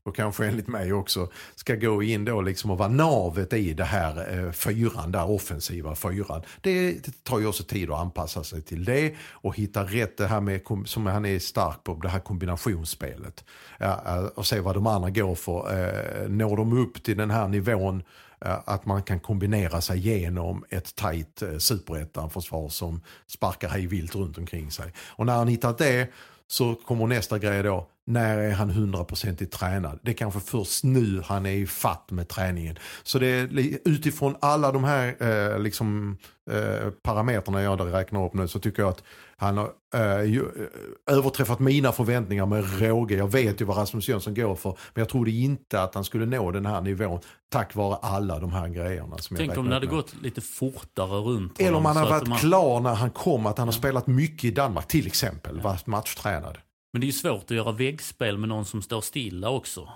och 0.08 0.16
kanske 0.16 0.46
enligt 0.46 0.68
mig 0.68 0.92
också, 0.92 1.28
ska 1.54 1.74
gå 1.74 2.02
in 2.02 2.24
då 2.24 2.40
liksom 2.40 2.70
och 2.70 2.78
vara 2.78 2.88
navet 2.88 3.52
i 3.52 3.74
det 3.74 3.84
här 3.84 4.38
eh, 4.38 4.52
fyran, 4.52 5.12
där 5.12 5.30
offensiva 5.30 5.94
fyran. 5.94 6.42
Det, 6.60 6.94
tar 7.22 7.38
ju 7.38 7.46
också 7.46 7.62
tid 7.62 7.90
att 7.90 7.98
anpassa 7.98 8.44
sig 8.44 8.62
till 8.62 8.84
det 8.84 9.14
och 9.30 9.56
hitta 9.56 9.84
rätt, 9.84 10.16
det 10.16 10.26
här 10.26 10.40
med, 10.40 10.60
som 10.84 11.06
han 11.06 11.24
är 11.24 11.38
stark 11.38 11.84
på, 11.84 11.94
det 11.94 12.08
här 12.08 12.20
kombinationsspelet. 12.20 13.44
Ja, 13.78 14.02
eh, 14.06 14.24
och 14.24 14.46
se 14.46 14.60
vad 14.60 14.74
de 14.76 14.86
andra 14.86 15.10
går 15.10 15.34
för. 15.34 15.58
Eh, 15.78 16.28
når 16.28 16.56
de 16.56 16.78
upp 16.78 17.02
till 17.02 17.16
den 17.16 17.30
här 17.30 17.48
nivån 17.48 18.02
eh, 18.44 18.58
att 18.64 18.86
man 18.86 19.02
kan 19.02 19.20
kombinera 19.20 19.80
sig 19.80 19.98
genom 19.98 20.64
ett 20.70 20.94
tajt 20.94 21.42
eh, 21.42 21.58
superettan-försvar 21.58 22.68
som 22.68 23.00
sparkar 23.26 23.68
hej 23.68 23.86
vilt 23.86 24.14
runt 24.14 24.38
omkring 24.38 24.70
sig. 24.70 24.92
Och 24.98 25.26
när 25.26 25.36
han 25.36 25.48
hittat 25.48 25.78
det 25.78 26.08
så 26.48 26.74
kommer 26.74 27.06
nästa 27.06 27.38
grej 27.38 27.62
då. 27.62 27.86
När 28.08 28.38
är 28.38 28.50
han 28.52 28.70
hundraprocentigt 28.70 29.52
tränad? 29.52 29.98
Det 30.02 30.10
är 30.10 30.14
kanske 30.14 30.40
först 30.40 30.84
nu 30.84 31.22
han 31.26 31.46
är 31.46 31.50
i 31.52 31.66
fatt 31.66 32.10
med 32.10 32.28
träningen. 32.28 32.78
Så 33.02 33.18
det 33.18 33.26
är 33.26 33.48
utifrån 33.84 34.36
alla 34.40 34.72
de 34.72 34.84
här 34.84 35.16
eh, 35.52 35.58
liksom, 35.58 36.18
eh, 36.50 36.90
parametrarna 37.02 37.62
jag 37.62 37.92
räknar 37.94 38.26
upp 38.26 38.34
nu 38.34 38.48
så 38.48 38.58
tycker 38.58 38.82
jag 38.82 38.88
att 38.90 39.02
han 39.36 39.56
har 39.56 39.70
eh, 39.94 40.22
ju, 40.22 40.40
eh, 40.40 41.14
överträffat 41.16 41.58
mina 41.58 41.92
förväntningar 41.92 42.46
med 42.46 42.80
råge. 42.80 43.16
Jag 43.16 43.32
vet 43.32 43.60
ju 43.60 43.64
vad 43.64 43.76
Rasmus 43.76 44.08
Jönsson 44.08 44.34
går 44.34 44.54
för. 44.54 44.70
Men 44.94 45.00
jag 45.02 45.08
trodde 45.08 45.30
inte 45.30 45.82
att 45.82 45.94
han 45.94 46.04
skulle 46.04 46.26
nå 46.26 46.50
den 46.50 46.66
här 46.66 46.80
nivån 46.80 47.20
tack 47.50 47.74
vare 47.74 47.96
alla 48.02 48.38
de 48.38 48.52
här 48.52 48.68
grejerna. 48.68 49.18
Som 49.18 49.36
jag 49.36 49.46
Tänk 49.46 49.58
om 49.58 49.68
det 49.68 49.74
hade 49.74 49.86
nu. 49.86 49.92
gått 49.92 50.14
lite 50.22 50.40
fortare 50.40 51.20
runt 51.20 51.60
Eller 51.60 51.74
om 51.74 51.84
han 51.84 51.96
att 51.96 52.10
varit 52.10 52.28
man- 52.28 52.38
klar 52.38 52.80
när 52.80 52.94
han 52.94 53.10
kom, 53.10 53.46
att 53.46 53.58
han 53.58 53.68
har 53.68 53.72
spelat 53.72 54.06
mycket 54.06 54.44
i 54.44 54.50
Danmark 54.50 54.86
till 54.88 55.06
exempel. 55.06 55.60
Varit 55.60 55.86
matchtränad. 55.86 56.58
Men 56.92 57.00
det 57.00 57.04
är 57.04 57.06
ju 57.08 57.12
svårt 57.12 57.42
att 57.44 57.50
göra 57.50 57.72
väggspel 57.72 58.38
med 58.38 58.48
någon 58.48 58.64
som 58.64 58.82
står 58.82 59.00
stilla 59.00 59.50
också. 59.50 59.88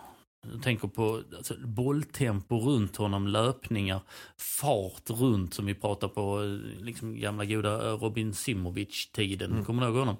Jag 0.52 0.62
tänker 0.62 0.88
på 0.88 1.22
alltså, 1.36 1.54
bolltempo 1.64 2.58
runt 2.60 2.96
honom, 2.96 3.26
löpningar, 3.28 4.00
fart 4.36 5.10
runt 5.10 5.54
som 5.54 5.66
vi 5.66 5.74
pratar 5.74 6.08
på 6.08 6.42
eh, 6.42 6.84
liksom 6.84 7.20
gamla 7.20 7.44
goda 7.44 7.90
Robin 7.92 8.34
Simovic-tiden. 8.34 9.52
Mm. 9.52 9.64
Kommer 9.64 9.82
du 9.82 9.88
ihåg 9.88 9.96
honom? 9.98 10.16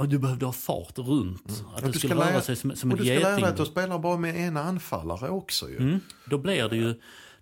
Ja, 0.00 0.06
du 0.06 0.18
behövde 0.18 0.46
ha 0.46 0.52
fart 0.52 0.98
runt. 0.98 1.64
Att 1.74 1.80
Och 1.82 1.86
det 1.86 1.92
du 1.92 1.98
skulle 1.98 2.14
lära- 2.14 2.40
sig 2.40 2.56
som, 2.56 2.76
som 2.76 2.92
Och 2.92 2.98
ett 2.98 3.04
du 3.04 3.10
ska 3.10 3.20
lära 3.28 3.34
dig 3.36 3.44
att 3.44 3.50
geting. 3.50 3.66
spelar 3.72 3.98
bara 3.98 4.16
med 4.16 4.36
en 4.48 4.56
anfallare 4.56 5.28
också 5.30 5.70
ju. 5.70 5.76
Mm. 5.76 6.00
Då 6.30 6.38
blir 6.38 6.68
det 6.68 6.76
ju 6.76 6.94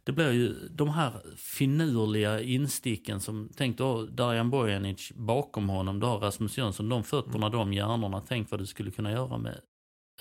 det 0.04 0.12
blir 0.12 0.32
ju 0.32 0.68
de 0.70 0.88
här 0.88 1.12
finurliga 1.36 2.40
insticken 2.40 3.20
som, 3.20 3.48
tänk 3.56 3.78
då 3.78 4.06
Darijan 4.06 4.50
Bojanic 4.50 5.12
bakom 5.14 5.68
honom, 5.68 6.00
då 6.00 6.06
har 6.06 6.18
Rasmus 6.18 6.58
Jönsson 6.58 6.88
de 6.88 7.04
fötterna, 7.04 7.48
de 7.48 7.72
hjärnorna. 7.72 8.22
Tänk 8.28 8.50
vad 8.50 8.60
du 8.60 8.66
skulle 8.66 8.90
kunna 8.90 9.12
göra 9.12 9.38
med. 9.38 9.60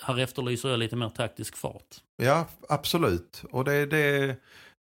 Här 0.02 0.18
efterlyser 0.18 0.68
jag 0.68 0.78
lite 0.78 0.96
mer 0.96 1.08
taktisk 1.08 1.56
fart. 1.56 1.96
Ja, 2.16 2.46
absolut. 2.68 3.44
Och 3.50 3.64
det 3.64 3.72
är 3.72 3.86
det... 3.86 4.30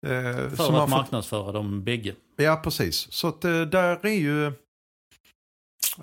Eh, 0.07 0.49
För 0.49 0.55
som 0.55 0.75
att 0.75 0.89
marknadsföra 0.89 1.51
dem 1.51 1.83
bägge. 1.83 2.15
Ja, 2.35 2.61
precis. 2.63 3.11
Så 3.11 3.27
att 3.27 3.45
eh, 3.45 3.61
där 3.61 4.05
är 4.05 4.09
ju... 4.09 4.45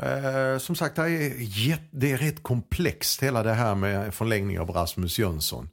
Eh, 0.02 0.58
som 0.58 0.76
sagt, 0.76 0.96
det 0.96 1.02
är, 1.02 1.34
jätt, 1.38 1.88
det 1.90 2.12
är 2.12 2.18
rätt 2.18 2.42
komplext 2.42 3.22
hela 3.22 3.42
det 3.42 3.52
här 3.52 3.74
med 3.74 4.14
förlängning 4.14 4.60
av 4.60 4.70
Rasmus 4.70 5.18
Jönsson. 5.18 5.68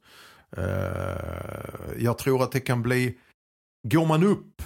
Eh, 0.58 2.04
jag 2.04 2.18
tror 2.18 2.44
att 2.44 2.52
det 2.52 2.60
kan 2.60 2.82
bli... 2.82 3.18
Går 3.88 4.06
man 4.06 4.24
upp 4.24 4.62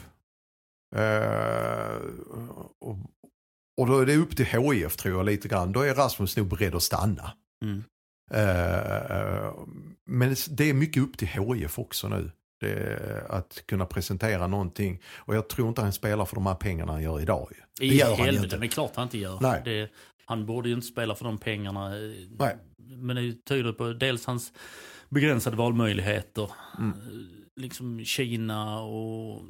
Eh, 0.95 1.97
och, 2.79 2.97
och 3.77 3.87
då 3.87 3.99
är 3.99 4.05
det 4.05 4.15
upp 4.15 4.37
till 4.37 4.45
HIF 4.45 4.95
tror 4.95 5.17
jag 5.17 5.25
lite 5.25 5.47
grann. 5.47 5.71
Då 5.71 5.81
är 5.81 5.95
Rasmus 5.95 6.37
nog 6.37 6.47
beredd 6.47 6.75
att 6.75 6.83
stanna. 6.83 7.33
Mm. 7.63 7.83
Eh, 8.31 9.53
men 10.05 10.35
det 10.49 10.69
är 10.69 10.73
mycket 10.73 11.03
upp 11.03 11.17
till 11.17 11.27
HIF 11.27 11.79
också 11.79 12.07
nu. 12.07 12.31
Det 12.59 13.25
att 13.29 13.63
kunna 13.65 13.85
presentera 13.85 14.47
någonting. 14.47 15.01
Och 15.15 15.35
jag 15.35 15.49
tror 15.49 15.67
inte 15.67 15.81
han 15.81 15.93
spelar 15.93 16.25
för 16.25 16.35
de 16.35 16.45
här 16.45 16.55
pengarna 16.55 16.91
han 16.91 17.03
gör 17.03 17.21
idag. 17.21 17.49
Det 17.79 17.85
I 17.85 17.97
gör 17.97 18.15
helvete, 18.15 18.43
inte. 18.43 18.57
det 18.57 18.65
är 18.65 18.69
klart 18.69 18.95
han 18.95 19.03
inte 19.03 19.17
gör. 19.17 19.39
Nej. 19.41 19.61
Det, 19.65 19.89
han 20.25 20.45
borde 20.45 20.69
ju 20.69 20.75
inte 20.75 20.87
spela 20.87 21.15
för 21.15 21.25
de 21.25 21.37
pengarna. 21.37 21.89
Nej. 22.39 22.57
Men 22.77 23.15
det 23.15 23.45
tyder 23.45 23.73
på 23.73 23.93
dels 23.93 24.25
hans 24.25 24.53
begränsade 25.13 25.57
valmöjligheter. 25.57 26.51
Mm. 26.77 26.89
Eh, 26.89 26.95
Liksom 27.55 28.03
Kina 28.05 28.81
och, 28.81 29.41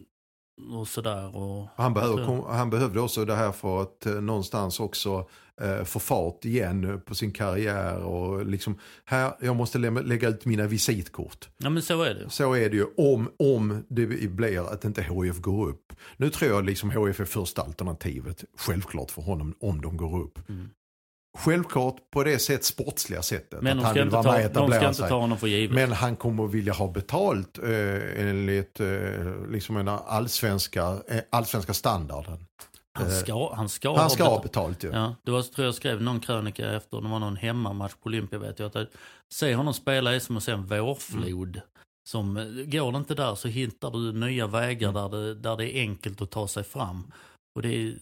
och 0.73 0.87
sådär. 0.87 1.35
Och, 1.35 1.67
Han, 1.75 1.93
behöver, 1.93 2.25
Så- 2.25 2.47
han 2.51 2.69
behövde 2.69 2.99
också 2.99 3.25
det 3.25 3.35
här 3.35 3.51
för 3.51 3.81
att 3.81 4.05
eh, 4.05 4.13
någonstans 4.13 4.79
också 4.79 5.29
eh, 5.61 5.83
få 5.83 5.99
fart 5.99 6.45
igen 6.45 7.01
på 7.05 7.15
sin 7.15 7.31
karriär. 7.31 7.97
Och 7.97 8.45
liksom, 8.45 8.77
här, 9.05 9.33
jag 9.41 9.55
måste 9.55 9.77
lä 9.77 9.89
lägga 9.89 10.29
ut 10.29 10.45
mina 10.45 10.67
visitkort. 10.67 11.49
Ja 11.57 11.69
men 11.69 11.83
så 11.83 12.01
är 12.01 12.13
det. 12.13 12.29
Så 12.29 12.53
är 12.53 12.69
det 12.69 12.75
ju 12.75 12.85
om, 12.97 13.29
om 13.39 13.83
det 13.89 14.05
blir 14.29 14.73
att 14.73 14.85
inte 14.85 15.01
HIF 15.01 15.37
går 15.41 15.69
upp. 15.69 15.93
Nu 16.17 16.29
tror 16.29 16.51
jag 16.51 16.65
liksom 16.65 16.89
HIF 16.91 17.19
är 17.19 17.25
första 17.25 17.61
alternativet. 17.61 18.43
Självklart 18.57 19.11
för 19.11 19.21
honom 19.21 19.55
om 19.59 19.81
de 19.81 19.97
går 19.97 20.19
upp. 20.23 20.49
Mm. 20.49 20.69
Självklart 21.37 21.95
på 22.11 22.23
det 22.23 22.39
sätt, 22.39 22.63
sportsliga 22.65 23.21
sättet. 23.21 23.61
Men 23.61 23.79
att 23.79 23.85
han 23.85 23.93
vill 23.93 24.09
vara 24.09 24.23
ta, 24.23 24.31
med 24.31 24.51
de 24.53 24.71
ska 24.71 24.81
inte 24.87 24.93
sig. 24.93 25.09
ta 25.09 25.19
honom 25.19 25.37
för 25.37 25.47
givet. 25.47 25.75
Men 25.75 25.91
han 25.91 26.15
kommer 26.15 26.45
att 26.45 26.51
vilja 26.51 26.73
ha 26.73 26.87
betalt 26.91 27.57
eh, 27.63 28.21
enligt 28.27 28.79
eh, 28.79 28.87
liksom 29.49 29.77
en 29.77 29.87
allsvenska, 29.87 30.97
eh, 31.07 31.19
allsvenska 31.29 31.73
standarden. 31.73 32.45
han 32.99 33.11
ska, 33.11 33.53
han 33.55 33.69
ska, 33.69 33.97
Han 33.97 34.09
ska 34.09 34.23
ha 34.23 34.29
ha 34.29 34.37
bet- 34.37 34.43
betalt 34.43 34.83
ju. 34.83 34.89
Ja, 34.91 35.15
det 35.23 35.31
var, 35.31 35.41
tror 35.41 35.65
jag 35.65 35.75
skrev 35.75 36.01
någon 36.01 36.19
krönika 36.19 36.71
efter, 36.71 37.01
det 37.01 37.09
var 37.09 37.19
någon 37.19 37.35
hemmamatch 37.37 37.93
på 37.93 38.07
Olympia 38.07 38.39
vet 38.39 38.59
jag. 38.59 38.77
Att 38.77 38.87
se 39.33 39.55
honom 39.55 39.73
spela 39.73 40.15
är 40.15 40.19
som 40.19 40.37
att 40.37 40.43
se 40.43 40.51
en 40.51 40.65
vårflod. 40.65 41.61
Som, 42.09 42.37
eh, 42.37 42.43
går 42.45 42.91
det 42.91 42.97
inte 42.97 43.15
där 43.15 43.35
så 43.35 43.47
hittar 43.47 43.91
du 43.91 44.11
nya 44.19 44.47
vägar 44.47 44.89
Mm. 44.89 45.11
där, 45.11 45.17
det, 45.19 45.35
där 45.35 45.57
det 45.57 45.75
är 45.77 45.81
enkelt 45.81 46.21
att 46.21 46.31
ta 46.31 46.47
sig 46.47 46.63
fram. 46.63 47.11
Och 47.55 47.61
det 47.61 47.75
är, 47.75 47.93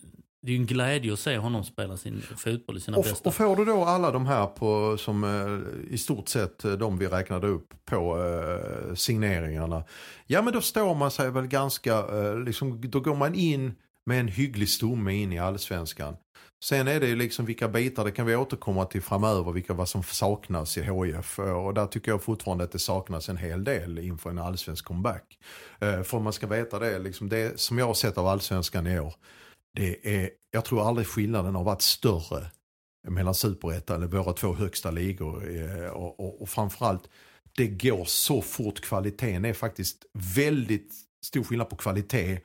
det 0.44 0.52
är 0.52 0.56
ju 0.56 0.60
en 0.62 0.66
glädje 0.66 1.14
att 1.14 1.20
se 1.20 1.38
honom 1.38 1.64
spela 1.64 1.98
sin 1.98 2.22
fotboll 2.38 2.78
i 2.78 2.80
sina 2.80 2.98
Och, 2.98 3.04
bästa. 3.04 3.30
och 3.30 3.36
får 3.36 3.56
du 3.56 3.66
då 3.66 3.84
alla 3.84 4.12
de 4.12 4.26
här 4.26 4.48
på, 4.48 4.98
som 4.98 5.24
eh, 5.24 5.94
i 5.94 5.98
stort 5.98 6.30
sett 6.30 6.66
eh, 6.66 6.72
de 6.72 6.98
vi 6.98 7.08
räknade 7.08 7.48
upp 7.48 7.74
på 7.86 8.18
eh, 8.24 8.94
signeringarna. 8.96 9.84
Ja 10.28 10.42
men 10.42 10.54
då 10.54 10.62
står 10.62 10.96
man 10.96 11.12
sig 11.12 11.32
väl 11.32 11.48
ganska, 11.48 11.98
eh, 11.98 12.40
liksom, 12.40 12.82
då 12.84 13.00
går 13.00 13.16
man 13.16 13.36
in 13.36 13.74
med 14.06 14.20
en 14.20 14.28
hygglig 14.28 14.70
stomme 14.70 15.14
in 15.14 15.34
i 15.34 15.40
allsvenskan. 15.40 16.16
Sen 16.64 16.88
är 16.88 17.00
det 17.00 17.08
ju 17.08 17.16
liksom 17.16 17.46
vilka 17.46 17.68
bitar, 17.68 18.06
det 18.06 18.12
kan 18.12 18.26
vi 18.26 18.36
återkomma 18.36 18.86
till 18.86 19.02
framöver, 19.02 19.52
vilka 19.52 19.74
vad 19.74 19.90
som 19.90 20.04
saknas 20.04 20.78
i 20.78 20.82
HIF. 20.82 21.40
Eh, 21.40 21.66
Och 21.66 21.74
där 21.74 21.86
tycker 21.86 22.12
jag 22.12 22.24
fortfarande 22.24 22.64
att 22.64 22.72
det 22.72 22.80
saknas 22.80 23.30
en 23.30 23.38
hel 23.38 23.64
del 23.64 24.00
inför 24.00 24.30
en 24.30 24.40
allsvensk 24.40 24.86
comeback. 24.86 25.38
För 25.80 26.20
man 26.20 26.34
ska 26.34 26.48
veta 26.48 26.80
det, 26.80 27.00
liksom 27.00 27.30
det 27.30 27.60
som 27.60 27.78
jag 27.78 27.86
har 27.86 27.94
sett 27.94 28.18
av 28.18 28.28
allsvenskan 28.28 28.88
i 28.88 29.00
år, 29.00 29.14
det 29.74 30.16
är, 30.16 30.30
jag 30.52 30.66
tror 30.66 30.88
aldrig 30.88 31.08
skillnaden 31.08 31.56
har 31.56 31.64
varit 31.64 31.82
större 31.82 32.46
mellan 33.08 33.36
superettan, 33.36 33.96
eller 33.96 34.08
våra 34.08 34.34
två 34.34 34.54
högsta 34.54 34.92
ligor. 34.92 35.58
Eh, 35.58 35.88
och, 35.88 36.20
och, 36.20 36.42
och 36.42 36.50
framförallt, 36.50 37.10
det 37.58 37.68
går 37.68 38.06
så 38.06 38.42
fort. 38.42 38.82
Kvaliteten 38.82 39.46
är 39.46 39.54
faktiskt 39.54 40.06
väldigt 40.14 40.94
stor 41.26 41.44
skillnad 41.44 41.70
på 41.70 41.76
kvalitet, 41.76 42.40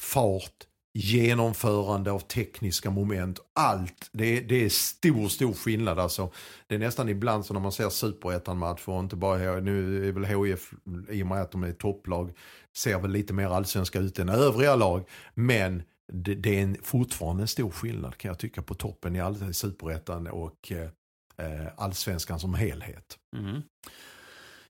fart, 0.00 0.64
genomförande 0.94 2.10
av 2.10 2.20
tekniska 2.20 2.90
moment. 2.90 3.40
Allt. 3.52 4.10
Det 4.12 4.38
är, 4.38 4.42
det 4.42 4.64
är 4.64 4.68
stor, 4.68 5.28
stor 5.28 5.52
skillnad. 5.52 5.98
Alltså, 5.98 6.32
det 6.66 6.74
är 6.74 6.78
nästan 6.78 7.08
ibland 7.08 7.46
så 7.46 7.54
när 7.54 7.60
man 7.60 7.72
ser 7.72 7.88
superettan-matcher, 7.88 8.88
och 8.88 9.00
inte 9.00 9.16
bara 9.16 9.60
nu 9.60 10.08
är 10.08 10.12
väl 10.12 10.24
HIF, 10.24 10.72
i 11.08 11.22
och 11.22 11.26
med 11.26 11.42
att 11.42 11.52
de 11.52 11.62
är 11.62 11.72
topplag, 11.72 12.32
ser 12.76 12.98
väl 12.98 13.10
lite 13.10 13.32
mer 13.32 13.48
allsvenska 13.48 13.98
ut 13.98 14.18
än 14.18 14.28
övriga 14.28 14.76
lag. 14.76 15.08
Men 15.34 15.82
det, 16.12 16.34
det 16.34 16.58
är 16.58 16.62
en, 16.62 16.76
fortfarande 16.82 17.42
en 17.42 17.48
stor 17.48 17.70
skillnad 17.70 18.16
kan 18.16 18.28
jag 18.28 18.38
tycka 18.38 18.62
på 18.62 18.74
toppen 18.74 19.16
i 19.16 19.20
all, 19.20 19.54
superettan 19.54 20.26
och 20.26 20.72
eh, 20.72 21.66
allsvenskan 21.76 22.40
som 22.40 22.54
helhet. 22.54 23.18
Mm. 23.36 23.62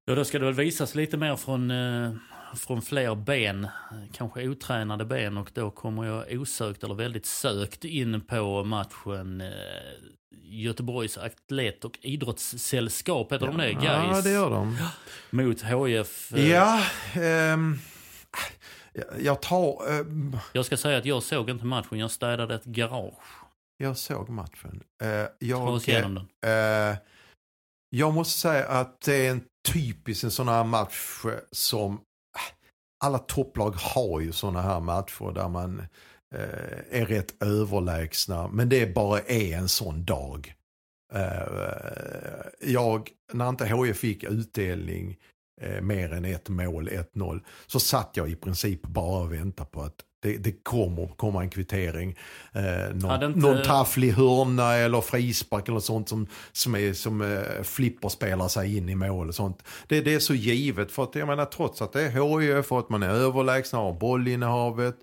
Ja, 0.04 0.14
då 0.14 0.24
ska 0.24 0.38
det 0.38 0.44
väl 0.44 0.54
visas 0.54 0.94
lite 0.94 1.16
mer 1.16 1.36
från, 1.36 1.70
eh, 1.70 2.12
från 2.56 2.82
fler 2.82 3.14
ben, 3.14 3.68
kanske 4.12 4.48
otränade 4.48 5.04
ben 5.04 5.36
och 5.36 5.50
då 5.54 5.70
kommer 5.70 6.04
jag 6.04 6.24
osökt 6.40 6.84
eller 6.84 6.94
väldigt 6.94 7.26
sökt 7.26 7.84
in 7.84 8.20
på 8.20 8.64
matchen 8.64 9.40
eh, 9.40 9.48
Göteborgs 10.50 11.18
atlet 11.18 11.84
och 11.84 11.98
idrottssällskap, 12.02 13.32
heter 13.32 13.46
de 13.46 13.56
det? 13.56 13.70
Ja, 13.70 13.80
Gais 13.80 14.24
det 14.24 14.30
gör 14.30 14.50
de. 14.50 14.76
mot 15.30 15.62
HIF. 15.62 16.32
eh, 16.34 16.48
Ja, 16.50 16.82
ehm, 17.14 17.78
jag- 19.18 19.42
tar... 19.42 19.90
ehm, 20.00 20.36
Jag 20.52 20.64
ska 20.66 20.76
säga 20.76 20.98
att 20.98 21.04
jag 21.04 21.22
såg 21.22 21.50
inte 21.50 21.64
matchen, 21.66 21.98
jag 21.98 22.10
städade 22.10 22.54
ett 22.54 22.64
garage. 22.64 23.14
jag 23.76 23.96
såg 23.96 24.28
matchen. 24.28 24.82
Eh, 25.02 25.24
Ta 25.24 25.30
jag, 25.38 25.68
oss 25.68 25.88
igenom 25.88 26.14
den. 26.40 26.90
eh, 26.92 26.96
jag 27.90 28.14
måste 28.14 28.40
säga 28.40 28.66
att 28.68 29.00
det 29.00 29.26
är 29.26 29.30
en 29.30 29.44
typisk 29.68 30.24
en 30.24 30.30
sån 30.30 30.48
här 30.48 30.64
match 30.64 31.24
som 31.52 31.92
äh, 31.94 32.00
alla 33.04 33.18
topplag 33.18 33.70
har 33.70 34.20
ju 34.20 34.32
såna 34.32 34.62
här 34.62 34.80
matcher 34.80 35.32
där 35.34 35.48
man 35.48 35.78
eh, 36.34 37.00
är 37.00 37.06
rätt 37.06 37.42
överlägsna. 37.42 38.48
Men 38.48 38.68
det 38.68 38.94
bara 38.94 39.20
är 39.20 39.56
en 39.56 39.68
sån 39.68 40.04
dag. 40.04 40.54
Eh, 41.14 42.42
jag, 42.60 43.10
när 43.32 43.48
inte 43.48 43.66
HIF 43.66 43.98
fick 43.98 44.24
utdelning 44.24 45.16
eh, 45.60 45.80
mer 45.80 46.12
än 46.12 46.24
ett 46.24 46.48
mål, 46.48 46.88
1-0, 46.88 47.40
så 47.66 47.80
satt 47.80 48.10
jag 48.14 48.30
i 48.30 48.34
princip 48.36 48.82
bara 48.82 49.22
och 49.22 49.32
väntade 49.32 49.70
på 49.70 49.82
att 49.82 49.94
det, 50.22 50.36
det 50.36 50.52
kommer 50.64 51.06
komma 51.06 51.42
en 51.42 51.50
kvittering. 51.50 52.16
Eh, 52.52 52.94
någon, 52.94 53.10
inte- 53.22 53.40
någon 53.40 53.62
tafflig 53.62 54.12
hörna 54.12 54.74
eller 54.74 55.00
frispark 55.00 55.68
eller 55.68 55.80
sånt 55.80 56.08
som, 56.08 56.26
som, 56.52 56.74
är, 56.74 56.92
som 56.92 57.20
eh, 57.20 57.62
flipper 57.62 58.08
spelar 58.08 58.48
sig 58.48 58.76
in 58.76 58.88
i 58.88 58.94
mål 58.94 59.28
och 59.28 59.34
sånt. 59.34 59.62
Det, 59.88 60.00
det 60.00 60.14
är 60.14 60.18
så 60.18 60.34
givet 60.34 60.92
för 60.92 61.02
att 61.02 61.14
jag 61.14 61.28
menar 61.28 61.44
trots 61.44 61.82
att 61.82 61.92
det 61.92 62.02
är 62.02 62.38
HIF 62.40 62.66
för 62.66 62.78
att 62.78 62.88
man 62.90 63.02
är 63.02 63.10
överlägsna, 63.10 63.78
har 63.78 63.92
bollinnehavet 63.92 64.96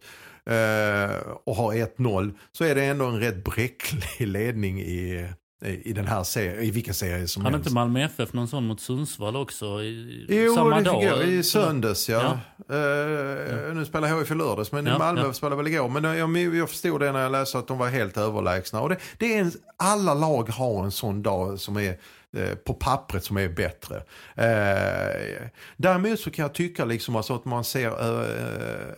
eh, 0.46 1.18
och 1.46 1.56
har 1.56 1.74
1-0 1.74 2.38
så 2.52 2.64
är 2.64 2.76
det 2.76 2.84
ändå 2.86 3.06
en 3.06 3.20
rätt 3.20 3.44
bräcklig 3.44 4.28
ledning 4.28 4.80
i, 4.82 5.30
i, 5.66 5.94
den 5.94 6.08
här 6.08 6.24
serien, 6.24 6.64
i 6.64 6.72
vilken 6.72 6.94
serie 6.94 7.28
som 7.28 7.44
Hade 7.46 7.56
helst. 7.58 7.68
inte 7.68 7.74
Malmö 7.76 8.04
FF 8.06 8.34
någon 8.34 8.48
sån 8.48 8.68
mot 8.68 8.82
Sundsvall 8.82 9.36
också? 9.36 9.66
I, 9.84 10.26
Jo, 10.30 10.56
samma 10.56 10.76
det 10.78 10.82
dag? 10.84 11.04
jag, 11.04 11.24
i 11.28 11.44
söndags 11.44 12.10
ja. 12.10 12.40
Ja. 12.68 12.76
Eh, 12.76 13.74
Nu 13.76 13.86
spelar 13.86 14.20
HIF 14.20 14.32
i 14.32 14.36
lördags 14.36 14.72
men 14.72 14.86
Ja, 14.86 14.98
Malmö 14.98 15.22
ja. 15.22 15.34
spelade 15.34 15.56
väl 15.64 15.68
igår. 15.74 15.90
Men 15.90 16.04
jag, 16.04 16.56
jag 16.56 16.70
förstod 16.70 17.00
det 17.02 17.12
när 17.12 17.20
jag 17.24 17.32
läste 17.32 17.58
att 17.60 17.68
de 17.68 17.78
var 17.78 17.90
helt 17.90 18.18
överlägsna. 18.18 18.82
Och 18.82 18.90
det, 18.90 18.98
det 19.18 19.36
är 19.36 19.42
en, 19.42 19.52
alla 19.78 20.14
lag 20.14 20.50
har 20.50 20.84
en 20.84 20.92
sån 20.92 21.24
dag 21.24 21.60
som 21.60 21.78
är 21.78 21.98
eh, 22.38 22.56
på 22.56 22.74
pappret 22.74 23.24
som 23.24 23.38
är 23.38 23.50
bättre. 23.50 23.96
Eh, 24.36 25.48
däremot 25.78 26.20
så 26.20 26.32
kan 26.32 26.44
jag 26.44 26.54
tycka 26.54 26.86
liksom 26.86 27.16
alltså 27.16 27.36
att 27.36 27.46
man 27.46 27.64
ser, 27.64 27.88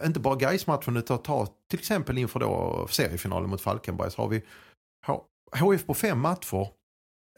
eh, 0.02 0.06
inte 0.08 0.20
bara 0.20 0.36
Gais-matchen 0.36 0.98
utan 0.98 1.18
ta 1.18 1.48
till 1.70 1.80
exempel 1.80 2.18
inför 2.18 2.40
då 2.40 2.88
seriefinalen 2.90 3.50
mot 3.50 3.62
Falkenberg 3.62 4.12
så 4.12 4.22
har 4.22 4.30
vi 4.30 4.42
HF 5.52 5.72
HIF 5.72 5.86
på 5.86 5.94
fem 5.94 6.20
matcher. 6.20 6.68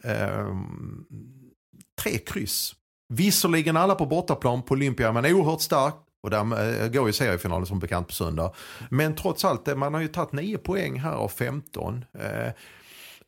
Eh, 0.04 0.56
tre 2.02 2.18
kryss. 2.18 2.74
Visserligen 3.08 3.76
alla 3.76 3.94
på 3.94 4.06
bortaplan 4.06 4.62
på 4.62 4.74
Olympia 4.74 5.12
men 5.12 5.26
oerhört 5.26 5.60
stark. 5.60 5.94
Och 6.22 6.30
där 6.30 6.82
eh, 6.82 6.88
går 6.88 7.06
ju 7.06 7.12
seriefinalen 7.12 7.66
som 7.66 7.78
bekant 7.78 8.08
på 8.08 8.14
söndag. 8.14 8.52
Men 8.90 9.14
trots 9.14 9.44
allt, 9.44 9.68
eh, 9.68 9.76
man 9.76 9.94
har 9.94 10.00
ju 10.00 10.08
tagit 10.08 10.32
9 10.32 10.58
poäng 10.58 11.00
här 11.00 11.12
av 11.12 11.28
15. 11.28 12.04
Eh, 12.12 12.52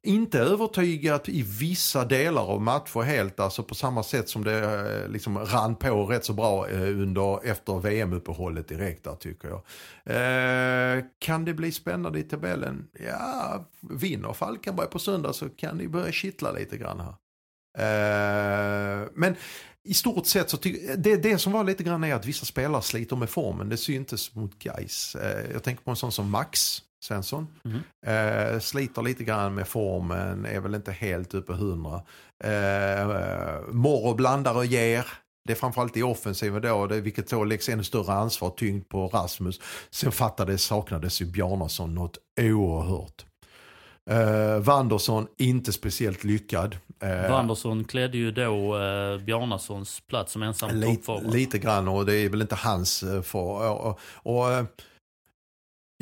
inte 0.03 0.39
övertygat 0.39 1.29
i 1.29 1.43
vissa 1.43 2.05
delar 2.05 2.43
av 2.43 2.63
matcher 2.63 3.01
helt, 3.01 3.41
alltså 3.41 3.63
på 3.63 3.75
samma 3.75 4.03
sätt 4.03 4.29
som 4.29 4.45
det 4.45 4.59
eh, 4.59 5.09
liksom 5.09 5.39
rann 5.39 5.77
på 5.77 6.07
rätt 6.07 6.25
så 6.25 6.33
bra 6.33 6.69
eh, 6.69 6.83
under, 6.83 7.47
efter 7.47 7.81
VM-uppehållet 7.81 8.69
direkt 8.69 9.05
där 9.05 9.15
tycker 9.15 9.49
jag. 9.49 9.63
Eh, 10.05 11.05
kan 11.19 11.45
det 11.45 11.55
bli 11.55 11.73
spännande 11.73 12.19
i 12.19 12.23
tabellen? 12.23 12.89
Ja, 13.07 13.67
vinner 13.81 14.33
Falkenberg 14.33 14.87
på 14.87 14.99
söndag 14.99 15.33
så 15.33 15.49
kan 15.49 15.79
det 15.79 15.89
börja 15.89 16.13
kittla 16.13 16.53
lite 16.53 16.77
grann 16.79 17.01
här. 17.01 17.15
Eh, 17.79 19.09
men 19.15 19.37
i 19.85 19.95
stort 19.95 20.27
sett 20.27 20.51
så 20.51 20.57
tycker 20.57 20.97
det, 20.97 21.17
det 21.17 21.39
som 21.39 21.53
var 21.53 21.65
lite 21.65 21.83
grann 21.83 22.05
är 22.05 22.15
att 22.15 22.27
vissa 22.27 22.47
spelare 22.47 22.83
sliter 22.83 23.17
med 23.17 23.31
formen. 23.31 23.69
Det 23.69 23.77
syntes 23.77 24.35
mot 24.35 24.59
Gais. 24.59 25.15
Eh, 25.15 25.53
jag 25.53 25.63
tänker 25.63 25.85
på 25.85 25.91
en 25.91 25.97
sån 25.97 26.13
som 26.13 26.31
Max 26.31 26.83
Svensson. 27.03 27.47
Mhm. 27.63 27.83
Eh, 28.07 28.59
sliter 28.61 29.03
lite 29.03 29.25
grann 29.25 29.55
med 29.55 29.69
formen, 29.69 30.47
är 30.47 30.61
väl 30.61 30.75
inte 30.75 30.93
helt 30.93 31.35
uppe 31.35 31.53
hundra. 31.53 32.03
Eh, 32.45 33.61
Morro 33.69 34.15
blandar 34.15 34.55
och 34.55 34.67
ger. 34.67 35.07
det 35.45 35.53
är 35.53 35.57
framförallt 35.57 35.97
i 35.97 36.03
offensiven 36.03 36.63
då, 36.63 36.87
det, 36.87 37.01
vilket 37.01 37.31
då 37.31 37.45
läggs 37.45 37.69
ännu 37.69 37.85
större 37.85 38.13
ansvar 38.13 38.51
tyngd 38.51 38.89
på 38.89 39.07
Rasmus. 39.07 39.61
Sen 39.91 40.13
fattades, 40.13 40.63
saknades 40.63 41.23
ju 41.23 41.27
Bjarnason 41.27 41.95
något 41.95 42.19
oerhört. 42.41 43.25
Uh, 44.11 44.59
Wanderson 44.59 45.27
inte 45.39 45.73
speciellt 45.73 46.25
lyckad. 46.25 46.77
Uh, 47.05 47.31
Wanderson 47.31 47.85
klädde 47.85 48.19
ju 48.19 48.33
då 48.33 48.77
uh, 48.77 49.19
Bjarnasons 49.25 50.01
plats 50.01 50.33
som 50.33 50.43
ensam 50.43 50.77
lite, 50.77 51.21
lite 51.25 51.59
grann 51.59 51.89
och 51.89 52.07
det 52.07 52.15
är 52.15 52.29
väl 52.29 52.43
inte 52.43 52.55
hans 52.55 53.03
uh, 53.03 53.23
för. 53.23 53.71
Och, 53.71 53.87
och, 53.87 54.01
och, 54.13 54.51
uh, 54.51 54.65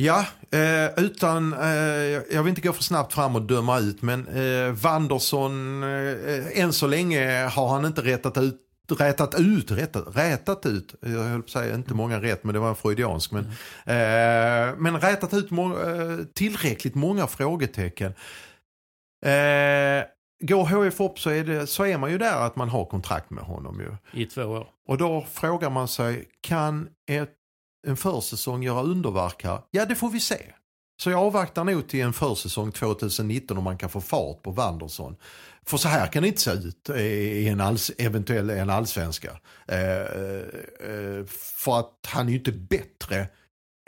ja, 0.05 0.27
uh, 0.55 1.05
utan, 1.05 1.55
uh, 1.55 2.23
jag 2.31 2.43
vill 2.43 2.49
inte 2.49 2.61
gå 2.61 2.73
för 2.73 2.83
snabbt 2.83 3.13
fram 3.13 3.37
och 3.37 3.43
döma 3.43 3.79
ut 3.79 4.03
men 4.03 4.29
uh, 4.29 4.73
Wanderson, 4.73 5.83
uh, 5.83 6.61
än 6.61 6.73
så 6.73 6.87
länge 6.87 7.45
har 7.45 7.69
han 7.69 7.85
inte 7.85 8.03
rättat 8.03 8.39
ut 8.39 8.67
rätat 8.99 9.41
ut, 9.41 9.71
rättat, 9.71 10.17
rätat 10.17 10.67
ut, 10.67 10.95
jag 11.01 11.11
höll 11.11 11.43
på 11.43 11.45
att 11.45 11.51
säga 11.51 11.75
inte 11.75 11.95
många 11.95 12.23
rätt 12.23 12.45
men 12.45 12.55
det 12.55 12.59
var 12.59 12.69
en 12.69 12.77
freudiansk. 12.77 13.33
Men, 13.33 13.45
eh, 13.85 14.77
men 14.79 15.01
rätat 15.01 15.35
ut 15.35 15.51
må, 15.51 15.81
eh, 15.81 16.19
tillräckligt 16.35 16.95
många 16.95 17.27
frågetecken. 17.27 18.15
Eh, 19.25 20.05
går 20.43 20.65
HF 20.65 21.01
upp 21.01 21.19
så 21.19 21.31
är, 21.31 21.45
det, 21.45 21.67
så 21.67 21.85
är 21.85 21.99
man 21.99 22.11
ju 22.11 22.19
där 22.19 22.47
att 22.47 22.57
man 22.57 22.69
har 22.69 22.85
kontrakt 22.85 23.31
med 23.31 23.45
honom 23.45 23.81
ju. 23.81 24.21
I 24.23 24.27
två 24.27 24.43
år. 24.43 24.67
Och 24.89 24.99
då 24.99 25.27
frågar 25.33 25.71
man 25.71 25.89
sig, 25.89 26.29
kan 26.41 26.89
ett, 27.11 27.35
en 27.87 27.97
försäsong 27.97 28.63
göra 28.63 28.83
underverk 28.83 29.45
här? 29.45 29.59
Ja 29.71 29.87
det 29.87 29.95
får 29.95 30.11
vi 30.11 30.21
se. 30.21 30.43
Så 31.03 31.11
jag 31.11 31.21
avvaktar 31.21 31.65
nog 31.65 31.89
till 31.89 32.01
en 32.01 32.13
försäsong 32.13 32.73
2019 32.73 33.59
om 33.59 33.65
man 33.65 33.79
kan 33.79 33.91
få 33.91 34.01
fart 34.01 34.43
på 34.43 34.51
Wanderson. 34.51 35.17
För 35.67 35.77
så 35.77 35.89
här 35.89 36.07
kan 36.07 36.23
det 36.23 36.29
inte 36.29 36.41
se 36.41 36.51
ut 36.51 36.91
i 36.91 37.49
en 37.49 37.61
alls, 37.61 37.91
eventuell 37.99 38.51
en 38.51 38.71
allsvenska. 38.71 39.31
Eh, 39.69 40.01
eh, 40.01 41.25
för 41.57 41.81
att 41.81 42.07
han 42.07 42.27
är 42.27 42.31
ju 42.31 42.39
inte 42.39 42.53
bättre 42.53 43.29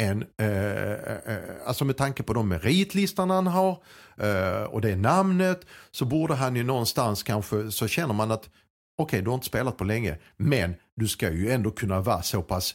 än, 0.02 0.24
eh, 0.38 0.92
eh, 0.92 1.66
alltså 1.66 1.84
med 1.84 1.96
tanke 1.96 2.22
på 2.22 2.32
de 2.32 2.48
meritlistan 2.48 3.30
han 3.30 3.46
har 3.46 3.82
eh, 4.16 4.62
och 4.62 4.80
det 4.80 4.96
namnet 4.96 5.66
så 5.90 6.04
borde 6.04 6.34
han 6.34 6.56
ju 6.56 6.62
någonstans 6.62 7.22
kanske, 7.22 7.70
så 7.70 7.88
känner 7.88 8.14
man 8.14 8.30
att 8.30 8.44
okej 8.44 9.04
okay, 9.04 9.20
du 9.20 9.30
har 9.30 9.34
inte 9.34 9.46
spelat 9.46 9.76
på 9.76 9.84
länge 9.84 10.18
men 10.36 10.74
du 10.96 11.08
ska 11.08 11.30
ju 11.30 11.50
ändå 11.50 11.70
kunna 11.70 12.00
vara 12.00 12.22
så 12.22 12.42
pass 12.42 12.74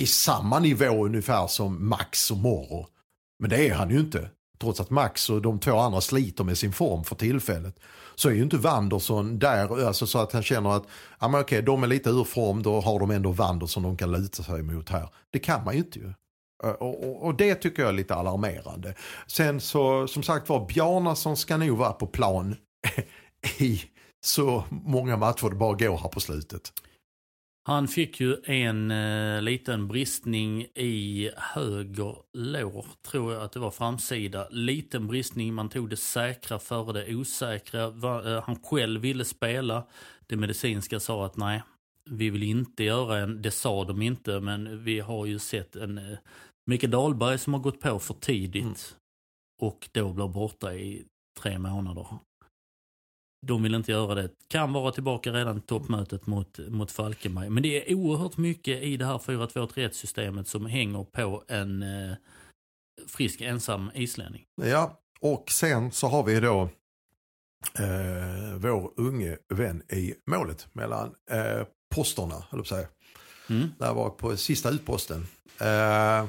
i 0.00 0.06
samma 0.06 0.58
nivå 0.58 1.04
ungefär 1.06 1.46
som 1.46 1.88
Max 1.88 2.30
och 2.30 2.36
Morro. 2.36 2.86
Men 3.38 3.50
det 3.50 3.68
är 3.68 3.74
han 3.74 3.90
ju 3.90 4.00
inte. 4.00 4.30
Trots 4.60 4.80
att 4.80 4.90
Max 4.90 5.30
och 5.30 5.42
de 5.42 5.58
två 5.58 5.78
andra 5.78 6.00
sliter 6.00 6.44
med 6.44 6.58
sin 6.58 6.72
form 6.72 7.04
för 7.04 7.16
tillfället. 7.16 7.78
Så 8.14 8.28
är 8.28 8.32
ju 8.32 8.42
inte 8.42 8.56
Wanderson 8.56 9.38
där, 9.38 9.86
alltså 9.86 10.06
så 10.06 10.18
att 10.18 10.32
han 10.32 10.42
känner 10.42 10.70
att 10.70 10.86
ja, 11.20 11.28
men 11.28 11.40
okej, 11.40 11.62
de 11.62 11.82
är 11.82 11.86
lite 11.86 12.10
ur 12.10 12.24
form, 12.24 12.62
då 12.62 12.80
har 12.80 13.00
de 13.00 13.10
ändå 13.10 13.30
Wanderson 13.30 13.82
de 13.82 13.96
kan 13.96 14.12
luta 14.12 14.42
sig 14.42 14.62
mot 14.62 14.88
här. 14.88 15.08
Det 15.30 15.38
kan 15.38 15.64
man 15.64 15.74
ju 15.74 15.80
inte 15.80 15.98
ju. 15.98 16.12
Eh, 16.64 16.70
och, 16.70 17.08
och, 17.08 17.26
och, 17.26 17.34
det 17.34 17.54
tycker 17.54 17.82
jag 17.82 17.88
är 17.88 17.92
lite 17.92 18.14
alarmerande. 18.14 18.94
Sen 19.26 19.60
så, 19.60 20.06
som 20.06 20.22
sagt 20.22 20.48
var, 20.48 20.66
Bjarnason 20.66 21.36
ska 21.36 21.56
nog 21.56 21.78
vara 21.78 21.92
på 21.92 22.06
plan 22.06 22.56
i 23.58 23.82
så 24.24 24.64
många 24.70 25.16
matcher 25.16 25.50
det 25.50 25.56
bara 25.56 25.74
går 25.74 25.98
här 25.98 26.08
på 26.08 26.20
slutet. 26.20 26.72
Han 27.70 27.88
fick 27.88 28.20
ju 28.20 28.36
en 28.44 28.90
eh, 28.90 29.42
liten 29.42 29.88
bristning 29.88 30.62
i 30.74 31.30
höger 31.36 32.16
lår, 32.32 32.86
tror 33.02 33.32
jag 33.32 33.42
att 33.42 33.52
det 33.52 33.58
var 33.58 33.70
framsida. 33.70 34.48
Liten 34.50 35.06
bristning, 35.06 35.54
man 35.54 35.68
tog 35.68 35.90
det 35.90 35.96
säkra 35.96 36.58
före 36.58 36.92
det 36.92 37.14
osäkra. 37.14 37.90
Va, 37.90 38.30
eh, 38.30 38.42
han 38.42 38.62
själv 38.62 39.00
ville 39.00 39.24
spela. 39.24 39.86
Det 40.26 40.36
medicinska 40.36 41.00
sa 41.00 41.26
att 41.26 41.36
nej, 41.36 41.62
vi 42.04 42.30
vill 42.30 42.42
inte 42.42 42.84
göra 42.84 43.18
en, 43.18 43.42
det 43.42 43.50
sa 43.50 43.84
de 43.84 44.02
inte, 44.02 44.40
men 44.40 44.84
vi 44.84 45.00
har 45.00 45.26
ju 45.26 45.38
sett 45.38 45.76
en 45.76 45.98
eh, 45.98 46.18
Mikael 46.66 46.90
Dahlberg 46.90 47.38
som 47.38 47.54
har 47.54 47.60
gått 47.60 47.80
på 47.80 47.98
för 47.98 48.14
tidigt. 48.14 48.64
Mm. 48.64 48.74
Och 49.60 49.88
då 49.92 50.12
blir 50.12 50.28
borta 50.28 50.74
i 50.74 51.04
tre 51.40 51.58
månader. 51.58 52.06
De 53.46 53.62
vill 53.62 53.74
inte 53.74 53.92
göra 53.92 54.14
det. 54.14 54.30
Kan 54.48 54.72
vara 54.72 54.92
tillbaka 54.92 55.32
redan 55.32 55.58
i 55.58 55.60
toppmötet 55.60 56.26
mot, 56.26 56.58
mot 56.68 56.90
Falkenberg. 56.90 57.50
Men 57.50 57.62
det 57.62 57.90
är 57.90 57.94
oerhört 57.94 58.36
mycket 58.36 58.82
i 58.82 58.96
det 58.96 59.04
här 59.04 59.18
4-2-3-1 59.18 59.90
systemet 59.90 60.48
som 60.48 60.66
hänger 60.66 61.04
på 61.04 61.44
en 61.48 61.82
eh, 61.82 62.16
frisk 63.08 63.40
ensam 63.40 63.90
islänning. 63.94 64.44
Ja, 64.62 65.00
och 65.20 65.50
sen 65.50 65.92
så 65.92 66.06
har 66.06 66.24
vi 66.24 66.40
då 66.40 66.62
eh, 67.78 68.56
vår 68.56 68.92
unge 68.96 69.38
vän 69.48 69.82
i 69.92 70.14
målet 70.26 70.68
mellan 70.72 71.14
eh, 71.30 71.66
posterna, 71.94 72.44
höll 72.50 72.60
jag 72.60 72.66
säga. 72.66 72.88
Mm. 73.50 73.68
Där 73.78 73.94
var 73.94 74.10
på 74.10 74.36
sista 74.36 74.70
utposten. 74.70 75.26
Eh, 75.60 76.26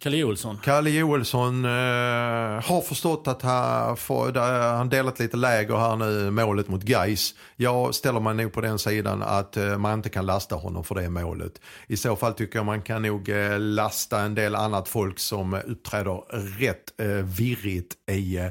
Kalle 0.00 0.16
Joelsson. 0.16 0.58
Kalle 0.62 0.90
Joelsson 0.90 1.64
eh, 1.64 1.70
har 1.70 2.80
förstått 2.80 3.28
att 3.28 3.42
han, 3.42 3.96
får, 3.96 4.32
han 4.76 4.88
delat 4.88 5.18
lite 5.18 5.36
läger 5.36 5.76
här 5.76 5.96
nu, 5.96 6.30
målet 6.30 6.68
mot 6.68 6.88
Geis. 6.88 7.34
Jag 7.56 7.94
ställer 7.94 8.20
mig 8.20 8.34
nog 8.34 8.52
på 8.52 8.60
den 8.60 8.78
sidan 8.78 9.22
att 9.22 9.56
eh, 9.56 9.78
man 9.78 9.92
inte 9.94 10.08
kan 10.08 10.26
lasta 10.26 10.56
honom 10.56 10.84
för 10.84 10.94
det 10.94 11.10
målet. 11.10 11.60
I 11.86 11.96
så 11.96 12.16
fall 12.16 12.34
tycker 12.34 12.58
jag 12.58 12.66
man 12.66 12.82
kan 12.82 13.02
nog 13.02 13.28
eh, 13.28 13.58
lasta 13.58 14.20
en 14.20 14.34
del 14.34 14.54
annat 14.54 14.88
folk 14.88 15.18
som 15.18 15.54
uppträder 15.54 16.22
rätt 16.58 17.00
eh, 17.00 17.06
virrigt 17.08 17.94
i 18.10 18.36
eh, 18.36 18.46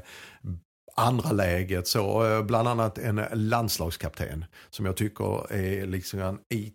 andra 0.95 1.31
läget. 1.31 1.87
Så 1.87 2.25
eh, 2.25 2.43
bland 2.43 2.67
annat 2.67 2.97
en 2.97 3.21
landslagskapten 3.33 4.45
som 4.69 4.85
jag 4.85 4.97
tycker 4.97 5.53
är 5.53 5.85
liksom 5.85 6.39
i 6.49 6.71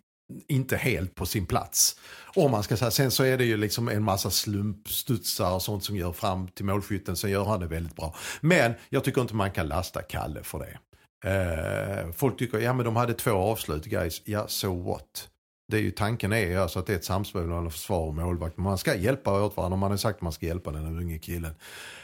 inte 0.47 0.77
helt 0.77 1.15
på 1.15 1.25
sin 1.25 1.45
plats. 1.45 1.99
Om 2.35 2.51
man 2.51 2.63
ska 2.63 2.77
säga. 2.77 2.91
Sen 2.91 3.11
så 3.11 3.23
är 3.23 3.37
det 3.37 3.45
ju 3.45 3.57
liksom 3.57 3.89
en 3.89 4.03
massa 4.03 4.29
slumpstudsar 4.29 5.53
och 5.53 5.61
sånt 5.61 5.83
som 5.83 5.95
gör 5.95 6.11
fram 6.11 6.47
till 6.47 6.65
målskytten. 6.65 7.15
så 7.15 7.27
gör 7.27 7.45
han 7.45 7.59
det 7.59 7.67
väldigt 7.67 7.95
bra. 7.95 8.15
Men 8.41 8.73
jag 8.89 9.03
tycker 9.03 9.21
inte 9.21 9.35
man 9.35 9.51
kan 9.51 9.67
lasta 9.67 10.01
Kalle 10.01 10.43
för 10.43 10.59
det. 10.59 10.77
Eh, 11.25 12.11
folk 12.11 12.39
tycker, 12.39 12.59
ja 12.59 12.73
men 12.73 12.85
de 12.85 12.95
hade 12.95 13.13
två 13.13 13.31
avslut 13.31 13.85
guys. 13.85 14.21
Ja, 14.25 14.47
so 14.47 14.83
what? 14.83 15.29
Det 15.67 15.77
är 15.77 15.81
ju 15.81 15.91
tanken 15.91 16.33
är 16.33 16.57
alltså 16.57 16.79
att 16.79 16.85
det 16.85 16.93
är 16.93 16.97
ett 16.97 17.05
samspel 17.05 17.41
mellan 17.41 17.71
försvar 17.71 18.07
och 18.07 18.15
målvakt. 18.15 18.57
Man 18.57 18.77
ska 18.77 18.95
hjälpa 18.95 19.43
åt 19.43 19.57
varandra. 19.57 19.77
Man 19.77 19.91
har 19.91 19.97
sagt 19.97 20.15
att 20.15 20.21
man 20.21 20.31
ska 20.31 20.45
hjälpa 20.45 20.71
den 20.71 20.99
unge 20.99 21.17
killen. 21.19 21.55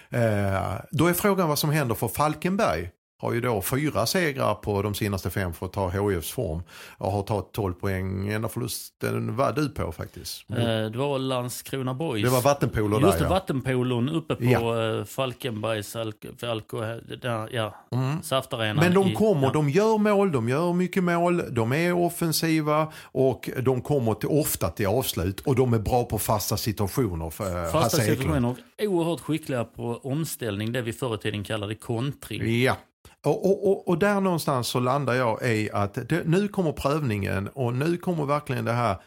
Eh, 0.10 0.82
då 0.92 1.08
är 1.08 1.14
frågan 1.14 1.50
vad 1.50 1.60
som 1.60 1.70
händer 1.70 1.96
för 1.96 2.08
Falkenberg 2.08 2.90
har 3.22 3.34
ju 3.34 3.42
då 3.42 3.62
fyra 3.62 4.06
segrar 4.06 4.56
på 4.56 4.82
de 4.82 4.94
senaste 4.94 5.30
fem 5.30 5.54
för 5.54 5.66
att 5.66 5.74
ta 5.74 5.90
HIFs 5.90 6.32
form. 6.32 6.64
Och 6.98 7.12
har 7.12 7.24
tagit 7.24 7.52
12 7.52 7.74
poäng. 7.74 8.30
Enda 8.30 8.50
förlusten 8.50 9.36
var 9.36 9.52
du 9.52 9.70
på 9.70 9.92
faktiskt. 9.92 10.50
Mm. 10.50 10.92
det 10.92 10.98
var 10.98 11.20
Landskrona 11.20 11.94
Boys. 11.94 12.24
Det 12.24 12.30
var 12.30 12.42
vattenpolo 12.42 13.00
där 13.00 13.08
Just 13.08 13.22
ja. 13.22 13.30
vattenpolon 13.30 14.10
uppe 14.10 14.36
på 14.36 14.44
ja. 14.44 14.98
Eh, 15.00 15.06
Falkenbergs 15.06 15.96
Falko, 16.38 16.82
där, 17.22 17.50
ja, 17.52 17.76
mm. 17.92 18.24
Saftarenan. 18.24 18.76
Men 18.76 18.94
de 18.94 19.16
kommer, 19.16 19.48
ja. 19.48 19.54
de 19.54 19.70
gör 19.70 19.98
mål, 19.98 20.32
de 20.32 20.50
gör 20.50 20.74
mycket 20.74 21.04
mål, 21.04 21.44
de 21.52 21.74
är 21.74 21.94
offensiva 21.94 22.94
och 23.02 23.50
de 23.62 23.82
kommer 23.82 24.14
till, 24.14 24.30
ofta 24.30 24.70
till 24.70 24.88
avslut 24.88 25.40
och 25.40 25.56
de 25.56 25.74
är 25.74 25.80
bra 25.80 26.04
på 26.04 26.20
fasta 26.20 26.58
situationer. 26.58 27.30
För 27.30 27.64
fasta 27.64 27.80
Hasse 27.80 28.02
situationer 28.02 28.50
och 28.50 28.58
oerhört 28.86 29.20
skickliga 29.20 29.64
på 29.64 30.00
omställning, 30.04 30.72
det 30.72 30.82
vi 30.82 30.94
förr 30.94 31.16
i 31.16 31.18
tiden 31.18 31.44
kallade 31.44 31.76
kontring. 31.76 32.62
Ja. 32.62 32.78
Och, 33.24 33.46
och, 33.46 33.72
och, 33.72 33.88
och, 33.88 34.00
där 34.00 34.22
någonstans 34.22 34.68
så 34.68 34.80
landar 34.80 35.14
jag 35.14 35.44
i 35.44 35.70
att 35.74 35.94
det, 36.10 36.24
nu 36.26 36.48
kommer 36.48 36.72
prövningen 36.72 37.48
och 37.48 37.74
nu 37.74 37.98
kommer 37.98 38.26
verkligen 38.26 38.66
det 38.66 38.72
här 38.72 38.98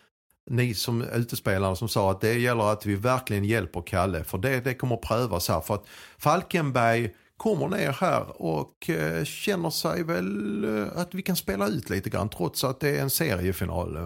ni 0.50 0.74
som 0.74 1.02
utespelare 1.02 1.76
som 1.76 1.88
sa 1.88 2.10
att 2.10 2.20
det 2.20 2.38
gäller 2.38 2.72
att 2.72 2.86
vi 2.86 2.94
verkligen 2.94 3.44
hjälper 3.44 3.80
Kalle 3.80 4.24
för 4.24 4.38
det, 4.38 4.60
det 4.60 4.74
kommer 4.74 4.96
prövas 4.96 5.48
här 5.48 5.60
för 5.60 5.74
att 5.74 5.86
Falkenberg 6.18 7.14
kommer 7.36 7.68
ner 7.68 7.92
här 7.92 8.42
och 8.42 8.90
eh, 8.90 9.24
känner 9.24 9.70
sig 9.70 10.02
väl 10.02 10.64
eh, 10.64 11.00
att 11.00 11.14
vi 11.14 11.22
kan 11.22 11.36
spela 11.36 11.68
ut 11.68 11.90
lite 11.90 12.10
grann 12.10 12.28
trots 12.28 12.64
att 12.64 12.80
det 12.80 12.96
är 12.98 13.02
en 13.02 13.10
seriefinal. 13.10 13.98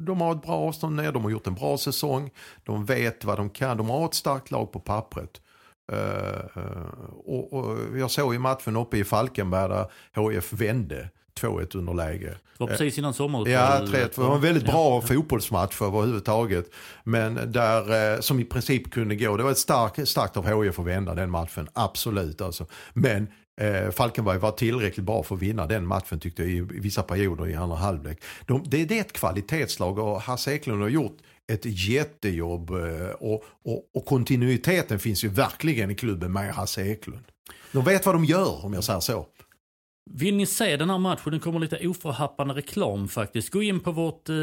De 0.00 0.20
har 0.20 0.32
ett 0.32 0.42
bra 0.42 0.54
avstånd 0.54 0.96
ner, 0.96 1.12
de 1.12 1.24
har 1.24 1.30
gjort 1.30 1.46
en 1.46 1.54
bra 1.54 1.78
säsong, 1.78 2.30
de 2.64 2.84
vet 2.84 3.24
vad 3.24 3.38
de 3.38 3.50
kan, 3.50 3.76
de 3.76 3.90
har 3.90 4.04
ett 4.04 4.14
starkt 4.14 4.50
lag 4.50 4.72
på 4.72 4.80
pappret. 4.80 5.40
Uh, 5.92 6.58
och, 7.24 7.52
och, 7.52 7.98
jag 7.98 8.10
såg 8.10 8.34
i 8.34 8.38
matchen 8.38 8.76
uppe 8.76 8.98
i 8.98 9.04
Falkenberg 9.04 9.68
där 9.68 9.86
HF 10.14 10.52
vände 10.52 11.08
2-1 11.40 11.76
underläge. 11.76 12.34
Det 12.58 12.64
var 12.64 12.66
precis 12.66 12.98
innan 12.98 13.14
sommaruppehållet. 13.14 13.88
Ja, 13.92 13.98
3 13.98 14.00
Det 14.00 14.18
var 14.18 14.34
en 14.34 14.40
väldigt 14.40 14.64
bra 14.64 14.94
ja. 14.94 15.00
fotbollsmatch 15.00 15.82
överhuvudtaget. 15.82 16.70
Men 17.04 17.52
där, 17.52 18.20
som 18.20 18.40
i 18.40 18.44
princip 18.44 18.90
kunde 18.90 19.16
gå. 19.16 19.36
Det 19.36 19.42
var 19.42 19.50
ett 19.50 19.58
starkt, 19.58 20.08
starkt 20.08 20.36
av 20.36 20.46
HF 20.46 20.78
att 20.78 20.86
vända 20.86 21.14
den 21.14 21.30
matchen, 21.30 21.68
absolut 21.72 22.40
alltså. 22.40 22.66
Men 22.92 23.28
eh, 23.60 23.90
Falkenberg 23.90 24.38
var 24.38 24.50
tillräckligt 24.50 25.06
bra 25.06 25.22
för 25.22 25.34
att 25.34 25.42
vinna 25.42 25.66
den 25.66 25.86
matchen 25.86 26.20
tyckte 26.20 26.42
jag 26.42 26.50
i, 26.50 26.56
i 26.56 26.80
vissa 26.80 27.02
perioder 27.02 27.48
i 27.48 27.54
andra 27.54 27.76
halvlek. 27.76 28.22
De, 28.46 28.62
det, 28.66 28.84
det 28.84 28.96
är 28.96 29.00
ett 29.00 29.12
kvalitetslag 29.12 29.98
och 29.98 30.22
Hasse 30.22 30.52
Eklund 30.52 30.82
har 30.82 30.88
gjort 30.88 31.16
ett 31.52 31.88
jättejobb 31.88 32.70
eh, 32.70 33.10
och, 33.10 33.44
och, 33.64 33.90
och, 33.94 34.06
kontinuiteten 34.06 34.98
finns 34.98 35.24
ju 35.24 35.28
verkligen 35.28 35.90
i 35.90 35.94
klubben 35.94 36.32
med 36.32 36.54
Hasse 36.54 36.82
Eklund. 36.82 37.24
De 37.72 37.84
vet 37.84 38.06
vad 38.06 38.14
de 38.14 38.24
gör 38.24 38.64
om 38.64 38.74
jag 38.74 38.84
säger 38.84 39.00
så. 39.00 39.26
Vill 40.10 40.36
ni 40.36 40.46
se 40.46 40.76
den 40.76 40.90
här 40.90 40.98
matchen? 40.98 41.30
Den 41.30 41.40
kommer 41.40 41.60
lite 41.60 41.88
oförhappande 41.88 42.54
reklam 42.54 43.08
faktiskt. 43.08 43.50
Gå 43.50 43.62
in 43.62 43.80
på 43.80 43.92
vårt 43.92 44.28
eh, 44.28 44.34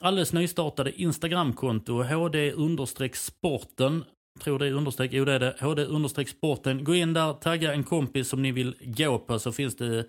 alldeles 0.00 0.32
nystartade 0.32 1.02
Instagramkonto, 1.02 2.02
hd-sporten. 2.02 4.04
Tror 4.40 4.58
det 4.58 4.66
är 4.66 4.72
understreck, 4.72 5.12
jo 5.12 5.24
det 5.24 5.32
är 5.32 5.40
det. 5.40 5.56
hd-sporten. 5.60 6.84
Gå 6.84 6.94
in 6.94 7.12
där, 7.12 7.32
tagga 7.32 7.72
en 7.72 7.84
kompis 7.84 8.28
som 8.28 8.42
ni 8.42 8.52
vill 8.52 8.76
gå 8.80 9.18
på 9.18 9.38
så 9.38 9.52
finns 9.52 9.76
det 9.76 10.04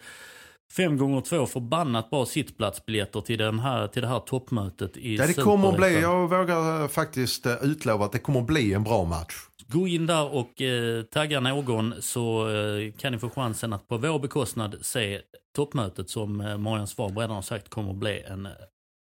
fem 0.71 0.97
gånger 0.97 1.21
två 1.21 1.45
förbannat 1.45 2.09
bra 2.09 2.25
sittplatsbiljetter 2.25 3.21
till, 3.21 3.37
den 3.37 3.59
här, 3.59 3.87
till 3.87 4.01
det 4.01 4.07
här 4.07 4.19
toppmötet 4.19 4.97
i 4.97 5.15
Ja, 5.15 5.27
det 5.27 5.33
kommer 5.33 5.69
att 5.69 5.77
bli, 5.77 6.01
jag 6.01 6.29
vågar 6.29 6.87
faktiskt 6.87 7.45
eh, 7.45 7.53
utlova 7.61 8.05
att 8.05 8.11
det 8.11 8.19
kommer 8.19 8.39
att 8.39 8.47
bli 8.47 8.73
en 8.73 8.83
bra 8.83 9.03
match. 9.05 9.35
Gå 9.67 9.87
in 9.87 10.05
där 10.05 10.33
och 10.33 10.61
eh, 10.61 11.03
tagga 11.03 11.39
någon 11.39 11.93
så 12.01 12.49
eh, 12.49 12.91
kan 12.91 13.11
ni 13.11 13.19
få 13.19 13.29
chansen 13.29 13.73
att 13.73 13.87
på 13.87 13.97
vår 13.97 14.19
bekostnad 14.19 14.75
se 14.81 15.21
toppmötet 15.55 16.09
som 16.09 16.41
eh, 16.41 16.57
Marian 16.57 16.87
Svahn 16.87 17.17
redan 17.17 17.35
har 17.35 17.41
sagt 17.41 17.69
kommer 17.69 17.91
att 17.91 17.97
bli 17.97 18.23
en 18.27 18.47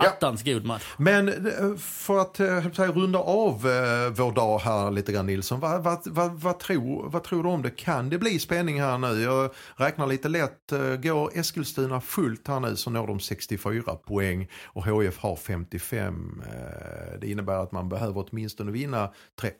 attans 0.08 0.42
god 0.42 0.64
match. 0.64 0.82
Men 0.96 1.28
eh, 1.28 1.76
för 1.76 2.18
att 2.18 2.40
eh, 2.40 2.72
säga, 2.72 2.92
runda 2.92 3.18
av 3.18 3.54
eh, 3.54 4.10
vår 4.12 4.32
dag 4.32 4.58
här 4.58 4.90
lite 4.90 5.12
grann 5.12 5.26
Nilsson, 5.26 5.60
vad, 5.60 5.82
vad, 5.84 5.98
vad, 6.06 6.32
vad, 6.32 6.58
tror, 6.58 7.10
vad 7.10 7.24
tror 7.24 7.42
du 7.42 7.48
om 7.48 7.62
det? 7.62 7.70
Kan 7.70 8.10
det 8.10 8.18
bli 8.18 8.38
spänning 8.38 8.80
här 8.80 8.98
nu? 8.98 9.22
Jag 9.22 9.50
räknar 9.76 10.06
lite 10.06 10.28
lätt, 10.28 10.72
går 11.02 11.38
Eskilstuna 11.38 12.00
fullt 12.00 12.48
här 12.48 12.60
nu 12.60 12.76
så 12.76 12.90
når 12.90 13.06
de 13.06 13.20
64 13.20 13.82
poäng 13.94 14.48
och 14.64 14.84
HF 14.84 15.18
har 15.18 15.36
55. 15.36 16.42
Eh, 16.46 17.20
Det 17.20 17.30
innebär 17.30 17.62
att 17.62 17.72
man 17.72 17.88
behöver 17.88 18.26
åtminstone 18.30 18.72
vinna 18.72 19.10
tre, 19.40 19.50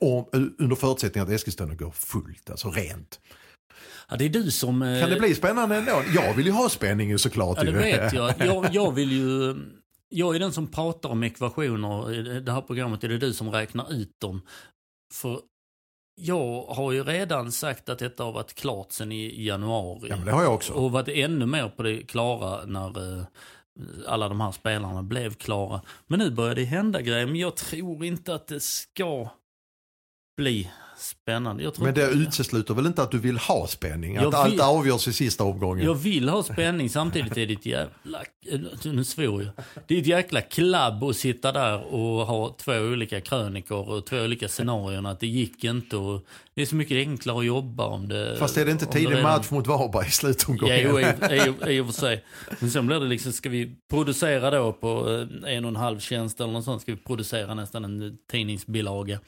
under 0.59 0.75
förutsättning 0.75 1.23
att 1.23 1.29
Eskilstuna 1.29 1.73
går 1.75 1.91
fullt, 1.91 2.49
alltså 2.49 2.69
rent. 2.69 3.19
Ja, 4.09 4.15
det 4.17 4.25
är 4.25 4.29
du 4.29 4.51
som... 4.51 4.99
Kan 5.01 5.09
det 5.09 5.19
bli 5.19 5.35
spännande 5.35 5.75
ändå? 5.75 6.01
Jag 6.15 6.33
vill 6.33 6.45
ju 6.45 6.51
ha 6.51 6.69
spänning 6.69 7.09
ju 7.09 7.17
såklart. 7.17 7.57
Ja, 7.57 7.63
det 7.63 7.71
vet 7.71 8.13
jag. 8.13 8.33
jag. 8.37 8.67
Jag 8.71 8.91
vill 8.91 9.11
ju... 9.11 9.55
Jag 10.13 10.35
är 10.35 10.39
den 10.39 10.53
som 10.53 10.67
pratar 10.67 11.09
om 11.09 11.23
ekvationer 11.23 12.13
i 12.13 12.39
det 12.39 12.51
här 12.51 12.61
programmet. 12.61 13.03
Är 13.03 13.09
det 13.09 13.17
du 13.17 13.33
som 13.33 13.51
räknar 13.51 13.93
ut 13.93 14.19
dem? 14.19 14.41
För 15.13 15.41
jag 16.15 16.63
har 16.63 16.91
ju 16.91 17.03
redan 17.03 17.51
sagt 17.51 17.89
att 17.89 17.99
detta 17.99 18.23
har 18.23 18.31
varit 18.31 18.53
klart 18.53 18.91
sedan 18.91 19.11
i 19.11 19.45
januari. 19.45 20.09
Ja, 20.09 20.15
men 20.15 20.25
det 20.25 20.31
har 20.31 20.43
jag 20.43 20.53
också. 20.53 20.73
Och 20.73 20.91
varit 20.91 21.07
ännu 21.07 21.45
mer 21.45 21.69
på 21.69 21.83
det 21.83 22.03
klara 22.03 22.65
när 22.65 23.17
eh, 23.17 23.23
alla 24.07 24.29
de 24.29 24.41
här 24.41 24.51
spelarna 24.51 25.03
blev 25.03 25.33
klara. 25.33 25.81
Men 26.07 26.19
nu 26.19 26.31
börjar 26.31 26.55
det 26.55 26.63
hända 26.63 27.01
grejer. 27.01 27.25
Men 27.25 27.35
jag 27.35 27.55
tror 27.55 28.05
inte 28.05 28.35
att 28.35 28.47
det 28.47 28.59
ska 28.59 29.29
bli 30.37 30.71
spännande. 31.01 31.71
Men 31.79 31.93
det 31.93 32.07
utesluter 32.09 32.73
väl 32.73 32.85
inte 32.85 33.03
att 33.03 33.11
du 33.11 33.17
vill 33.19 33.37
ha 33.37 33.67
spänning? 33.67 34.17
Att 34.17 34.23
Jag 34.23 34.35
allt 34.35 34.53
vill- 34.53 34.61
avgörs 34.61 35.07
i 35.07 35.13
sista 35.13 35.43
omgången? 35.43 35.85
Jag 35.85 35.95
vill 35.95 36.29
ha 36.29 36.43
spänning, 36.43 36.89
samtidigt 36.89 37.37
är 37.37 37.47
det 37.47 37.53
ett 37.53 37.65
jävla... 37.65 38.19
Nu 38.83 39.03
svor 39.03 39.43
jag. 39.43 39.51
Det 39.87 39.95
är 39.95 39.99
ett 40.01 40.07
jäkla 40.07 40.41
klabb 40.41 41.03
att 41.03 41.15
sitta 41.15 41.51
där 41.51 41.93
och 41.93 42.25
ha 42.27 42.55
två 42.59 42.71
olika 42.71 43.21
krönikor 43.21 43.89
och 43.89 44.05
två 44.05 44.17
olika 44.17 44.47
scenarion. 44.47 45.05
Att 45.05 45.19
det 45.19 45.27
gick 45.27 45.63
inte 45.63 45.97
och... 45.97 46.25
Det 46.55 46.61
är 46.61 46.65
så 46.65 46.75
mycket 46.75 46.95
enklare 46.97 47.39
att 47.39 47.45
jobba 47.45 47.85
om 47.85 48.07
det... 48.07 48.35
Fast 48.39 48.57
är 48.57 48.65
det 48.65 48.71
inte 48.71 48.85
tidig 48.85 49.09
redan- 49.09 49.23
match 49.23 49.49
mot 49.51 49.67
Varberg 49.67 50.07
i 50.07 50.11
slutomgången? 50.11 50.79
Jo, 50.83 50.99
i 51.69 51.79
och 51.79 51.85
för 51.85 51.93
sig. 51.93 52.23
Men 52.59 52.71
sen 52.71 52.87
blir 52.87 52.99
det 52.99 53.05
liksom, 53.05 53.31
ska 53.31 53.49
vi 53.49 53.75
producera 53.89 54.51
då 54.51 54.73
på 54.73 55.09
eh, 55.45 55.53
en 55.55 55.65
och 55.65 55.69
en 55.69 55.75
halv 55.75 55.99
tjänst 55.99 56.39
eller 56.41 56.53
något 56.53 56.65
sånt, 56.65 56.81
ska 56.81 56.91
vi 56.91 56.97
producera 56.97 57.53
nästan 57.53 57.85
en 57.85 58.17
tidningsbilaga. 58.31 59.19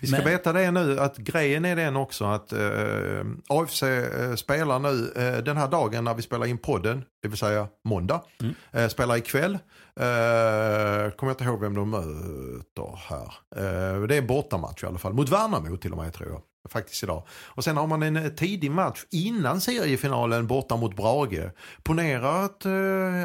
Vi 0.00 0.06
ska 0.06 0.16
Men- 0.16 0.24
veta 0.26 0.52
det 0.52 0.70
nu 0.70 1.00
att 1.00 1.16
grejen 1.16 1.64
är 1.64 1.76
den 1.76 1.96
också 1.96 2.24
att 2.24 2.52
eh, 2.52 3.24
AFC 3.48 3.82
eh, 3.82 4.34
spelar 4.34 4.78
nu 4.78 5.12
eh, 5.16 5.44
den 5.44 5.56
här 5.56 5.68
dagen 5.68 6.04
när 6.04 6.14
vi 6.14 6.22
spelar 6.22 6.46
in 6.46 6.58
podden, 6.58 7.04
det 7.22 7.28
vill 7.28 7.38
säga 7.38 7.68
måndag. 7.84 8.22
Mm. 8.40 8.54
Eh, 8.72 8.88
spelar 8.88 9.16
ikväll. 9.16 9.58
Eh, 10.00 11.10
kommer 11.16 11.16
jag 11.20 11.30
inte 11.32 11.44
ihåg 11.44 11.60
vem 11.60 11.74
de 11.74 11.90
möter 11.90 12.98
här. 13.08 13.32
Eh, 13.56 14.02
det 14.02 14.14
är 14.14 14.18
en 14.18 14.26
bortamatch 14.26 14.82
i 14.82 14.86
alla 14.86 14.98
fall, 14.98 15.12
mot 15.12 15.28
Värnamo 15.28 15.76
till 15.76 15.92
och 15.92 15.98
med 15.98 16.12
tror 16.12 16.28
jag. 16.28 16.42
Faktiskt 16.70 17.02
idag. 17.02 17.22
Och 17.30 17.64
sen 17.64 17.76
har 17.76 17.86
man 17.86 18.02
en 18.02 18.16
eh, 18.16 18.28
tidig 18.28 18.70
match 18.70 19.04
innan 19.10 19.60
seriefinalen 19.60 20.46
borta 20.46 20.76
mot 20.76 20.96
Brage. 20.96 21.50
Ponera 21.82 22.30
att 22.30 22.64
eh, 22.64 22.72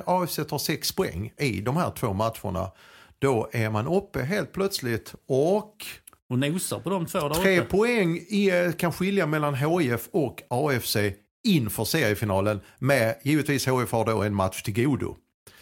AFC 0.06 0.36
tar 0.50 0.58
sex 0.58 0.92
poäng 0.96 1.34
i 1.38 1.62
de 1.62 1.78
här 1.78 1.92
två 1.92 2.14
matcherna. 2.14 2.72
Då 3.20 3.50
är 3.52 3.70
man 3.70 3.88
uppe 3.88 4.22
helt 4.24 4.52
plötsligt 4.54 5.16
och 5.28 5.76
Och 6.30 6.40
nosar 6.40 6.80
på 6.80 6.90
de 6.90 7.06
två 7.06 7.20
där 7.30 7.36
Tre 7.36 7.60
uppe. 7.60 7.70
poäng 7.70 8.18
i, 8.18 8.50
eh, 8.66 8.72
kan 8.72 8.92
skilja 8.94 9.26
mellan 9.26 9.56
HIF 9.56 10.10
och 10.12 10.42
AFC 10.50 10.98
inför 11.48 11.86
seriefinalen 11.86 12.62
med 12.80 13.16
givetvis 13.24 13.68
HIF 13.68 13.92
har 13.92 14.06
då 14.06 14.24
en 14.24 14.36
match 14.36 14.62
till 14.62 14.86
godo. 14.86 15.16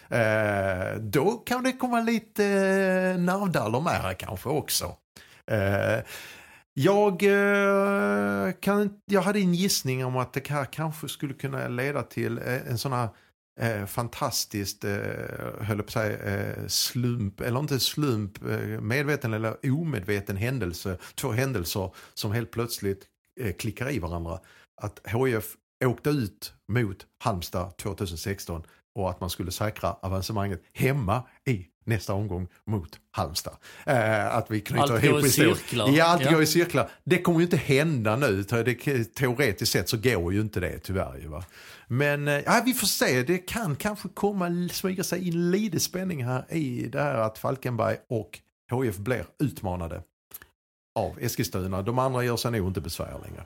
Eh, 0.10 1.00
då 1.00 1.32
kan 1.32 1.64
det 1.64 1.72
komma 1.72 2.00
lite 2.02 2.46
eh, 2.46 3.20
nervdaller 3.22 3.80
med 3.82 3.94
här 3.94 4.14
kanske 4.14 4.50
också. 4.50 4.86
Eh, 5.52 6.00
jag, 6.74 7.24
eh, 7.24 8.52
kan, 8.60 8.90
jag 9.06 9.22
hade 9.22 9.40
en 9.40 9.54
gissning 9.54 10.06
om 10.06 10.18
att 10.18 10.34
det 10.34 10.48
här 10.48 10.66
kanske 10.66 11.08
skulle 11.10 11.34
kunna 11.34 11.68
leda 11.68 12.04
till 12.04 12.38
eh, 12.38 12.68
en 12.70 12.78
sån 12.78 12.94
här 12.94 13.10
eh, 13.60 13.86
fantastiskt, 13.86 14.84
eh, 14.84 14.92
höll 15.60 15.78
på 15.78 15.84
att 15.84 15.92
säga, 15.92 16.18
eh, 16.18 16.68
slump, 16.68 17.42
eller 17.42 17.60
inte 17.60 17.80
slump, 17.80 18.44
eh, 18.44 18.82
medveten 18.82 19.34
eller 19.34 19.58
omedveten 19.72 20.38
händelse, 20.38 20.98
två 21.16 21.32
händelser 21.32 21.96
som 22.14 22.32
helt 22.32 22.52
plötsligt 22.52 23.06
eh, 23.40 23.54
klickar 23.54 23.92
i 23.92 24.00
varandra. 24.00 24.40
Att 24.82 25.00
HIF 25.08 25.58
åkte 25.86 26.10
ut 26.10 26.54
mot 26.68 27.08
Halmstad 27.20 27.78
2016 27.78 28.64
och 28.96 29.10
att 29.10 29.22
man 29.22 29.30
skulle 29.30 29.52
säkra 29.52 29.94
avancemanget 29.94 30.64
hemma 30.74 31.24
i 31.46 31.68
nästa 31.84 32.14
omgång 32.14 32.48
mot 32.66 33.00
Halmstad. 33.12 33.54
Eh, 33.86 34.36
att 34.36 34.52
vi 34.52 34.62
knyter 34.62 34.82
Allt 34.84 34.92
går 34.92 35.06
ihop 35.06 35.20
i 35.20 35.24
historien. 35.24 35.56
cirklar. 35.56 35.90
Ja, 35.90 36.06
allt 36.06 36.22
Ja. 36.26 36.32
går 36.32 36.44
i 36.44 36.46
cirklar. 36.46 36.90
Det 37.04 37.22
kommer 37.22 37.40
ju 37.40 37.44
inte 37.46 37.58
hända 37.58 38.16
nu. 38.16 38.44
Det, 38.44 39.04
teoretiskt 39.16 39.72
sett 39.72 39.90
så 39.90 39.98
går 39.98 40.34
ju 40.34 40.42
inte 40.42 40.60
det 40.60 40.80
tyvärr. 40.80 41.18
Ju, 41.22 41.28
va? 41.28 41.44
Men 41.88 42.28
eh, 42.28 42.34
ja, 42.46 42.62
vi 42.66 42.74
får 42.74 42.88
se. 42.88 43.24
Det 43.24 43.38
kan 43.38 43.76
kanske 43.76 44.10
komma 44.10 44.70
smyga 44.72 45.04
sig 45.04 45.28
in 45.28 45.52
lite 45.52 45.80
spänning 45.80 46.26
här 46.26 46.46
i 46.54 46.88
det 46.92 47.02
här 47.02 47.16
att 47.16 47.38
Falkenberg 47.38 47.98
och 48.10 48.40
HF 48.72 48.98
blir 48.98 49.26
utmanade 49.40 50.02
av 51.00 51.18
Eskilstuna. 51.22 51.82
De 51.82 52.00
andra 52.00 52.24
gör 52.24 52.38
sig 52.38 52.52
nog 52.52 52.68
inte 52.68 52.82
besvär 52.82 53.20
längre. 53.26 53.44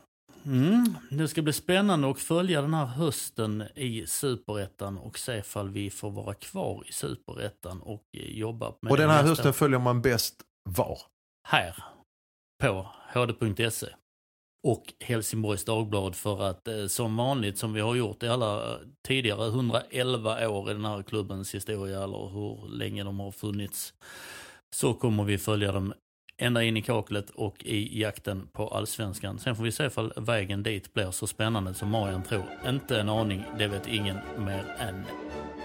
Mm, 0.48 0.98
det 1.12 1.28
ska 1.28 1.42
bli 1.42 1.54
spännande 1.54 2.10
att 2.10 2.20
följa 2.20 2.62
den 2.62 2.74
här 2.74 2.86
hösten 2.86 3.64
i 3.76 4.08
Superettan 4.08 4.98
och 4.98 5.20
se 5.20 5.38
ifall 5.38 5.70
vi 5.70 5.90
får 5.90 6.12
vara 6.12 6.34
kvar 6.34 6.84
i 6.88 6.94
Superettan 6.94 7.82
och 7.82 8.04
eh, 8.18 8.38
jobba 8.38 8.74
med 8.82 8.92
och 8.92 8.98
den 8.98 9.10
här 9.10 9.24
hösten 9.24 9.54
följer 9.54 9.80
man 9.80 10.02
bäst 10.02 10.36
var? 10.70 11.00
här. 11.48 11.84
På 12.64 12.88
hd.se 13.14 13.88
och 14.68 14.94
Helsingborgs 15.00 15.66
Dagblad 15.66 16.16
för 16.16 16.42
att 16.42 16.68
eh, 16.68 16.88
som 16.88 17.18
vanligt 17.18 17.58
som 17.58 17.74
vi 17.74 17.82
har 17.82 17.96
gjort 17.96 18.24
i 18.24 18.28
alla 18.28 18.74
eh, 18.74 18.80
tidigare 19.08 19.48
111 19.48 20.50
år 20.50 20.72
i 20.72 20.74
den 20.74 20.86
här 20.86 21.04
klubbens 21.04 21.56
historia 21.56 22.04
eller 22.04 22.30
hur 22.30 22.70
länge 22.70 23.04
de 23.04 23.20
har 23.20 23.32
funnits 23.32 23.94
så 24.76 24.94
kommer 24.94 25.24
vi 25.24 25.38
följa 25.38 25.72
dem 25.72 25.94
ända 26.38 26.64
in 26.64 26.78
i 26.78 26.82
kaklet 26.82 27.30
och 27.30 27.56
i 27.64 28.02
jakten 28.02 28.48
på 28.54 28.68
allsvenskan. 28.68 29.40
Sen 29.40 29.56
får 29.56 29.64
vi 29.64 29.72
se 29.72 29.86
ifall 29.86 30.14
vägen 30.16 30.64
dit 30.64 30.94
blir 30.94 31.12
så 31.12 31.28
spännande 31.28 31.74
som 31.74 31.90
Marian 31.90 32.24
tror. 32.24 32.46
Inte 32.68 33.00
en 33.00 33.10
aning, 33.10 33.44
det 33.58 33.68
vet 33.68 33.88
ingen 33.88 34.18
mer 34.38 34.64
än 34.80 35.04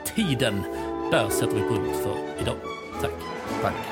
tiden. 0.05 0.63
Där 1.11 1.29
sätter 1.29 1.55
vi 1.55 1.61
punkt 1.61 1.97
för 2.03 2.43
idag. 2.43 2.57
Tack. 3.01 3.13
Tack. 3.63 3.92